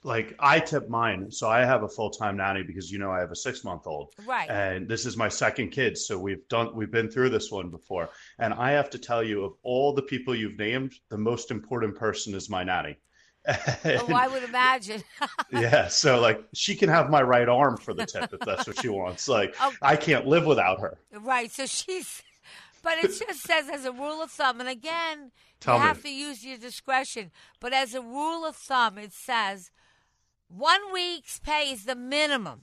like 0.04 0.34
I 0.38 0.60
tip 0.60 0.88
mine. 0.88 1.30
So 1.30 1.48
I 1.48 1.64
have 1.64 1.82
a 1.82 1.88
full 1.88 2.10
time 2.10 2.36
nanny 2.36 2.62
because 2.62 2.92
you 2.92 2.98
know 2.98 3.10
I 3.10 3.20
have 3.20 3.32
a 3.32 3.36
six 3.36 3.64
month 3.64 3.86
old. 3.86 4.12
Right. 4.24 4.48
And 4.48 4.86
this 4.86 5.06
is 5.06 5.16
my 5.16 5.28
second 5.28 5.70
kid. 5.70 5.98
So 5.98 6.18
we've 6.18 6.46
done 6.48 6.74
we've 6.74 6.90
been 6.90 7.10
through 7.10 7.30
this 7.30 7.50
one 7.50 7.70
before. 7.70 8.10
And 8.38 8.54
I 8.54 8.72
have 8.72 8.90
to 8.90 8.98
tell 8.98 9.24
you, 9.24 9.44
of 9.44 9.54
all 9.62 9.92
the 9.92 10.02
people 10.02 10.34
you've 10.34 10.58
named, 10.58 10.94
the 11.08 11.18
most 11.18 11.50
important 11.50 11.96
person 11.96 12.34
is 12.34 12.48
my 12.48 12.62
nanny. 12.62 12.98
Oh, 13.46 14.14
I 14.14 14.28
would 14.28 14.42
imagine. 14.44 15.02
yeah. 15.52 15.88
So 15.88 16.20
like 16.20 16.42
she 16.54 16.74
can 16.74 16.88
have 16.88 17.10
my 17.10 17.22
right 17.22 17.48
arm 17.48 17.76
for 17.76 17.92
the 17.94 18.06
tip 18.06 18.32
if 18.32 18.40
that's 18.40 18.66
what 18.66 18.80
she 18.80 18.88
wants. 18.88 19.28
Like 19.28 19.54
Oh. 19.60 19.72
I 19.82 19.96
can't 19.96 20.26
live 20.26 20.46
without 20.46 20.80
her. 20.80 20.98
right. 21.12 21.50
So 21.50 21.66
she's, 21.66 22.22
but 22.82 22.98
it 22.98 23.08
just 23.18 23.40
says 23.42 23.68
as 23.68 23.84
a 23.84 23.92
rule 23.92 24.22
of 24.22 24.30
thumb, 24.30 24.60
and 24.60 24.68
again, 24.68 25.30
Tell 25.60 25.76
you 25.76 25.82
me. 25.82 25.86
have 25.88 26.02
to 26.02 26.10
use 26.10 26.44
your 26.44 26.58
discretion, 26.58 27.30
but 27.60 27.72
as 27.72 27.94
a 27.94 28.00
rule 28.02 28.44
of 28.44 28.56
thumb, 28.56 28.98
it 28.98 29.12
says 29.12 29.70
one 30.48 30.92
week's 30.92 31.38
pay 31.38 31.70
is 31.72 31.84
the 31.84 31.94
minimum. 31.96 32.62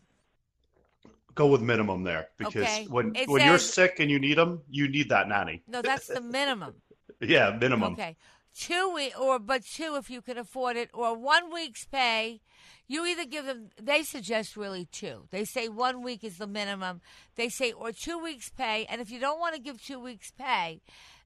Go 1.33 1.47
with 1.47 1.61
minimum 1.61 2.03
there 2.03 2.27
because 2.37 2.55
Okay. 2.63 2.85
when 2.89 3.15
It 3.15 3.29
when 3.29 3.45
you're 3.45 3.57
sick 3.57 3.99
and 3.99 4.11
you 4.11 4.19
need 4.19 4.37
them, 4.37 4.61
you 4.69 4.87
need 4.89 5.09
that 5.09 5.27
nanny. 5.29 5.63
No, 5.67 5.81
that's 5.81 6.07
the 6.07 6.21
minimum. 6.21 6.73
Yeah, 7.23 7.55
minimum. 7.61 7.93
Okay. 7.93 8.17
Two 8.53 8.93
week 8.93 9.19
or 9.19 9.39
but 9.39 9.63
two 9.65 9.95
if 9.95 10.09
you 10.09 10.21
can 10.21 10.37
afford 10.37 10.75
it, 10.77 10.89
or 10.93 11.17
one 11.17 11.53
week's 11.53 11.85
pay. 11.85 12.41
You 12.87 13.05
either 13.05 13.25
give 13.25 13.45
them. 13.45 13.69
They 13.81 14.03
suggest 14.03 14.57
really 14.57 14.85
two. 14.91 15.27
They 15.31 15.45
say 15.45 15.69
one 15.69 16.01
week 16.01 16.23
is 16.25 16.37
the 16.37 16.47
minimum. 16.47 16.99
They 17.35 17.47
say 17.47 17.71
or 17.71 17.91
two 17.93 18.17
weeks 18.21 18.49
pay, 18.49 18.85
and 18.89 18.99
if 18.99 19.09
you 19.09 19.19
don't 19.19 19.39
want 19.39 19.55
to 19.55 19.61
give 19.61 19.81
two 19.81 19.99
weeks 19.99 20.31
pay, 20.31 20.81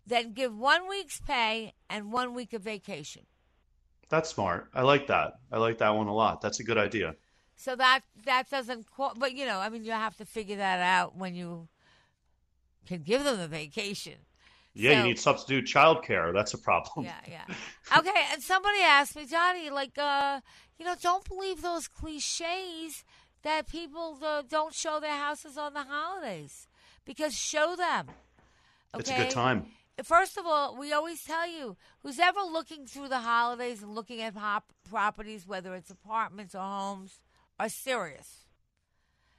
then 0.06 0.34
give 0.34 0.56
one 0.56 0.88
week's 0.88 1.20
pay 1.20 1.74
and 1.90 2.12
one 2.12 2.36
week 2.36 2.54
of 2.54 2.62
vacation. 2.62 3.24
That's 4.10 4.30
smart. 4.30 4.70
I 4.76 4.84
like 4.84 5.08
that. 5.08 5.40
I 5.52 5.58
like 5.58 5.80
that 5.80 5.96
one 5.96 6.06
a 6.08 6.14
lot. 6.14 6.42
That's 6.42 6.60
a 6.60 6.64
good 6.64 6.78
idea. 6.78 7.16
So 7.58 7.76
that 7.76 8.02
that 8.26 8.52
doesn't. 8.52 8.86
qu- 8.96 9.16
But 9.18 9.34
you 9.34 9.48
know, 9.48 9.58
I 9.60 9.70
mean, 9.70 9.84
you 9.84 9.92
have 9.94 10.16
to 10.18 10.26
figure 10.26 10.58
that 10.58 10.80
out 10.80 11.16
when 11.18 11.34
you 11.34 11.70
can 12.86 13.02
give 13.02 13.24
them 13.24 13.38
the 13.40 13.48
vacation. 13.48 14.14
Yeah, 14.76 14.92
So- 14.92 14.98
you 14.98 15.04
need 15.04 15.20
substitute 15.20 15.66
childcare. 15.66 16.34
That's 16.34 16.54
a 16.54 16.58
problem. 16.58 17.06
Yeah, 17.06 17.14
yeah. 17.28 17.56
Okay, 17.98 18.22
and 18.34 18.42
somebody 18.44 18.80
asked 18.82 19.16
me, 19.16 19.26
Johnny, 19.26 19.70
like, 19.70 19.98
uh, 19.98 20.42
you 20.78 20.86
know, 20.86 20.96
don't 21.02 21.24
believe 21.28 21.62
those 21.62 21.88
cliches 21.88 23.04
that 23.44 23.68
people 23.70 24.18
uh, 24.24 24.42
don't 24.50 24.74
show 24.74 25.00
their 25.00 25.16
houses 25.16 25.58
on 25.58 25.74
the 25.74 25.84
holidays 25.84 26.68
because 27.06 27.34
show 27.34 27.76
them. 27.76 28.08
Okay? 28.94 29.00
It's 29.00 29.10
a 29.12 29.16
good 29.16 29.30
time. 29.30 29.68
First 30.04 30.38
of 30.38 30.46
all, 30.46 30.76
we 30.78 30.92
always 30.92 31.24
tell 31.24 31.48
you 31.50 31.78
who's 32.04 32.20
ever 32.20 32.42
looking 32.42 32.86
through 32.86 33.08
the 33.08 33.20
holidays 33.20 33.82
and 33.82 33.96
looking 33.96 34.20
at 34.22 34.36
hop- 34.36 34.74
properties, 34.90 35.48
whether 35.48 35.74
it's 35.74 35.90
apartments 35.90 36.54
or 36.54 36.60
homes, 36.62 37.20
are 37.60 37.70
serious. 37.70 38.45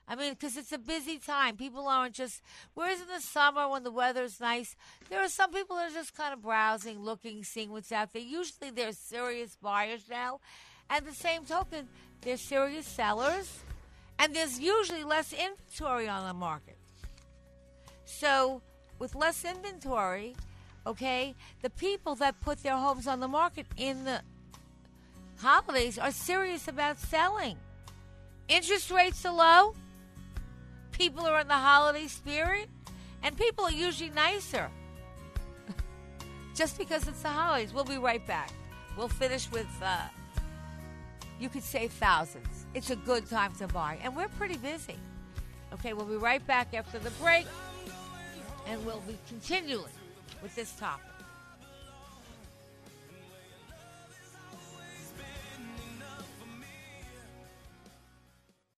I 0.08 0.14
mean, 0.14 0.34
because 0.34 0.56
it's 0.56 0.72
a 0.72 0.78
busy 0.78 1.18
time. 1.18 1.56
People 1.56 1.88
aren't 1.88 2.14
just. 2.14 2.42
Whereas 2.74 3.00
in 3.00 3.08
the 3.08 3.20
summer 3.20 3.68
when 3.68 3.82
the 3.82 3.90
weather's 3.90 4.40
nice, 4.40 4.76
there 5.08 5.20
are 5.20 5.28
some 5.28 5.52
people 5.52 5.76
that 5.76 5.90
are 5.90 5.94
just 5.94 6.16
kind 6.16 6.32
of 6.32 6.42
browsing, 6.42 7.02
looking, 7.02 7.42
seeing 7.42 7.70
what's 7.70 7.90
out 7.90 8.12
there. 8.12 8.22
Usually 8.22 8.70
they're 8.70 8.92
serious 8.92 9.56
buyers 9.60 10.02
now. 10.08 10.40
And 10.88 11.04
the 11.04 11.12
same 11.12 11.44
token, 11.44 11.88
they're 12.20 12.36
serious 12.36 12.86
sellers. 12.86 13.58
And 14.18 14.34
there's 14.34 14.60
usually 14.60 15.04
less 15.04 15.32
inventory 15.32 16.08
on 16.08 16.26
the 16.26 16.34
market. 16.34 16.78
So, 18.04 18.62
with 18.98 19.14
less 19.14 19.44
inventory, 19.44 20.36
Okay? 20.86 21.34
The 21.62 21.70
people 21.70 22.14
that 22.16 22.40
put 22.40 22.62
their 22.62 22.76
homes 22.76 23.06
on 23.06 23.20
the 23.20 23.28
market 23.28 23.66
in 23.76 24.04
the 24.04 24.20
holidays 25.38 25.98
are 25.98 26.12
serious 26.12 26.68
about 26.68 26.98
selling. 26.98 27.56
Interest 28.48 28.90
rates 28.90 29.26
are 29.26 29.34
low. 29.34 29.74
People 30.98 31.26
are 31.26 31.40
in 31.40 31.48
the 31.48 31.54
holiday 31.54 32.06
spirit. 32.06 32.68
And 33.22 33.36
people 33.36 33.64
are 33.64 33.72
usually 33.72 34.10
nicer. 34.10 34.70
Just 36.54 36.78
because 36.78 37.08
it's 37.08 37.22
the 37.22 37.28
holidays. 37.28 37.74
We'll 37.74 37.84
be 37.84 37.98
right 37.98 38.24
back. 38.26 38.50
We'll 38.96 39.08
finish 39.08 39.50
with, 39.50 39.66
uh, 39.82 39.98
you 41.40 41.48
could 41.48 41.64
save 41.64 41.92
thousands. 41.92 42.66
It's 42.72 42.90
a 42.90 42.96
good 42.96 43.28
time 43.28 43.52
to 43.56 43.66
buy. 43.66 43.98
And 44.02 44.14
we're 44.16 44.28
pretty 44.28 44.56
busy. 44.56 44.96
Okay, 45.72 45.92
we'll 45.92 46.06
be 46.06 46.16
right 46.16 46.46
back 46.46 46.72
after 46.72 46.98
the 46.98 47.10
break. 47.22 47.46
And 48.68 48.84
we'll 48.86 49.02
be 49.06 49.18
continuing 49.28 49.92
with 50.42 50.54
this 50.54 50.72
topic. 50.72 51.15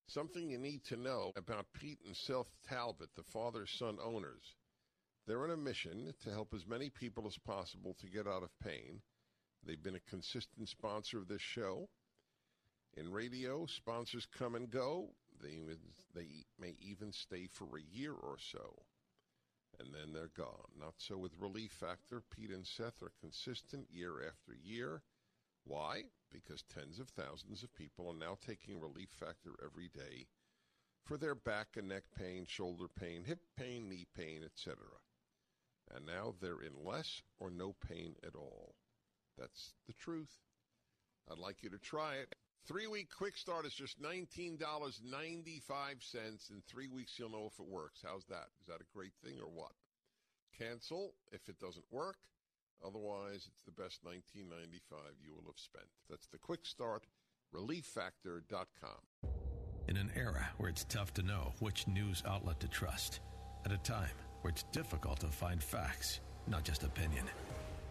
Something 0.09 0.49
you 0.49 0.57
need 0.57 0.83
to 0.85 0.95
know 0.95 1.33
about 1.35 1.67
Pete 1.79 1.99
and 2.03 2.15
Seth 2.15 2.49
Talbot, 2.67 3.09
the 3.15 3.21
father 3.21 3.67
son 3.67 3.99
owners. 4.03 4.55
They're 5.27 5.43
on 5.43 5.51
a 5.51 5.57
mission 5.57 6.15
to 6.23 6.31
help 6.31 6.51
as 6.55 6.65
many 6.65 6.89
people 6.89 7.27
as 7.27 7.37
possible 7.37 7.95
to 8.01 8.09
get 8.09 8.25
out 8.25 8.41
of 8.41 8.49
pain. 8.59 9.01
They've 9.63 9.81
been 9.81 9.97
a 9.97 10.09
consistent 10.09 10.67
sponsor 10.67 11.19
of 11.19 11.27
this 11.27 11.43
show. 11.43 11.89
In 12.97 13.11
radio, 13.11 13.67
sponsors 13.67 14.25
come 14.25 14.55
and 14.55 14.71
go. 14.71 15.09
They, 15.43 15.59
they 16.15 16.45
may 16.59 16.75
even 16.81 17.13
stay 17.13 17.45
for 17.45 17.77
a 17.77 17.95
year 17.95 18.13
or 18.13 18.37
so, 18.51 18.81
and 19.79 19.93
then 19.93 20.11
they're 20.11 20.31
gone. 20.35 20.71
Not 20.79 20.95
so 20.97 21.19
with 21.19 21.37
Relief 21.39 21.71
Factor. 21.71 22.23
Pete 22.35 22.49
and 22.49 22.65
Seth 22.65 23.03
are 23.03 23.11
consistent 23.21 23.85
year 23.91 24.23
after 24.27 24.55
year. 24.59 25.03
Why? 25.65 26.05
Because 26.31 26.63
tens 26.63 26.99
of 26.99 27.09
thousands 27.09 27.63
of 27.63 27.73
people 27.73 28.09
are 28.09 28.13
now 28.13 28.37
taking 28.45 28.79
Relief 28.79 29.09
Factor 29.19 29.51
every 29.63 29.87
day 29.87 30.27
for 31.05 31.17
their 31.17 31.35
back 31.35 31.69
and 31.75 31.89
neck 31.89 32.03
pain, 32.17 32.45
shoulder 32.47 32.87
pain, 32.87 33.23
hip 33.23 33.39
pain, 33.57 33.89
knee 33.89 34.05
pain, 34.15 34.43
etc. 34.43 34.77
And 35.95 36.05
now 36.05 36.35
they're 36.39 36.61
in 36.61 36.85
less 36.85 37.23
or 37.39 37.49
no 37.49 37.75
pain 37.87 38.15
at 38.25 38.35
all. 38.35 38.75
That's 39.37 39.73
the 39.87 39.93
truth. 39.93 40.37
I'd 41.31 41.39
like 41.39 41.63
you 41.63 41.69
to 41.71 41.79
try 41.79 42.15
it. 42.15 42.35
Three 42.67 42.87
week 42.87 43.09
quick 43.17 43.37
start 43.37 43.65
is 43.65 43.73
just 43.73 44.01
$19.95. 44.01 46.51
In 46.51 46.61
three 46.67 46.87
weeks, 46.87 47.17
you'll 47.17 47.31
know 47.31 47.49
if 47.51 47.59
it 47.59 47.67
works. 47.67 48.01
How's 48.03 48.25
that? 48.25 48.49
Is 48.61 48.67
that 48.67 48.81
a 48.81 48.93
great 48.93 49.13
thing 49.23 49.39
or 49.39 49.49
what? 49.49 49.71
Cancel 50.57 51.13
if 51.31 51.49
it 51.49 51.59
doesn't 51.59 51.85
work. 51.89 52.17
Otherwise, 52.85 53.47
it's 53.47 53.63
the 53.63 53.71
best 53.71 54.03
1995 54.03 54.99
you 55.23 55.33
will 55.33 55.51
have 55.51 55.59
spent. 55.59 55.87
That's 56.09 56.27
the 56.27 56.37
quick 56.37 56.65
start, 56.65 57.05
relieffactor.com. 57.53 59.29
In 59.87 59.97
an 59.97 60.11
era 60.15 60.47
where 60.57 60.69
it's 60.69 60.85
tough 60.85 61.13
to 61.15 61.23
know 61.23 61.53
which 61.59 61.87
news 61.87 62.23
outlet 62.27 62.59
to 62.59 62.67
trust, 62.67 63.21
at 63.65 63.71
a 63.71 63.77
time 63.77 64.15
where 64.41 64.51
it's 64.51 64.63
difficult 64.71 65.19
to 65.19 65.27
find 65.27 65.61
facts, 65.61 66.19
not 66.47 66.63
just 66.63 66.83
opinion, 66.83 67.25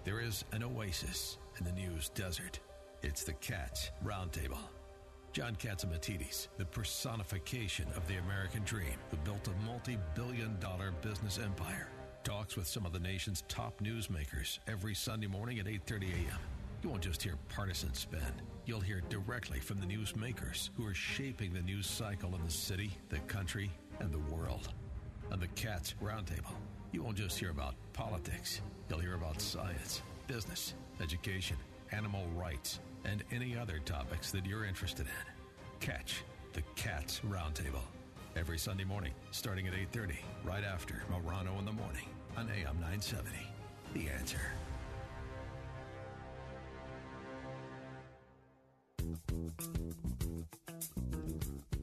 there 0.05 0.21
is 0.21 0.45
an 0.53 0.63
oasis 0.63 1.39
in 1.59 1.65
the 1.65 1.73
news 1.73 2.09
desert. 2.11 2.61
It's 3.03 3.25
the 3.25 3.35
Cats 3.35 3.91
Roundtable. 4.05 4.59
John 5.33 5.55
Catsimatidis, 5.57 6.49
the 6.57 6.65
personification 6.65 7.87
of 7.95 8.07
the 8.09 8.17
American 8.17 8.63
dream, 8.65 8.97
who 9.11 9.17
built 9.19 9.47
a 9.49 9.67
multi-billion 9.67 10.59
dollar 10.59 10.93
business 11.03 11.39
empire, 11.39 11.89
talks 12.29 12.59
with 12.59 12.67
some 12.67 12.85
of 12.85 12.93
the 12.93 12.99
nation's 12.99 13.43
top 13.49 13.81
newsmakers 13.83 14.59
every 14.69 14.95
Sunday 14.95 15.27
morning 15.27 15.61
at 15.61 15.65
8:30 15.65 16.13
a.m. 16.13 16.39
You 16.83 16.91
won't 16.91 17.03
just 17.03 17.23
hear 17.23 17.39
partisan 17.49 17.95
spin. 17.95 18.21
You'll 18.67 18.83
hear 18.83 19.01
directly 19.09 19.61
from 19.61 19.81
the 19.81 19.87
newsmakers 19.87 20.69
who 20.77 20.85
are 20.85 20.93
shaping 20.93 21.55
the 21.55 21.63
news 21.63 21.87
cycle 21.87 22.35
in 22.35 22.45
the 22.45 22.51
city, 22.51 22.91
the 23.09 23.19
country, 23.21 23.71
and 24.01 24.13
the 24.13 24.19
world. 24.35 24.69
On 25.33 25.41
the 25.41 25.47
Cats 25.49 25.95
Roundtable, 26.03 26.53
you 26.93 27.03
won't 27.03 27.17
just 27.17 27.39
hear 27.39 27.49
about 27.49 27.75
politics. 27.95 28.61
You'll 28.91 28.99
hear 28.99 29.15
about 29.15 29.41
science, 29.41 30.03
business, 30.27 30.75
education, 31.01 31.57
animal 31.93 32.27
rights, 32.37 32.81
and 33.07 33.25
any 33.33 33.57
other 33.57 33.79
topics 33.87 34.31
that 34.33 34.45
you're 34.45 34.67
interested 34.67 35.07
in. 35.07 35.33
Catch 35.81 36.25
the 36.53 36.63
Cats 36.77 37.23
Roundtable 37.27 37.87
every 38.37 38.59
Sunday 38.59 38.85
morning, 38.85 39.15
starting 39.31 39.67
at 39.67 39.73
8:30, 39.73 40.19
right 40.45 40.63
after 40.63 41.05
Morano 41.09 41.59
in 41.59 41.65
the 41.65 41.73
morning 41.73 42.05
on 42.37 42.49
AM 42.51 42.81
970. 42.81 43.31
The 43.95 44.09
answer. 44.11 44.39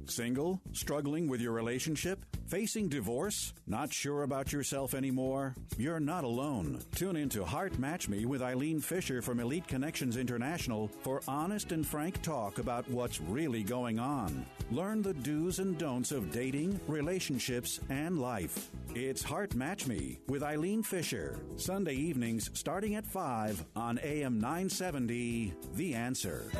Single? 0.05 0.61
Struggling 0.71 1.27
with 1.27 1.41
your 1.41 1.51
relationship? 1.51 2.25
Facing 2.47 2.89
divorce? 2.89 3.53
Not 3.65 3.91
sure 3.91 4.21
about 4.21 4.53
yourself 4.53 4.93
anymore? 4.93 5.55
You're 5.79 5.99
not 5.99 6.23
alone. 6.23 6.79
Tune 6.93 7.15
in 7.15 7.27
to 7.29 7.43
Heart 7.43 7.79
Match 7.79 8.07
Me 8.07 8.27
with 8.27 8.43
Eileen 8.43 8.79
Fisher 8.79 9.23
from 9.23 9.39
Elite 9.39 9.67
Connections 9.67 10.15
International 10.15 10.91
for 11.01 11.21
honest 11.27 11.71
and 11.71 11.85
frank 11.85 12.21
talk 12.21 12.59
about 12.59 12.87
what's 12.87 13.19
really 13.19 13.63
going 13.63 13.97
on. 13.97 14.45
Learn 14.69 15.01
the 15.01 15.15
do's 15.15 15.57
and 15.57 15.75
don'ts 15.79 16.11
of 16.11 16.31
dating, 16.31 16.79
relationships, 16.87 17.79
and 17.89 18.19
life. 18.19 18.69
It's 18.93 19.23
Heart 19.23 19.55
Match 19.55 19.87
Me 19.87 20.19
with 20.27 20.43
Eileen 20.43 20.83
Fisher. 20.83 21.39
Sunday 21.55 21.95
evenings 21.95 22.51
starting 22.53 22.93
at 22.93 23.07
5 23.07 23.65
on 23.75 23.99
AM 24.03 24.39
970. 24.39 25.51
The 25.73 25.95
Answer. 25.95 26.51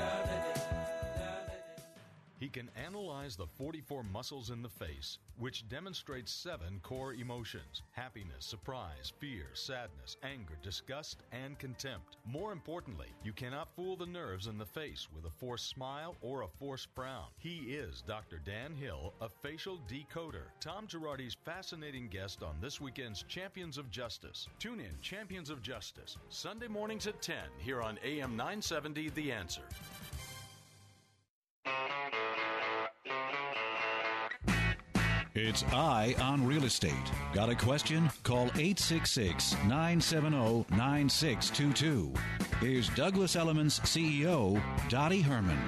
He 2.37 2.49
can 2.49 2.69
analyze 2.75 3.37
the 3.37 3.47
44 3.47 4.03
muscles 4.03 4.49
in 4.49 4.61
the 4.61 4.69
face, 4.69 5.19
which 5.37 5.67
demonstrates 5.69 6.33
seven 6.33 6.79
core 6.83 7.13
emotions 7.13 7.81
happiness, 7.91 8.45
surprise, 8.45 9.13
fear, 9.19 9.47
sadness, 9.53 10.17
anger, 10.21 10.57
disgust, 10.61 11.23
and 11.31 11.57
contempt. 11.59 12.17
More 12.25 12.51
importantly, 12.51 13.07
you 13.23 13.31
cannot 13.31 13.73
fool 13.75 13.95
the 13.95 14.05
nerves 14.05 14.47
in 14.47 14.57
the 14.57 14.65
face 14.65 15.07
with 15.15 15.25
a 15.25 15.35
forced 15.37 15.69
smile 15.69 16.15
or 16.21 16.41
a 16.41 16.47
forced 16.47 16.89
frown. 16.93 17.27
He 17.37 17.59
is 17.73 18.03
Dr. 18.05 18.39
Dan 18.45 18.75
Hill, 18.75 19.13
a 19.21 19.29
facial 19.29 19.79
decoder. 19.87 20.47
Tom 20.59 20.87
Girardi's 20.87 21.37
fascinating 21.45 22.09
guest 22.09 22.43
on 22.43 22.55
this 22.59 22.81
weekend's 22.81 23.23
Champions 23.23 23.77
of 23.77 23.89
Justice. 23.91 24.49
Tune 24.59 24.81
in 24.81 24.91
Champions 25.01 25.49
of 25.49 25.61
Justice, 25.61 26.17
Sunday 26.29 26.67
mornings 26.67 27.07
at 27.07 27.21
10 27.21 27.37
here 27.59 27.81
on 27.81 27.97
AM 28.03 28.35
970 28.35 29.09
The 29.09 29.31
Answer. 29.31 29.63
It's 35.37 35.65
Eye 35.65 36.15
on 36.21 36.47
Real 36.47 36.63
Estate. 36.63 36.93
Got 37.33 37.49
a 37.49 37.55
question? 37.55 38.09
Call 38.23 38.45
866 38.55 39.51
970 39.65 40.65
9622. 40.69 42.13
Here's 42.61 42.87
Douglas 42.91 43.35
Elliman's 43.35 43.81
CEO, 43.81 44.61
Dottie 44.87 45.19
Herman. 45.19 45.59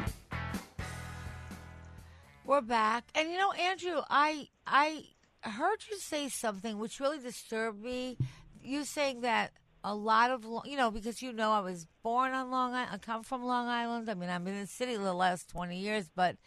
We're 2.46 2.62
back. 2.62 3.10
And 3.14 3.30
you 3.30 3.38
know, 3.38 3.52
Andrew, 3.52 4.00
I 4.10 4.48
I 4.66 5.04
heard 5.42 5.80
you 5.92 5.98
say 5.98 6.30
something 6.30 6.80
which 6.80 7.02
really 7.02 7.20
disturbed 7.20 7.84
me. 7.84 8.18
You 8.64 8.86
saying 8.86 9.20
that 9.22 9.52
a 9.84 9.94
lot 9.94 10.32
of 10.32 10.46
you 10.64 10.78
know 10.78 10.92
because 10.92 11.22
you 11.22 11.34
know 11.34 11.52
I 11.52 11.60
was 11.60 11.88
born 12.04 12.32
on 12.32 12.52
Long 12.52 12.74
Island. 12.74 12.92
I 12.94 12.98
come 13.00 13.22
from 13.22 13.44
Long 13.44 13.68
Island. 13.68 14.10
I 14.10 14.14
mean, 14.14 14.30
I'm 14.30 14.48
in 14.48 14.62
the 14.62 14.66
city 14.66 14.96
the 14.96 15.14
last 15.14 15.50
twenty 15.50 15.78
years, 15.78 16.10
but 16.16 16.38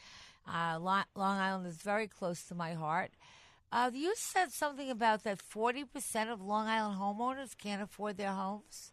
uh, 0.46 0.78
Long 0.80 1.04
Island 1.16 1.66
is 1.66 1.76
very 1.76 2.08
close 2.08 2.44
to 2.44 2.54
my 2.54 2.74
heart. 2.74 3.10
Uh, 3.72 3.90
you 3.94 4.14
said 4.16 4.50
something 4.50 4.90
about 4.90 5.22
that 5.24 5.40
forty 5.40 5.84
percent 5.84 6.30
of 6.30 6.42
Long 6.42 6.66
Island 6.66 6.98
homeowners 6.98 7.56
can't 7.56 7.82
afford 7.82 8.16
their 8.16 8.32
homes. 8.32 8.92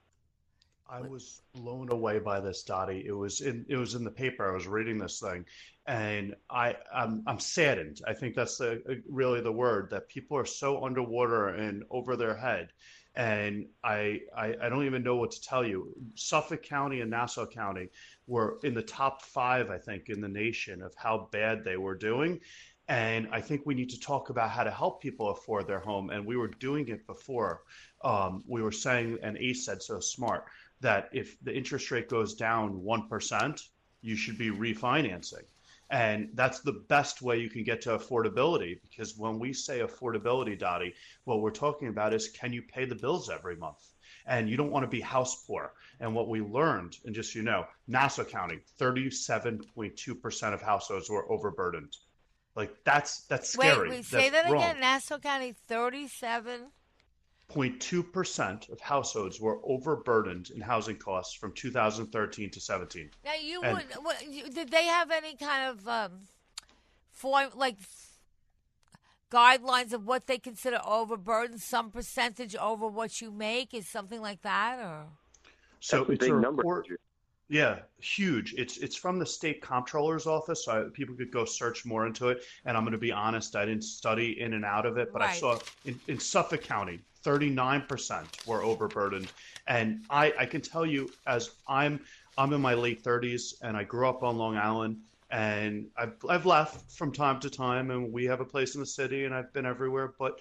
I 0.90 1.02
was 1.02 1.42
blown 1.54 1.92
away 1.92 2.20
by 2.20 2.40
this, 2.40 2.64
Dottie. 2.64 3.04
It 3.06 3.12
was 3.12 3.42
in 3.42 3.66
it 3.68 3.76
was 3.76 3.96
in 3.96 4.04
the 4.04 4.12
paper. 4.12 4.50
I 4.50 4.54
was 4.54 4.68
reading 4.68 4.98
this 4.98 5.20
thing, 5.20 5.46
and 5.86 6.36
I 6.50 6.76
I'm, 6.94 7.24
I'm 7.28 7.40
saddened. 7.40 8.02
I 8.08 8.14
think 8.14 8.36
that's 8.36 8.58
the 8.58 9.02
really 9.10 9.42
the 9.42 9.52
word 9.52 9.90
that 9.92 10.08
people 10.08 10.38
are 10.38 10.46
so 10.46 10.86
underwater 10.86 11.50
and 11.50 11.84
over 11.90 12.16
their 12.16 12.38
head, 12.38 12.72
and 13.16 13.66
I, 13.84 14.22
I 14.36 14.56
I 14.62 14.70
don't 14.70 14.86
even 14.86 15.04
know 15.04 15.18
what 15.18 15.32
to 15.32 15.42
tell 15.42 15.66
you. 15.66 15.94
Suffolk 16.16 16.64
County 16.64 17.02
and 17.02 17.12
Nassau 17.12 17.48
County 17.48 17.90
were 18.28 18.60
in 18.64 18.74
the 18.74 18.82
top 18.82 19.22
five, 19.24 19.70
I 19.70 19.78
think, 19.78 20.10
in 20.10 20.22
the 20.22 20.28
nation 20.28 20.82
of 20.82 20.94
how 20.96 21.30
bad 21.32 21.64
they 21.64 21.78
were 21.78 21.96
doing. 21.96 22.40
And 22.90 23.28
I 23.32 23.42
think 23.42 23.66
we 23.66 23.74
need 23.74 23.90
to 23.90 24.00
talk 24.00 24.30
about 24.30 24.50
how 24.50 24.64
to 24.64 24.72
help 24.72 25.02
people 25.02 25.30
afford 25.30 25.68
their 25.68 25.80
home. 25.80 26.10
And 26.10 26.26
we 26.26 26.38
were 26.38 26.48
doing 26.48 26.88
it 26.88 27.06
before. 27.06 27.64
Um, 28.04 28.44
we 28.48 28.62
were 28.62 28.72
saying, 28.72 29.18
and 29.24 29.38
Ace 29.38 29.66
said 29.66 29.82
so 29.82 30.00
smart, 30.00 30.46
that 30.80 31.10
if 31.12 31.38
the 31.42 31.56
interest 31.56 31.92
rate 31.92 32.08
goes 32.08 32.36
down 32.36 32.82
1%, 32.82 33.62
you 34.02 34.16
should 34.16 34.38
be 34.38 34.52
refinancing. 34.52 35.44
And 35.90 36.30
that's 36.34 36.60
the 36.60 36.84
best 36.90 37.22
way 37.22 37.40
you 37.40 37.50
can 37.50 37.64
get 37.64 37.82
to 37.82 37.98
affordability 37.98 38.82
because 38.82 39.18
when 39.18 39.40
we 39.40 39.54
say 39.54 39.80
affordability, 39.80 40.60
Dottie, 40.60 40.94
what 41.24 41.40
we're 41.40 41.50
talking 41.50 41.88
about 41.88 42.14
is 42.14 42.28
can 42.28 42.52
you 42.52 42.62
pay 42.62 42.84
the 42.84 42.96
bills 42.96 43.30
every 43.30 43.56
month? 43.56 43.94
And 44.28 44.50
you 44.50 44.58
don't 44.58 44.72
want 44.72 44.84
to 44.84 44.88
be 44.90 45.00
house 45.02 45.44
poor. 45.46 45.72
And 46.00 46.14
what 46.14 46.28
we 46.28 46.42
learned, 46.42 46.98
and 47.06 47.16
just 47.16 47.34
so 47.34 47.40
you 47.40 47.46
know, 47.46 47.66
Nassau 47.88 48.24
County, 48.26 48.60
37.2% 48.80 50.54
of 50.54 50.62
households 50.62 51.10
were 51.10 51.32
overburdened. 51.32 51.96
Like 52.56 52.76
that's 52.84 53.22
that's 53.28 53.50
scary. 53.50 53.90
Wait, 53.90 53.98
wait 53.98 54.06
say 54.06 54.30
that's 54.30 54.46
that 54.48 54.52
wrong. 54.52 54.64
again. 54.64 54.80
Nassau 54.80 55.18
County, 55.20 55.54
37. 55.68 56.68
0.2% 57.50 58.70
of 58.72 58.80
households 58.82 59.40
were 59.40 59.60
overburdened 59.64 60.50
in 60.50 60.60
housing 60.60 60.98
costs 60.98 61.34
from 61.34 61.54
2013 61.54 62.50
to 62.52 62.60
17. 62.60 63.10
Now 63.24 63.32
you 63.42 63.62
And- 63.62 63.78
would. 63.78 63.86
What, 64.04 64.28
you, 64.28 64.50
did 64.50 64.70
they 64.70 64.86
have 64.86 65.12
any 65.12 65.36
kind 65.36 65.70
of 65.70 65.88
um, 65.88 66.12
form 67.12 67.50
like 67.56 67.78
guidelines 69.32 69.94
of 69.94 70.06
what 70.06 70.28
they 70.28 70.38
consider 70.38 70.80
overburdened? 70.86 71.62
Some 71.62 71.92
percentage 71.92 72.56
over 72.56 72.88
what 72.88 73.22
you 73.22 73.32
make 73.32 73.74
is 73.74 73.88
something 73.88 74.22
like 74.22 74.42
that, 74.42 74.80
or 74.80 75.06
So 75.80 76.00
That's 76.04 76.10
a 76.10 76.26
big 76.26 76.32
a 76.32 76.40
number. 76.40 76.62
report- 76.62 76.88
Yeah, 77.50 77.80
huge. 78.00 78.54
It's 78.56 78.78
it's 78.78 78.96
from 78.96 79.20
the 79.20 79.26
state 79.26 79.62
comptroller's 79.62 80.28
office. 80.28 80.66
So 80.66 80.88
I, 80.88 80.90
people 80.90 81.16
could 81.16 81.32
go 81.32 81.46
search 81.46 81.86
more 81.86 82.06
into 82.06 82.28
it. 82.30 82.44
And 82.66 82.76
I'm 82.76 82.84
going 82.84 82.92
to 82.92 82.98
be 82.98 83.12
honest, 83.12 83.56
I 83.56 83.66
didn't 83.66 83.84
study 83.86 84.42
in 84.42 84.54
and 84.54 84.66
out 84.66 84.86
of 84.86 84.98
it, 84.98 85.14
but 85.14 85.22
I 85.22 85.34
saw 85.34 85.60
in, 85.86 85.98
in 86.08 86.20
Suffolk 86.20 86.62
County, 86.62 87.00
39% 87.24 88.46
were 88.48 88.64
overburdened. 88.64 89.32
And 89.68 90.04
I, 90.10 90.34
I 90.40 90.46
can 90.46 90.62
tell 90.62 90.86
you, 90.86 91.10
as 91.26 91.52
I'm 91.68 92.00
I'm 92.38 92.54
in 92.54 92.62
my 92.62 92.74
late 92.74 93.04
30s, 93.04 93.56
and 93.62 93.76
I 93.78 93.84
grew 93.84 94.08
up 94.08 94.24
on 94.24 94.38
Long 94.38 94.58
Island, 94.58 94.98
and 95.30 95.88
I've 95.98 96.16
I've 96.30 96.46
left 96.46 96.92
from 96.92 97.12
time 97.12 97.40
to 97.42 97.50
time, 97.50 97.92
and 97.92 98.12
we 98.12 98.26
have 98.26 98.40
a 98.42 98.46
place 98.46 98.76
in 98.76 98.82
the 98.82 98.88
city, 98.88 99.26
and 99.26 99.34
I've 99.34 99.54
been 99.54 99.66
everywhere, 99.66 100.14
but. 100.20 100.40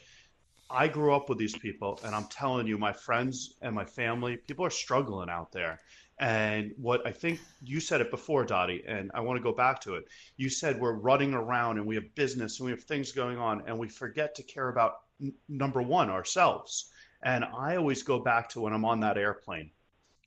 I 0.69 0.89
grew 0.89 1.15
up 1.15 1.29
with 1.29 1.39
these 1.39 1.57
people, 1.57 2.01
and 2.05 2.13
I'm 2.13 2.27
telling 2.27 2.67
you, 2.67 2.77
my 2.77 2.93
friends 2.93 3.55
and 3.63 3.73
my 3.73 3.85
family, 3.85 4.37
people 4.37 4.67
are 4.67 4.71
struggling 4.71 5.31
out 5.31 5.53
there. 5.53 5.79
And 6.19 6.73
what 6.77 7.07
I 7.07 7.13
think 7.13 7.41
you 7.63 7.79
said 7.79 8.01
it 8.01 8.11
before, 8.11 8.45
Dottie, 8.45 8.83
and 8.87 9.11
I 9.15 9.21
want 9.21 9.37
to 9.37 9.43
go 9.43 9.53
back 9.53 9.81
to 9.83 9.95
it. 9.95 10.07
You 10.37 10.49
said 10.49 10.81
we're 10.81 10.95
running 10.95 11.35
around 11.35 11.79
and 11.79 11.87
we 11.87 11.95
have 11.95 12.15
business 12.15 12.59
and 12.59 12.65
we 12.65 12.73
have 12.73 12.83
things 12.83 13.13
going 13.13 13.39
on, 13.39 13.63
and 13.67 13.79
we 13.79 13.89
forget 13.89 14.35
to 14.37 14.43
care 14.43 14.69
about 14.69 14.95
n- 15.21 15.35
number 15.49 15.83
one, 15.83 16.11
ourselves. 16.11 16.91
And 17.23 17.45
I 17.45 17.77
always 17.77 18.03
go 18.03 18.19
back 18.19 18.49
to 18.51 18.61
when 18.61 18.73
I'm 18.73 18.85
on 18.85 19.01
that 19.01 19.19
airplane 19.19 19.71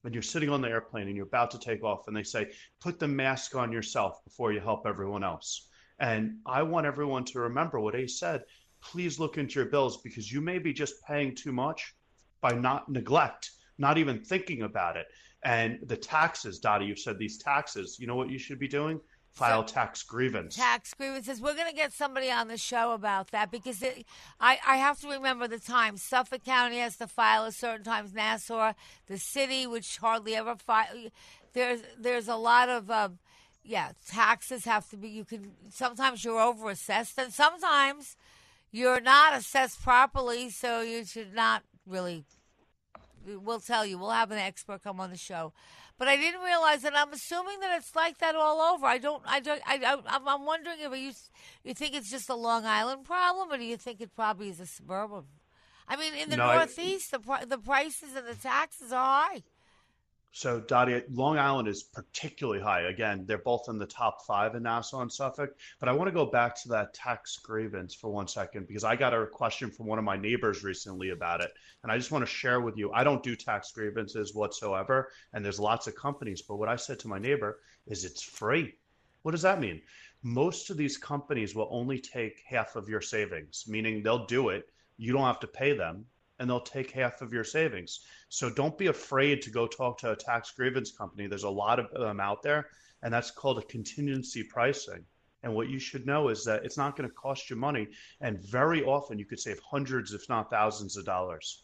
and 0.04 0.14
you're 0.14 0.24
sitting 0.24 0.50
on 0.50 0.62
the 0.62 0.70
airplane 0.70 1.08
and 1.08 1.16
you're 1.16 1.26
about 1.26 1.52
to 1.52 1.60
take 1.60 1.84
off, 1.84 2.08
and 2.08 2.16
they 2.16 2.24
say, 2.24 2.52
put 2.80 3.00
the 3.00 3.08
mask 3.08 3.56
on 3.56 3.72
yourself 3.72 4.24
before 4.24 4.54
you 4.54 4.60
help 4.60 4.86
everyone 4.86 5.24
else. 5.24 5.68
And 6.00 6.38
I 6.46 6.64
want 6.64 6.86
everyone 6.86 7.26
to 7.26 7.40
remember 7.40 7.80
what 7.80 7.96
Ace 7.96 8.20
said. 8.20 8.44
Please 8.82 9.20
look 9.20 9.38
into 9.38 9.60
your 9.60 9.70
bills 9.70 10.02
because 10.02 10.32
you 10.32 10.40
may 10.40 10.58
be 10.58 10.72
just 10.72 11.04
paying 11.06 11.36
too 11.36 11.52
much 11.52 11.96
by 12.42 12.52
not 12.52 12.90
neglect, 12.90 13.52
not 13.78 13.98
even 13.98 14.24
thinking 14.24 14.62
about 14.62 14.96
it. 14.96 15.08
And 15.44 15.80
the 15.84 15.98
taxes, 15.98 16.60
Dottie, 16.60 16.86
you've 16.86 17.00
said 17.00 17.18
these 17.18 17.38
taxes. 17.38 17.98
You 18.00 18.08
know 18.08 18.16
what 18.16 18.30
you 18.30 18.38
should 18.38 18.60
be 18.60 18.68
doing? 18.68 19.00
File 19.32 19.64
tax 19.64 20.04
grievance. 20.04 20.56
tax 20.56 20.94
grievances. 20.94 21.40
We're 21.42 21.56
going 21.56 21.70
to 21.70 21.76
get 21.76 21.94
somebody 21.94 22.30
on 22.30 22.48
the 22.48 22.58
show 22.58 22.92
about 22.92 23.32
that 23.32 23.52
because 23.52 23.82
it, 23.82 24.06
I, 24.40 24.60
I 24.68 24.78
have 24.78 25.00
to 25.02 25.08
remember 25.08 25.48
the 25.48 25.60
time. 25.60 25.98
Suffolk 25.98 26.44
County 26.44 26.80
has 26.80 26.98
to 26.98 27.08
file 27.08 27.46
at 27.46 27.54
certain 27.54 27.86
times. 27.86 28.14
Nassau, 28.14 28.74
the 29.08 29.18
city, 29.18 29.66
which 29.66 29.98
hardly 29.98 30.36
ever 30.36 30.56
file. 30.56 30.88
There's 31.54 31.82
there's 31.98 32.28
a 32.28 32.36
lot 32.36 32.70
of 32.70 32.92
uh, 32.92 33.10
yeah 33.64 33.92
taxes 34.08 34.66
have 34.66 34.90
to 34.90 34.98
be. 34.98 35.10
You 35.10 35.24
can 35.24 35.52
sometimes 35.70 36.26
you're 36.26 36.42
over 36.42 36.70
assessed 36.70 37.18
and 37.18 37.32
sometimes 37.32 38.18
you're 38.72 39.02
not 39.02 39.36
assessed 39.36 39.82
properly, 39.82 40.50
so 40.50 40.82
you 40.82 41.06
should 41.06 41.34
not 41.34 41.64
really. 41.88 42.26
We'll 43.26 43.60
tell 43.60 43.86
you. 43.86 43.98
We'll 43.98 44.12
have 44.12 44.32
an 44.32 44.38
expert 44.38 44.84
come 44.84 45.00
on 45.00 45.12
the 45.12 45.18
show. 45.18 45.54
But 46.00 46.08
I 46.08 46.16
didn't 46.16 46.42
realize 46.42 46.82
that. 46.84 46.96
I'm 46.96 47.12
assuming 47.14 47.60
that 47.60 47.78
it's 47.78 47.94
like 47.96 48.18
that 48.20 48.34
all 48.34 48.62
over. 48.74 48.86
I 48.88 48.98
don't. 48.98 49.22
I 49.28 49.40
don't. 49.42 49.62
I, 49.68 49.76
I, 49.86 49.92
I'm- 50.16 50.28
I'm 50.28 50.46
wondering 50.46 50.78
if 50.80 50.92
you 50.98 51.12
you 51.64 51.74
think 51.76 51.94
it's 51.94 52.10
just 52.10 52.30
a 52.30 52.36
Long 52.36 52.66
Island 52.66 53.04
problem, 53.06 53.52
or 53.52 53.58
do 53.58 53.66
you 53.66 53.78
think 53.78 54.00
it 54.02 54.16
probably 54.16 54.50
is 54.50 54.60
a 54.62 54.66
suburban? 54.66 55.26
I 55.88 55.98
mean, 55.98 56.14
in 56.14 56.30
the 56.30 56.38
No, 56.38 56.46
I- 56.46 56.56
Northeast, 56.56 57.12
the 57.12 57.20
pri- 57.20 57.46
the 57.46 57.58
prices 57.58 58.16
and 58.16 58.26
the 58.26 58.36
taxes 58.36 58.92
are 58.94 59.24
high. 59.28 59.44
So, 60.32 60.60
Dottie, 60.60 61.04
Long 61.10 61.40
Island 61.40 61.68
is 61.68 61.82
particularly 61.82 62.62
high. 62.62 62.82
Again, 62.82 63.26
they're 63.26 63.40
both 63.40 63.68
in 63.68 63.80
the 63.80 63.88
top 63.88 64.26
five 64.28 64.54
in 64.54 64.64
Nassau 64.64 65.02
and 65.02 65.12
Suffolk. 65.12 65.58
But 65.80 65.90
I 65.90 65.92
want 65.92 66.08
to 66.08 66.14
go 66.14 66.26
back 66.26 66.56
to 66.62 66.70
that 66.70 66.94
tax 66.94 67.38
grievance 67.38 67.96
for 67.96 68.12
one 68.12 68.28
second 68.28 68.68
because 68.68 68.84
I 68.84 68.96
got 68.96 69.14
a 69.14 69.26
question 69.26 69.72
from 69.72 69.88
one 69.88 69.98
of 69.98 70.06
my 70.06 70.18
neighbors 70.18 70.64
recently 70.64 71.10
about 71.10 71.42
it. 71.42 71.52
And 71.82 71.92
I 71.92 71.98
just 71.98 72.12
want 72.12 72.22
to 72.22 72.32
share 72.32 72.62
with 72.62 72.78
you 72.78 72.92
I 72.94 73.04
don't 73.04 73.24
do 73.24 73.36
tax 73.36 73.72
grievances 73.72 74.36
whatsoever. 74.36 75.12
And 75.34 75.44
there's 75.44 75.60
lots 75.60 75.88
of 75.88 75.96
companies. 75.96 76.44
But 76.44 76.58
what 76.58 76.70
I 76.70 76.76
said 76.76 77.00
to 77.00 77.08
my 77.08 77.18
neighbor 77.18 77.60
is 77.88 78.06
it's 78.06 78.22
free. 78.22 78.76
What 79.24 79.32
does 79.32 79.42
that 79.42 79.60
mean? 79.60 79.82
Most 80.22 80.70
of 80.70 80.78
these 80.78 80.98
companies 80.98 81.56
will 81.56 81.70
only 81.72 82.00
take 82.00 82.44
half 82.46 82.76
of 82.76 82.88
your 82.88 83.02
savings, 83.02 83.66
meaning 83.68 84.04
they'll 84.04 84.26
do 84.28 84.50
it. 84.50 84.70
You 84.98 85.12
don't 85.12 85.24
have 85.24 85.40
to 85.40 85.48
pay 85.48 85.74
them 85.74 86.06
and 86.40 86.50
they'll 86.50 86.62
take 86.62 86.92
half 86.92 87.22
of 87.22 87.34
your 87.34 87.44
savings. 87.44 88.02
So 88.30 88.50
don't 88.50 88.78
be 88.78 88.88
afraid 88.88 89.42
to 89.44 89.50
go 89.50 89.68
talk 89.68 89.98
to 90.00 90.12
a 90.12 90.16
tax 90.16 90.52
grievance 90.52 90.92
company. 90.92 91.28
There's 91.28 91.44
a 91.44 91.50
lot 91.50 91.80
of 91.80 91.92
them 91.92 92.20
out 92.20 92.42
there, 92.42 92.68
and 93.04 93.14
that's 93.14 93.32
called 93.32 93.60
a 93.60 93.64
contingency 93.64 94.44
pricing. 94.44 95.06
And 95.44 95.54
what 95.54 95.70
you 95.70 95.80
should 95.80 96.06
know 96.06 96.30
is 96.30 96.44
that 96.46 96.66
it's 96.66 96.78
not 96.78 96.98
going 96.98 97.10
to 97.10 97.16
cost 97.16 97.50
you 97.50 97.56
money, 97.56 97.88
and 98.22 98.40
very 98.40 98.84
often 98.84 99.20
you 99.20 99.26
could 99.26 99.40
save 99.40 99.60
hundreds, 99.60 100.14
if 100.14 100.28
not 100.28 100.50
thousands, 100.50 100.98
of 100.98 101.06
dollars. 101.06 101.64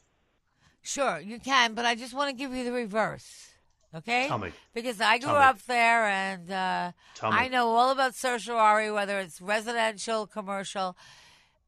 Sure, 0.82 1.20
you 1.20 1.40
can, 1.40 1.74
but 1.74 1.86
I 1.86 1.96
just 1.96 2.14
want 2.14 2.30
to 2.30 2.36
give 2.36 2.54
you 2.54 2.64
the 2.64 2.72
reverse. 2.72 3.50
Okay? 3.94 4.28
Tell 4.28 4.38
me. 4.38 4.52
Because 4.74 5.00
I 5.00 5.18
grew 5.18 5.30
up 5.30 5.62
there 5.68 6.06
and 6.06 6.52
uh, 6.52 6.92
Tell 7.16 7.32
me. 7.32 7.38
I 7.38 7.48
know 7.48 7.70
all 7.70 7.92
about 7.92 8.14
certiorari, 8.14 8.92
whether 8.92 9.20
it's 9.20 9.42
residential, 9.42 10.28
commercial. 10.28 10.98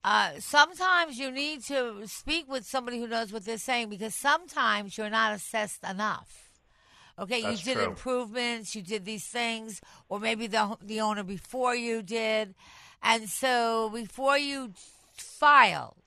Uh, 0.09 0.31
sometimes 0.39 1.19
you 1.19 1.29
need 1.29 1.61
to 1.61 2.07
speak 2.07 2.49
with 2.49 2.65
somebody 2.65 2.97
who 2.97 3.07
knows 3.07 3.33
what 3.33 3.43
they're 3.43 3.57
saying 3.57 3.89
because 3.89 4.15
sometimes 4.15 4.97
you're 4.97 5.09
not 5.09 5.33
assessed 5.33 5.83
enough. 5.83 6.49
Okay, 7.19 7.41
That's 7.41 7.65
you 7.65 7.73
did 7.73 7.81
true. 7.81 7.89
improvements, 7.89 8.73
you 8.73 8.81
did 8.81 9.03
these 9.03 9.25
things, 9.25 9.81
or 10.07 10.17
maybe 10.21 10.47
the 10.47 10.77
the 10.81 11.01
owner 11.01 11.23
before 11.23 11.75
you 11.75 12.01
did, 12.01 12.55
and 13.03 13.27
so 13.27 13.89
before 13.93 14.37
you 14.37 14.71
file, 15.17 15.97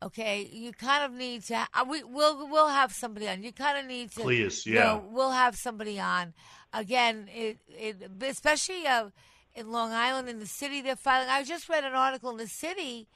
okay, 0.00 0.48
you 0.52 0.70
kind 0.70 1.02
of 1.04 1.10
need 1.12 1.42
to. 1.46 1.66
Uh, 1.74 1.86
we 1.90 2.04
we'll 2.04 2.48
we'll 2.48 2.68
have 2.68 2.92
somebody 2.92 3.28
on. 3.28 3.42
You 3.42 3.50
kind 3.50 3.78
of 3.78 3.86
need 3.86 4.12
to. 4.12 4.20
Please, 4.20 4.64
you 4.64 4.74
yeah. 4.74 4.84
know, 4.84 5.04
we'll 5.10 5.32
have 5.32 5.56
somebody 5.56 5.98
on. 5.98 6.34
Again, 6.72 7.28
it 7.34 7.58
it 7.68 7.96
especially 8.20 8.86
uh, 8.86 9.08
in 9.58 9.70
Long 9.70 9.92
Island 9.92 10.28
in 10.28 10.38
the 10.38 10.46
city 10.46 10.80
they're 10.80 10.96
filing. 10.96 11.28
I 11.28 11.42
just 11.42 11.68
read 11.68 11.84
an 11.84 11.94
article 11.94 12.30
in 12.30 12.36
the 12.36 12.46
city. 12.46 13.08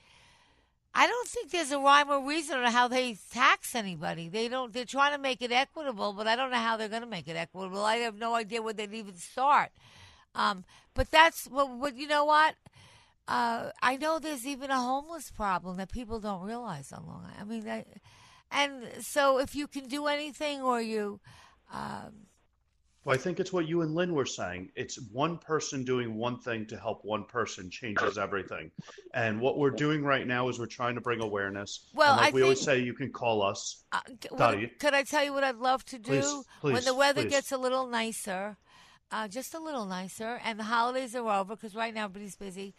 I 0.94 1.06
don't 1.06 1.28
think 1.28 1.50
there's 1.50 1.72
a 1.72 1.78
rhyme 1.78 2.10
or 2.10 2.26
reason 2.26 2.58
on 2.58 2.70
how 2.70 2.86
they 2.86 3.16
tax 3.32 3.74
anybody. 3.74 4.28
They 4.28 4.48
don't. 4.48 4.72
They're 4.72 4.84
trying 4.84 5.12
to 5.12 5.18
make 5.18 5.40
it 5.40 5.50
equitable, 5.50 6.12
but 6.12 6.26
I 6.26 6.36
don't 6.36 6.50
know 6.50 6.58
how 6.58 6.76
they're 6.76 6.88
going 6.88 7.02
to 7.02 7.08
make 7.08 7.28
it 7.28 7.36
equitable. 7.36 7.82
I 7.82 7.96
have 7.96 8.18
no 8.18 8.34
idea 8.34 8.60
where 8.60 8.74
they'd 8.74 8.92
even 8.92 9.16
start. 9.16 9.70
Um, 10.34 10.64
but 10.94 11.10
that's 11.10 11.46
what. 11.46 11.80
But 11.80 11.96
you 11.96 12.06
know 12.06 12.26
what? 12.26 12.56
Uh, 13.26 13.70
I 13.80 13.96
know 13.96 14.18
there's 14.18 14.46
even 14.46 14.70
a 14.70 14.80
homeless 14.80 15.30
problem 15.30 15.78
that 15.78 15.90
people 15.90 16.20
don't 16.20 16.42
realize 16.42 16.92
on 16.92 17.06
Long 17.06 17.24
Island. 17.24 17.64
I 17.64 17.72
mean, 17.72 17.84
and 18.50 19.04
so 19.04 19.38
if 19.38 19.54
you 19.54 19.66
can 19.66 19.88
do 19.88 20.06
anything, 20.08 20.60
or 20.60 20.82
you, 20.82 21.20
um, 21.72 22.26
Well, 23.04 23.14
I 23.14 23.18
think 23.18 23.40
it's 23.40 23.52
what 23.52 23.66
you 23.66 23.82
and 23.82 23.94
Lynn 23.94 24.14
were 24.14 24.26
saying. 24.26 24.70
It's 24.76 25.00
one 25.10 25.36
person 25.38 25.84
doing 25.84 26.14
one 26.14 26.38
thing 26.38 26.66
to 26.66 26.76
help 26.76 27.04
one 27.04 27.24
person 27.24 27.68
changes 27.68 28.16
everything. 28.16 28.70
And 29.12 29.40
what 29.40 29.58
we're 29.58 29.70
doing 29.70 30.04
right 30.04 30.26
now 30.26 30.48
is 30.48 30.58
we're 30.58 30.66
trying 30.66 30.94
to 30.94 31.00
bring 31.00 31.20
awareness. 31.20 31.88
Well, 31.94 32.16
like 32.16 32.32
I 32.32 32.34
we 32.34 32.42
always 32.42 32.60
say, 32.60 32.78
you 32.78 32.94
can 32.94 33.10
call 33.10 33.42
us. 33.42 33.82
Uh, 33.90 34.00
could 34.78 34.94
I 34.94 35.02
tell 35.02 35.24
you 35.24 35.32
what 35.32 35.42
I'd 35.42 35.56
love 35.56 35.84
to 35.86 35.98
do 35.98 36.44
Please, 36.60 36.72
when 36.72 36.84
the 36.84 36.94
weather 36.94 37.22
please. 37.22 37.30
gets 37.30 37.50
a 37.50 37.58
little 37.58 37.88
nicer, 37.88 38.56
uh, 39.10 39.26
just 39.26 39.52
a 39.52 39.58
little 39.58 39.84
nicer, 39.86 40.40
and 40.44 40.58
the 40.58 40.64
holidays 40.64 41.16
are 41.16 41.40
over 41.40 41.56
because 41.56 41.74
right 41.74 41.92
now 41.92 42.04
everybody's 42.04 42.36
busy. 42.36 42.74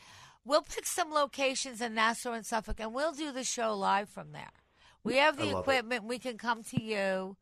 We'll 0.45 0.61
pick 0.61 0.85
some 0.85 1.11
locations 1.11 1.81
in 1.81 1.95
Nassau 1.95 2.31
and 2.31 2.45
Suffolk, 2.45 2.79
and 2.79 2.93
we'll 2.93 3.13
do 3.13 3.31
the 3.33 3.43
show 3.43 3.75
live 3.75 4.09
from 4.09 4.31
there. 4.31 4.51
We 5.03 5.17
have 5.17 5.37
the 5.37 5.45
love 5.45 5.55
it. 5.55 5.59
equipment. 5.59 6.05
We 6.05 6.17
can 6.17 6.37
come 6.37 6.63
to 6.63 6.81
you, 6.81 7.35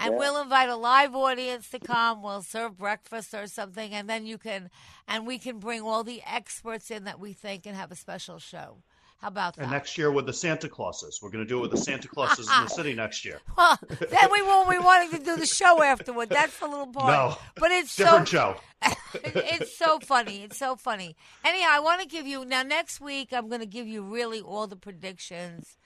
and 0.00 0.12
Yeah. 0.14 0.18
we'll 0.18 0.40
invite 0.42 0.68
a 0.68 0.76
live 0.76 1.14
audience 1.14 1.68
to 1.70 1.78
come. 1.78 2.22
We'll 2.22 2.42
serve 2.42 2.76
breakfast 2.78 3.34
or 3.34 3.46
something, 3.46 3.92
and 3.94 4.08
then 4.10 4.26
you 4.26 4.38
can, 4.38 4.70
and 5.06 5.26
we 5.26 5.38
can 5.38 5.58
bring 5.60 5.82
all 5.82 6.02
the 6.02 6.22
experts 6.26 6.90
in 6.90 7.04
that 7.04 7.20
we 7.20 7.32
think 7.32 7.66
and 7.66 7.76
have 7.76 7.92
a 7.92 7.96
special 7.96 8.38
show. 8.38 8.78
How 9.20 9.28
about 9.28 9.56
that? 9.56 9.62
And 9.64 9.70
next 9.70 9.98
year 9.98 10.10
with 10.10 10.24
the 10.24 10.32
Santa 10.32 10.66
Clauses. 10.66 11.20
We're 11.22 11.28
going 11.28 11.44
to 11.44 11.48
do 11.48 11.58
it 11.58 11.60
with 11.60 11.72
the 11.72 11.76
Santa 11.76 12.08
Clauses 12.08 12.48
in 12.50 12.64
the 12.64 12.70
city 12.78 12.94
next 12.94 13.22
year. 13.22 13.38
Well, 13.54 13.78
then 13.88 14.32
we 14.32 14.40
won't 14.40 14.70
be 14.70 14.78
wanting 14.78 15.10
to 15.10 15.22
do 15.22 15.36
the 15.36 15.44
show 15.44 15.82
afterward. 15.92 16.30
That's 16.30 16.58
the 16.58 16.66
little 16.66 16.86
part. 16.86 17.08
No. 17.12 17.36
but 17.56 17.70
it's 17.70 17.94
Different 17.94 18.28
so, 18.28 18.56
show. 18.82 18.90
it's 19.22 19.76
so 19.76 19.98
funny. 19.98 20.44
It's 20.44 20.56
so 20.56 20.74
funny. 20.74 21.16
Anyhow, 21.44 21.68
I 21.72 21.80
want 21.80 22.00
to 22.00 22.06
give 22.08 22.26
you 22.26 22.46
now. 22.46 22.62
Next 22.62 22.98
week, 22.98 23.28
I'm 23.30 23.48
going 23.50 23.60
to 23.60 23.66
give 23.66 23.86
you 23.86 24.02
really 24.02 24.40
all 24.40 24.66
the 24.66 24.76
predictions, 24.76 25.76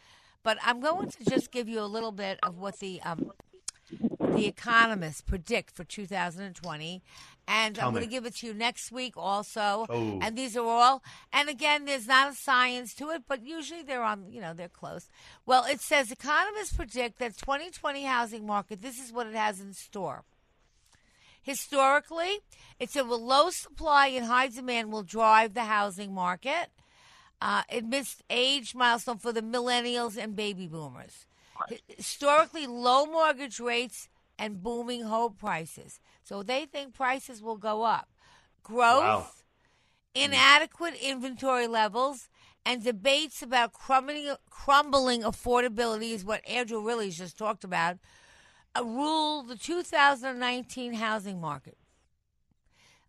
but 0.44 0.56
I'm 0.62 0.78
going 0.78 1.10
to 1.10 1.24
just 1.28 1.50
give 1.50 1.68
you 1.68 1.80
a 1.80 1.90
little 1.90 2.12
bit 2.12 2.38
of 2.44 2.56
what 2.58 2.78
the 2.78 3.02
um, 3.02 3.32
the 4.36 4.46
economists 4.46 5.20
predict 5.20 5.74
for 5.74 5.84
2020. 5.84 7.02
And 7.46 7.74
Tell 7.74 7.88
I'm 7.88 7.92
going 7.92 8.04
to 8.04 8.10
give 8.10 8.24
it 8.24 8.36
to 8.36 8.46
you 8.46 8.54
next 8.54 8.90
week 8.90 9.14
also. 9.16 9.86
Oh. 9.88 10.18
And 10.22 10.36
these 10.36 10.56
are 10.56 10.66
all, 10.66 11.02
and 11.32 11.48
again, 11.48 11.84
there's 11.84 12.06
not 12.06 12.32
a 12.32 12.34
science 12.34 12.94
to 12.94 13.10
it, 13.10 13.24
but 13.28 13.44
usually 13.44 13.82
they're 13.82 14.02
on, 14.02 14.30
you 14.30 14.40
know, 14.40 14.54
they're 14.54 14.68
close. 14.68 15.08
Well, 15.44 15.64
it 15.64 15.80
says 15.80 16.10
economists 16.10 16.72
predict 16.72 17.18
that 17.18 17.36
2020 17.36 18.04
housing 18.04 18.46
market, 18.46 18.80
this 18.80 18.98
is 18.98 19.12
what 19.12 19.26
it 19.26 19.34
has 19.34 19.60
in 19.60 19.74
store. 19.74 20.24
Historically, 21.42 22.38
it's 22.80 22.96
a 22.96 23.02
low 23.02 23.50
supply 23.50 24.06
and 24.06 24.24
high 24.24 24.48
demand 24.48 24.90
will 24.90 25.02
drive 25.02 25.52
the 25.52 25.64
housing 25.64 26.14
market. 26.14 26.70
Uh, 27.42 27.62
it 27.70 27.84
missed 27.84 28.22
age 28.30 28.74
milestone 28.74 29.18
for 29.18 29.30
the 29.30 29.42
millennials 29.42 30.16
and 30.16 30.34
baby 30.34 30.66
boomers. 30.66 31.26
Historically, 31.86 32.66
low 32.66 33.04
mortgage 33.04 33.60
rates 33.60 34.08
and 34.38 34.62
booming 34.62 35.02
home 35.02 35.34
prices. 35.34 36.00
So 36.22 36.42
they 36.42 36.66
think 36.66 36.94
prices 36.94 37.42
will 37.42 37.56
go 37.56 37.82
up. 37.82 38.08
Growth, 38.62 39.02
Wow. 39.02 39.26
inadequate 40.14 40.94
inventory 40.94 41.66
levels, 41.66 42.28
and 42.66 42.82
debates 42.82 43.42
about 43.42 43.72
crumbling, 43.72 44.34
crumbling 44.50 45.22
affordability 45.22 46.12
is 46.12 46.24
what 46.24 46.46
Andrew 46.48 46.80
really 46.80 47.10
just 47.10 47.36
talked 47.36 47.62
about. 47.64 47.98
Uh, 48.76 48.84
rule 48.84 49.42
the 49.42 49.56
2019 49.56 50.94
housing 50.94 51.40
market. 51.40 51.76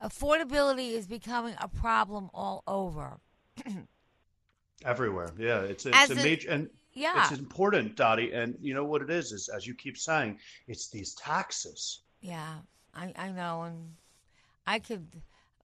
Affordability 0.04 0.92
is 0.92 1.08
becoming 1.08 1.56
a 1.60 1.68
problem 1.68 2.30
all 2.34 2.64
over. 2.68 3.18
Everywhere, 4.84 5.32
yeah. 5.38 5.62
It's 5.62 5.86
it's 5.86 5.96
As 5.98 6.12
a- 6.12 6.16
major 6.16 6.50
and 6.50 6.70
Yeah. 6.96 7.30
it's 7.30 7.38
important, 7.38 7.96
Dottie. 7.96 8.32
And 8.32 8.56
you 8.62 8.74
know 8.74 8.86
what 8.86 9.02
it 9.02 9.10
is 9.10 9.32
is 9.32 9.50
as 9.50 9.68
you 9.68 9.76
keep 9.76 9.98
saying, 9.98 10.40
it's 10.68 10.90
these 10.90 11.14
taxes. 11.14 12.02
Yeah, 12.22 12.56
I, 12.94 13.14
I 13.18 13.32
know, 13.32 13.64
and 13.64 13.94
I 14.66 14.80
could. 14.80 15.08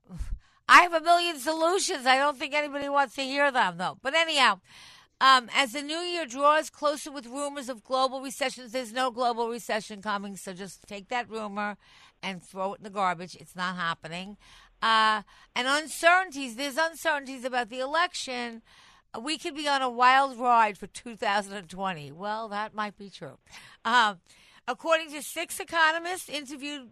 I 0.70 0.84
have 0.84 0.94
a 0.94 1.02
million 1.02 1.38
solutions. 1.38 2.06
I 2.06 2.18
don't 2.18 2.38
think 2.38 2.54
anybody 2.54 2.88
wants 2.88 3.16
to 3.16 3.24
hear 3.24 3.52
them, 3.52 3.78
though. 3.78 3.98
But 4.02 4.14
anyhow, 4.14 4.62
um, 5.20 5.50
as 5.54 5.74
the 5.74 5.82
new 5.82 5.98
year 5.98 6.26
draws 6.26 6.70
closer 6.70 7.12
with 7.12 7.26
rumors 7.26 7.68
of 7.68 7.84
global 7.84 8.22
recessions, 8.22 8.72
there's 8.72 8.94
no 8.94 9.12
global 9.12 9.50
recession 9.50 10.02
coming. 10.02 10.38
So 10.38 10.54
just 10.54 10.88
take 10.88 11.10
that 11.10 11.30
rumor 11.30 11.78
and 12.24 12.42
throw 12.42 12.74
it 12.74 12.78
in 12.80 12.84
the 12.84 12.90
garbage. 12.90 13.36
It's 13.36 13.56
not 13.56 13.76
happening. 13.76 14.38
Uh, 14.82 15.22
and 15.56 15.68
uncertainties. 15.68 16.56
There's 16.56 16.78
uncertainties 16.78 17.46
about 17.46 17.70
the 17.70 17.80
election. 17.80 18.62
We 19.20 19.38
could 19.38 19.56
be 19.56 19.68
on 19.68 19.82
a 19.82 19.90
wild 19.90 20.40
ride 20.40 20.78
for 20.78 20.88
2020. 20.88 22.12
Well, 22.12 22.48
that 22.50 22.74
might 22.74 22.98
be 22.98 23.10
true. 23.10 23.38
Um, 23.84 24.20
according 24.68 25.12
to 25.12 25.22
six 25.22 25.60
economists 25.60 26.30
interviewed 26.30 26.92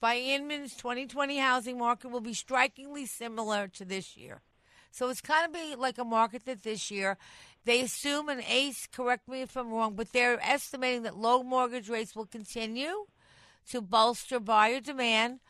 by 0.00 0.16
Inman's 0.16 0.74
2020 0.74 1.38
housing 1.38 1.78
market 1.78 2.10
will 2.10 2.20
be 2.20 2.34
strikingly 2.34 3.06
similar 3.06 3.68
to 3.68 3.84
this 3.84 4.16
year. 4.16 4.42
So 4.90 5.08
it's 5.08 5.20
kind 5.20 5.46
of 5.46 5.52
be 5.52 5.76
like 5.76 5.98
a 5.98 6.04
market 6.04 6.44
that 6.46 6.62
this 6.62 6.90
year 6.90 7.16
they 7.64 7.80
assume 7.80 8.28
an 8.28 8.42
ace, 8.48 8.88
correct 8.90 9.28
me 9.28 9.42
if 9.42 9.56
I'm 9.56 9.70
wrong, 9.70 9.94
but 9.94 10.12
they're 10.12 10.40
estimating 10.42 11.02
that 11.02 11.16
low 11.16 11.42
mortgage 11.42 11.88
rates 11.88 12.16
will 12.16 12.26
continue 12.26 13.06
to 13.70 13.80
bolster 13.80 14.40
buyer 14.40 14.80
demand, 14.80 15.40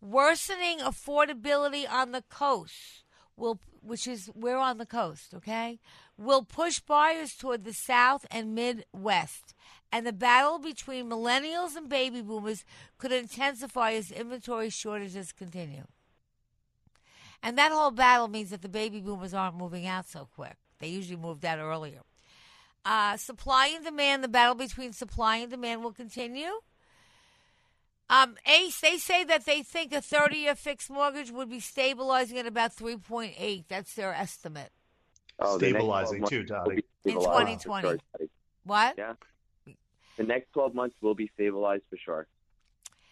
worsening 0.00 0.78
affordability 0.78 1.90
on 1.90 2.12
the 2.12 2.22
coast 2.30 3.04
will 3.36 3.58
which 3.82 4.06
is 4.06 4.30
we're 4.34 4.56
on 4.56 4.78
the 4.78 4.86
coast, 4.86 5.34
okay? 5.34 5.78
Will 6.16 6.42
push 6.42 6.80
buyers 6.80 7.34
toward 7.34 7.64
the 7.64 7.72
south 7.72 8.26
and 8.30 8.54
midwest. 8.54 9.54
And 9.90 10.06
the 10.06 10.12
battle 10.12 10.58
between 10.58 11.08
millennials 11.08 11.76
and 11.76 11.88
baby 11.88 12.20
boomers 12.20 12.64
could 12.98 13.12
intensify 13.12 13.92
as 13.92 14.10
inventory 14.10 14.70
shortages 14.70 15.32
continue. 15.32 15.84
And 17.42 17.56
that 17.56 17.72
whole 17.72 17.90
battle 17.90 18.28
means 18.28 18.50
that 18.50 18.62
the 18.62 18.68
baby 18.68 19.00
boomers 19.00 19.32
aren't 19.32 19.56
moving 19.56 19.86
out 19.86 20.08
so 20.08 20.28
quick. 20.34 20.56
They 20.78 20.88
usually 20.88 21.16
moved 21.16 21.44
out 21.44 21.58
earlier. 21.58 22.00
Uh, 22.84 23.16
supply 23.16 23.72
and 23.74 23.84
demand, 23.84 24.24
the 24.24 24.28
battle 24.28 24.54
between 24.54 24.92
supply 24.92 25.38
and 25.38 25.50
demand 25.50 25.82
will 25.82 25.92
continue. 25.92 26.60
Um, 28.10 28.36
Ace, 28.46 28.80
they 28.80 28.96
say 28.96 29.22
that 29.24 29.44
they 29.44 29.62
think 29.62 29.92
a 29.92 30.00
30 30.00 30.36
year 30.36 30.54
fixed 30.54 30.90
mortgage 30.90 31.30
would 31.30 31.50
be 31.50 31.60
stabilizing 31.60 32.38
at 32.38 32.46
about 32.46 32.74
3.8. 32.74 33.64
That's 33.68 33.94
their 33.94 34.14
estimate. 34.14 34.70
Oh, 35.38 35.58
the 35.58 35.72
next 35.72 35.84
12 35.84 36.06
Stabilizing 36.08 36.26
too, 36.26 36.38
will 36.38 36.46
Dottie. 36.46 36.84
In 37.04 37.12
2020. 37.12 37.88
sure, 37.88 37.98
What? 38.64 38.94
Yeah. 38.96 39.14
The 40.16 40.24
next 40.24 40.52
12 40.52 40.74
months 40.74 40.96
will 41.00 41.14
be 41.14 41.30
stabilized 41.34 41.84
for 41.90 41.96
sure. 41.96 42.26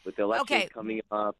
With 0.04 0.16
the 0.16 0.22
election 0.22 0.56
Okay. 0.56 0.68
coming 0.68 1.02
up, 1.10 1.36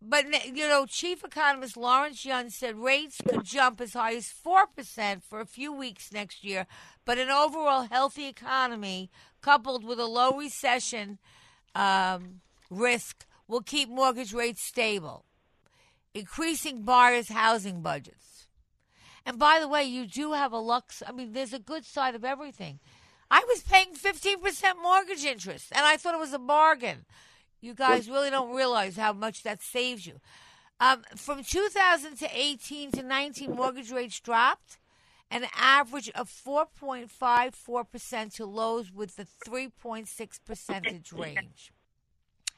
But, 0.00 0.26
you 0.54 0.68
know, 0.68 0.86
chief 0.86 1.24
economist 1.24 1.76
Lawrence 1.76 2.24
Yun 2.24 2.50
said 2.50 2.76
rates 2.76 3.20
could 3.26 3.42
jump 3.44 3.80
as 3.80 3.94
high 3.94 4.14
as 4.14 4.28
4% 4.32 5.22
for 5.24 5.40
a 5.40 5.46
few 5.46 5.72
weeks 5.72 6.12
next 6.12 6.44
year, 6.44 6.66
but 7.04 7.18
an 7.18 7.30
overall 7.30 7.82
healthy 7.90 8.26
economy 8.26 9.10
coupled 9.40 9.82
with 9.84 9.98
a 9.98 10.06
low 10.06 10.36
recession 10.36 11.18
um, 11.78 12.40
risk 12.70 13.24
will 13.46 13.62
keep 13.62 13.88
mortgage 13.88 14.34
rates 14.34 14.62
stable, 14.62 15.24
increasing 16.12 16.82
buyers' 16.82 17.28
housing 17.28 17.80
budgets. 17.80 18.48
And 19.24 19.38
by 19.38 19.60
the 19.60 19.68
way, 19.68 19.84
you 19.84 20.06
do 20.06 20.32
have 20.32 20.52
a 20.52 20.58
lux. 20.58 21.02
I 21.06 21.12
mean, 21.12 21.32
there's 21.32 21.52
a 21.52 21.58
good 21.58 21.84
side 21.84 22.14
of 22.14 22.24
everything. 22.24 22.80
I 23.30 23.44
was 23.46 23.62
paying 23.62 23.94
15% 23.94 24.82
mortgage 24.82 25.24
interest, 25.24 25.66
and 25.72 25.86
I 25.86 25.96
thought 25.96 26.14
it 26.14 26.20
was 26.20 26.32
a 26.32 26.38
bargain. 26.38 27.04
You 27.60 27.74
guys 27.74 28.08
really 28.08 28.30
don't 28.30 28.54
realize 28.54 28.96
how 28.96 29.12
much 29.12 29.42
that 29.42 29.62
saves 29.62 30.06
you. 30.06 30.20
Um, 30.80 31.02
from 31.16 31.44
2000 31.44 32.16
to 32.16 32.28
18 32.32 32.92
to 32.92 33.02
19, 33.02 33.54
mortgage 33.54 33.90
rates 33.90 34.18
dropped 34.20 34.78
an 35.30 35.46
average 35.54 36.10
of 36.14 36.28
4.54% 36.28 38.34
to 38.34 38.46
lows 38.46 38.92
with 38.92 39.16
the 39.16 39.26
3.6 39.46 40.38
percentage 40.44 41.12
range. 41.12 41.72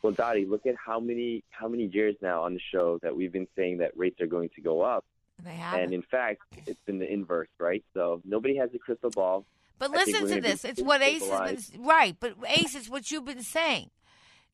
well, 0.03 0.13
Dottie, 0.13 0.47
look 0.47 0.67
at 0.67 0.75
how 0.77 1.01
many 1.01 1.43
how 1.51 1.69
many 1.69 1.87
years 1.87 2.15
now 2.23 2.45
on 2.45 2.55
the 2.55 2.61
show 2.73 2.99
that 3.03 3.15
we've 3.15 3.33
been 3.33 3.49
saying 3.57 3.79
that 3.79 3.97
rates 3.97 4.21
are 4.21 4.27
going 4.27 4.51
to 4.55 4.61
go 4.61 4.83
up, 4.83 5.05
They 5.43 5.51
have 5.51 5.81
and 5.81 5.93
in 5.93 6.03
fact, 6.03 6.43
it's 6.67 6.81
been 6.87 6.99
the 6.99 7.11
inverse, 7.13 7.49
right? 7.59 7.85
So 7.95 8.21
nobody 8.25 8.57
has 8.57 8.71
a 8.75 8.79
crystal 8.79 9.11
ball. 9.11 9.45
But 9.79 9.91
I 9.91 10.05
listen 10.05 10.29
to 10.29 10.41
this. 10.41 10.65
It's 10.65 10.83
what 10.83 11.03
Ace 11.03 11.29
has 11.29 11.71
been 11.71 11.83
right, 11.83 12.17
but 12.21 12.35
Ace 12.47 12.75
is 12.75 12.89
what 12.89 13.11
you've 13.11 13.25
been 13.25 13.43
saying. 13.43 13.91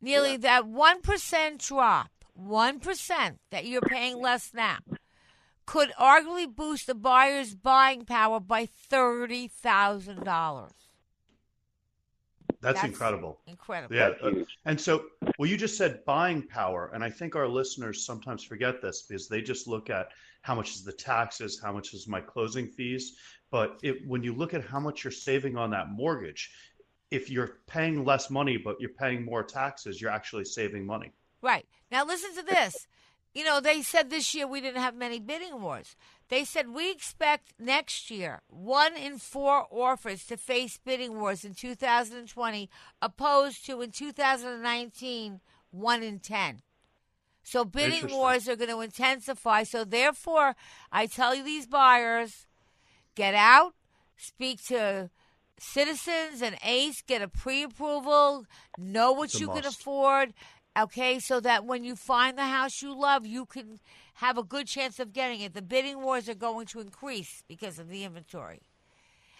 Nearly 0.00 0.36
that 0.38 0.66
one 0.66 1.00
percent 1.00 1.60
drop, 1.60 2.10
one 2.34 2.80
percent 2.80 3.38
that 3.50 3.66
you're 3.66 3.80
paying 3.82 4.20
less 4.20 4.52
now, 4.54 4.78
could 5.66 5.90
arguably 6.00 6.46
boost 6.54 6.86
the 6.86 6.94
buyer's 6.94 7.54
buying 7.54 8.04
power 8.04 8.40
by 8.40 8.66
thirty 8.66 9.48
thousand 9.48 10.24
dollars. 10.24 10.72
That's, 12.60 12.80
That's 12.80 12.92
incredible. 12.92 13.38
incredible. 13.46 13.94
Yeah. 13.94 14.12
Uh, 14.22 14.44
and 14.64 14.80
so, 14.80 15.04
well, 15.38 15.48
you 15.48 15.56
just 15.56 15.76
said 15.76 16.04
buying 16.04 16.42
power. 16.42 16.90
And 16.94 17.04
I 17.04 17.10
think 17.10 17.36
our 17.36 17.46
listeners 17.46 18.06
sometimes 18.06 18.42
forget 18.42 18.80
this 18.80 19.02
because 19.02 19.28
they 19.28 19.42
just 19.42 19.68
look 19.68 19.90
at 19.90 20.08
how 20.42 20.54
much 20.54 20.70
is 20.70 20.82
the 20.82 20.92
taxes, 20.92 21.60
how 21.62 21.72
much 21.72 21.92
is 21.92 22.08
my 22.08 22.20
closing 22.20 22.66
fees. 22.66 23.16
But 23.50 23.78
it, 23.82 24.06
when 24.08 24.22
you 24.22 24.32
look 24.32 24.54
at 24.54 24.64
how 24.64 24.80
much 24.80 25.04
you're 25.04 25.10
saving 25.10 25.56
on 25.56 25.70
that 25.70 25.90
mortgage, 25.90 26.50
if 27.10 27.30
you're 27.30 27.58
paying 27.66 28.04
less 28.04 28.30
money, 28.30 28.56
but 28.56 28.80
you're 28.80 28.90
paying 28.90 29.24
more 29.24 29.44
taxes, 29.44 30.00
you're 30.00 30.10
actually 30.10 30.44
saving 30.44 30.86
money. 30.86 31.12
Right. 31.42 31.66
Now 31.92 32.04
listen 32.04 32.34
to 32.36 32.42
this. 32.42 32.86
You 33.37 33.45
know, 33.45 33.61
they 33.61 33.82
said 33.82 34.09
this 34.09 34.34
year 34.34 34.47
we 34.47 34.62
didn't 34.62 34.80
have 34.80 34.97
many 34.97 35.20
bidding 35.20 35.61
wars. 35.61 35.95
They 36.30 36.43
said 36.43 36.70
we 36.70 36.91
expect 36.91 37.53
next 37.59 38.11
year 38.11 38.41
one 38.49 38.97
in 38.97 39.18
four 39.18 39.66
offers 39.70 40.24
to 40.28 40.39
face 40.39 40.80
bidding 40.82 41.20
wars 41.20 41.45
in 41.45 41.53
2020, 41.53 42.70
opposed 43.03 43.66
to 43.66 43.82
in 43.82 43.91
2019, 43.91 45.41
one 45.70 46.03
in 46.03 46.18
10. 46.18 46.62
So 47.43 47.66
bidding 47.66 48.11
wars 48.11 48.49
are 48.49 48.57
going 48.57 48.70
to 48.70 48.80
intensify. 48.80 49.64
So 49.64 49.84
therefore, 49.84 50.57
I 50.91 51.05
tell 51.05 51.34
you, 51.34 51.45
these 51.45 51.66
buyers, 51.66 52.47
get 53.16 53.34
out, 53.34 53.74
speak 54.16 54.64
to 54.68 55.11
citizens 55.59 56.41
and 56.41 56.57
ACE, 56.64 57.03
get 57.07 57.20
a 57.20 57.28
pre-approval, 57.28 58.47
know 58.78 59.12
what 59.12 59.26
It's 59.26 59.41
you 59.41 59.49
can 59.49 59.66
afford. 59.66 60.32
Okay, 60.76 61.18
so 61.18 61.40
that 61.40 61.64
when 61.64 61.84
you 61.84 61.96
find 61.96 62.36
the 62.36 62.44
house 62.44 62.82
you 62.82 62.94
love, 62.98 63.24
you 63.26 63.46
can 63.46 63.80
have 64.14 64.36
a 64.36 64.42
good 64.42 64.66
chance 64.66 64.98
of 65.00 65.12
getting 65.12 65.40
it. 65.40 65.54
The 65.54 65.62
bidding 65.62 66.02
wars 66.02 66.28
are 66.28 66.34
going 66.34 66.66
to 66.66 66.80
increase 66.80 67.42
because 67.48 67.78
of 67.78 67.88
the 67.88 68.04
inventory. 68.04 68.60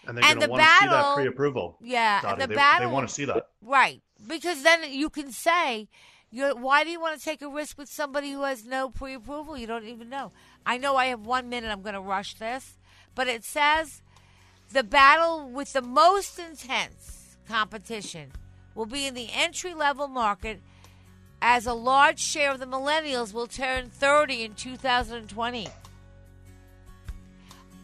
And 0.07 0.17
they're 0.17 0.23
And 0.25 0.39
going 0.39 0.41
to 0.41 0.47
the 0.47 0.51
want 0.51 0.61
to 0.63 0.67
see 0.67 0.85
that 0.87 0.91
battle- 0.91 1.15
pre-approval. 1.15 1.77
Yeah, 1.81 2.31
and 2.31 2.41
the 2.41 2.47
they, 2.47 2.55
battle- 2.55 2.87
they 2.89 2.93
want 2.93 3.07
to 3.07 3.13
see 3.13 3.25
that. 3.25 3.49
Right. 3.61 4.01
Because 4.25 4.63
then 4.63 4.91
you 4.91 5.09
can 5.09 5.31
say, 5.31 5.89
You're, 6.31 6.55
why 6.55 6.83
do 6.83 6.89
you 6.89 6.99
want 6.99 7.17
to 7.19 7.23
take 7.23 7.41
a 7.41 7.49
risk 7.49 7.77
with 7.77 7.89
somebody 7.89 8.31
who 8.31 8.43
has 8.43 8.65
no 8.65 8.89
pre-approval? 8.89 9.57
You 9.57 9.67
don't 9.67 9.85
even 9.85 10.09
know. 10.09 10.31
I 10.65 10.77
know 10.77 10.95
I 10.95 11.05
have 11.07 11.21
one 11.25 11.49
minute. 11.49 11.69
I'm 11.71 11.81
going 11.81 11.93
to 11.93 12.01
rush 12.01 12.33
this, 12.35 12.77
but 13.15 13.27
it 13.27 13.43
says 13.43 14.01
the 14.73 14.83
battle 14.83 15.49
with 15.49 15.73
the 15.73 15.81
most 15.81 16.39
intense 16.39 17.37
competition 17.47 18.31
will 18.75 18.85
be 18.85 19.05
in 19.07 19.13
the 19.13 19.29
entry 19.33 19.73
level 19.73 20.07
market 20.07 20.59
as 21.41 21.65
a 21.65 21.73
large 21.73 22.19
share 22.19 22.51
of 22.51 22.59
the 22.59 22.65
millennials 22.65 23.33
will 23.33 23.47
turn 23.47 23.89
30 23.89 24.43
in 24.43 24.53
2020. 24.55 25.67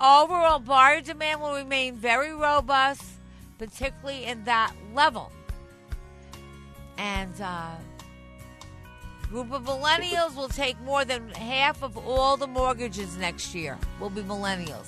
Overall, 0.01 0.59
buyer 0.59 1.01
demand 1.01 1.41
will 1.41 1.53
remain 1.53 1.95
very 1.95 2.33
robust, 2.33 3.03
particularly 3.57 4.25
in 4.25 4.43
that 4.43 4.73
level. 4.93 5.31
And 6.97 7.33
uh, 7.39 7.75
group 9.29 9.51
of 9.51 9.63
millennials 9.63 10.35
will 10.35 10.49
take 10.49 10.79
more 10.81 11.05
than 11.05 11.29
half 11.29 11.83
of 11.83 11.97
all 11.97 12.37
the 12.37 12.47
mortgages 12.47 13.17
next 13.17 13.55
year. 13.55 13.77
Will 13.99 14.09
be 14.09 14.21
millennials. 14.21 14.87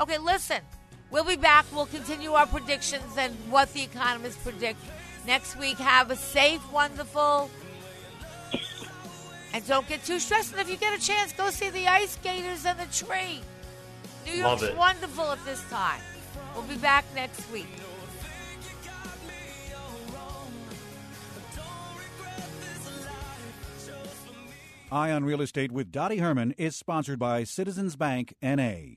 Okay, 0.00 0.18
listen. 0.18 0.60
We'll 1.10 1.24
be 1.24 1.36
back. 1.36 1.66
We'll 1.72 1.86
continue 1.86 2.32
our 2.32 2.46
predictions 2.46 3.18
and 3.18 3.34
what 3.50 3.72
the 3.74 3.82
economists 3.82 4.42
predict 4.42 4.80
next 5.26 5.58
week. 5.58 5.76
Have 5.76 6.10
a 6.10 6.16
safe, 6.16 6.60
wonderful, 6.72 7.50
and 9.52 9.66
don't 9.66 9.86
get 9.88 10.04
too 10.04 10.18
stressed. 10.18 10.52
And 10.52 10.60
if 10.60 10.70
you 10.70 10.76
get 10.76 10.98
a 10.98 11.02
chance, 11.02 11.32
go 11.32 11.50
see 11.50 11.70
the 11.70 11.86
ice 11.86 12.12
skaters 12.12 12.64
and 12.64 12.78
the 12.78 12.86
tree. 12.86 13.40
New 14.26 14.32
York's 14.32 14.62
Love 14.62 14.76
wonderful 14.76 15.24
at 15.24 15.44
this 15.44 15.62
time. 15.68 16.00
We'll 16.54 16.64
be 16.64 16.76
back 16.76 17.04
next 17.14 17.50
week. 17.52 17.66
Eye 24.90 25.10
on 25.10 25.24
Real 25.24 25.40
Estate 25.40 25.72
with 25.72 25.90
Dottie 25.90 26.18
Herman 26.18 26.54
is 26.58 26.76
sponsored 26.76 27.18
by 27.18 27.44
Citizens 27.44 27.96
Bank 27.96 28.34
NA. 28.42 28.96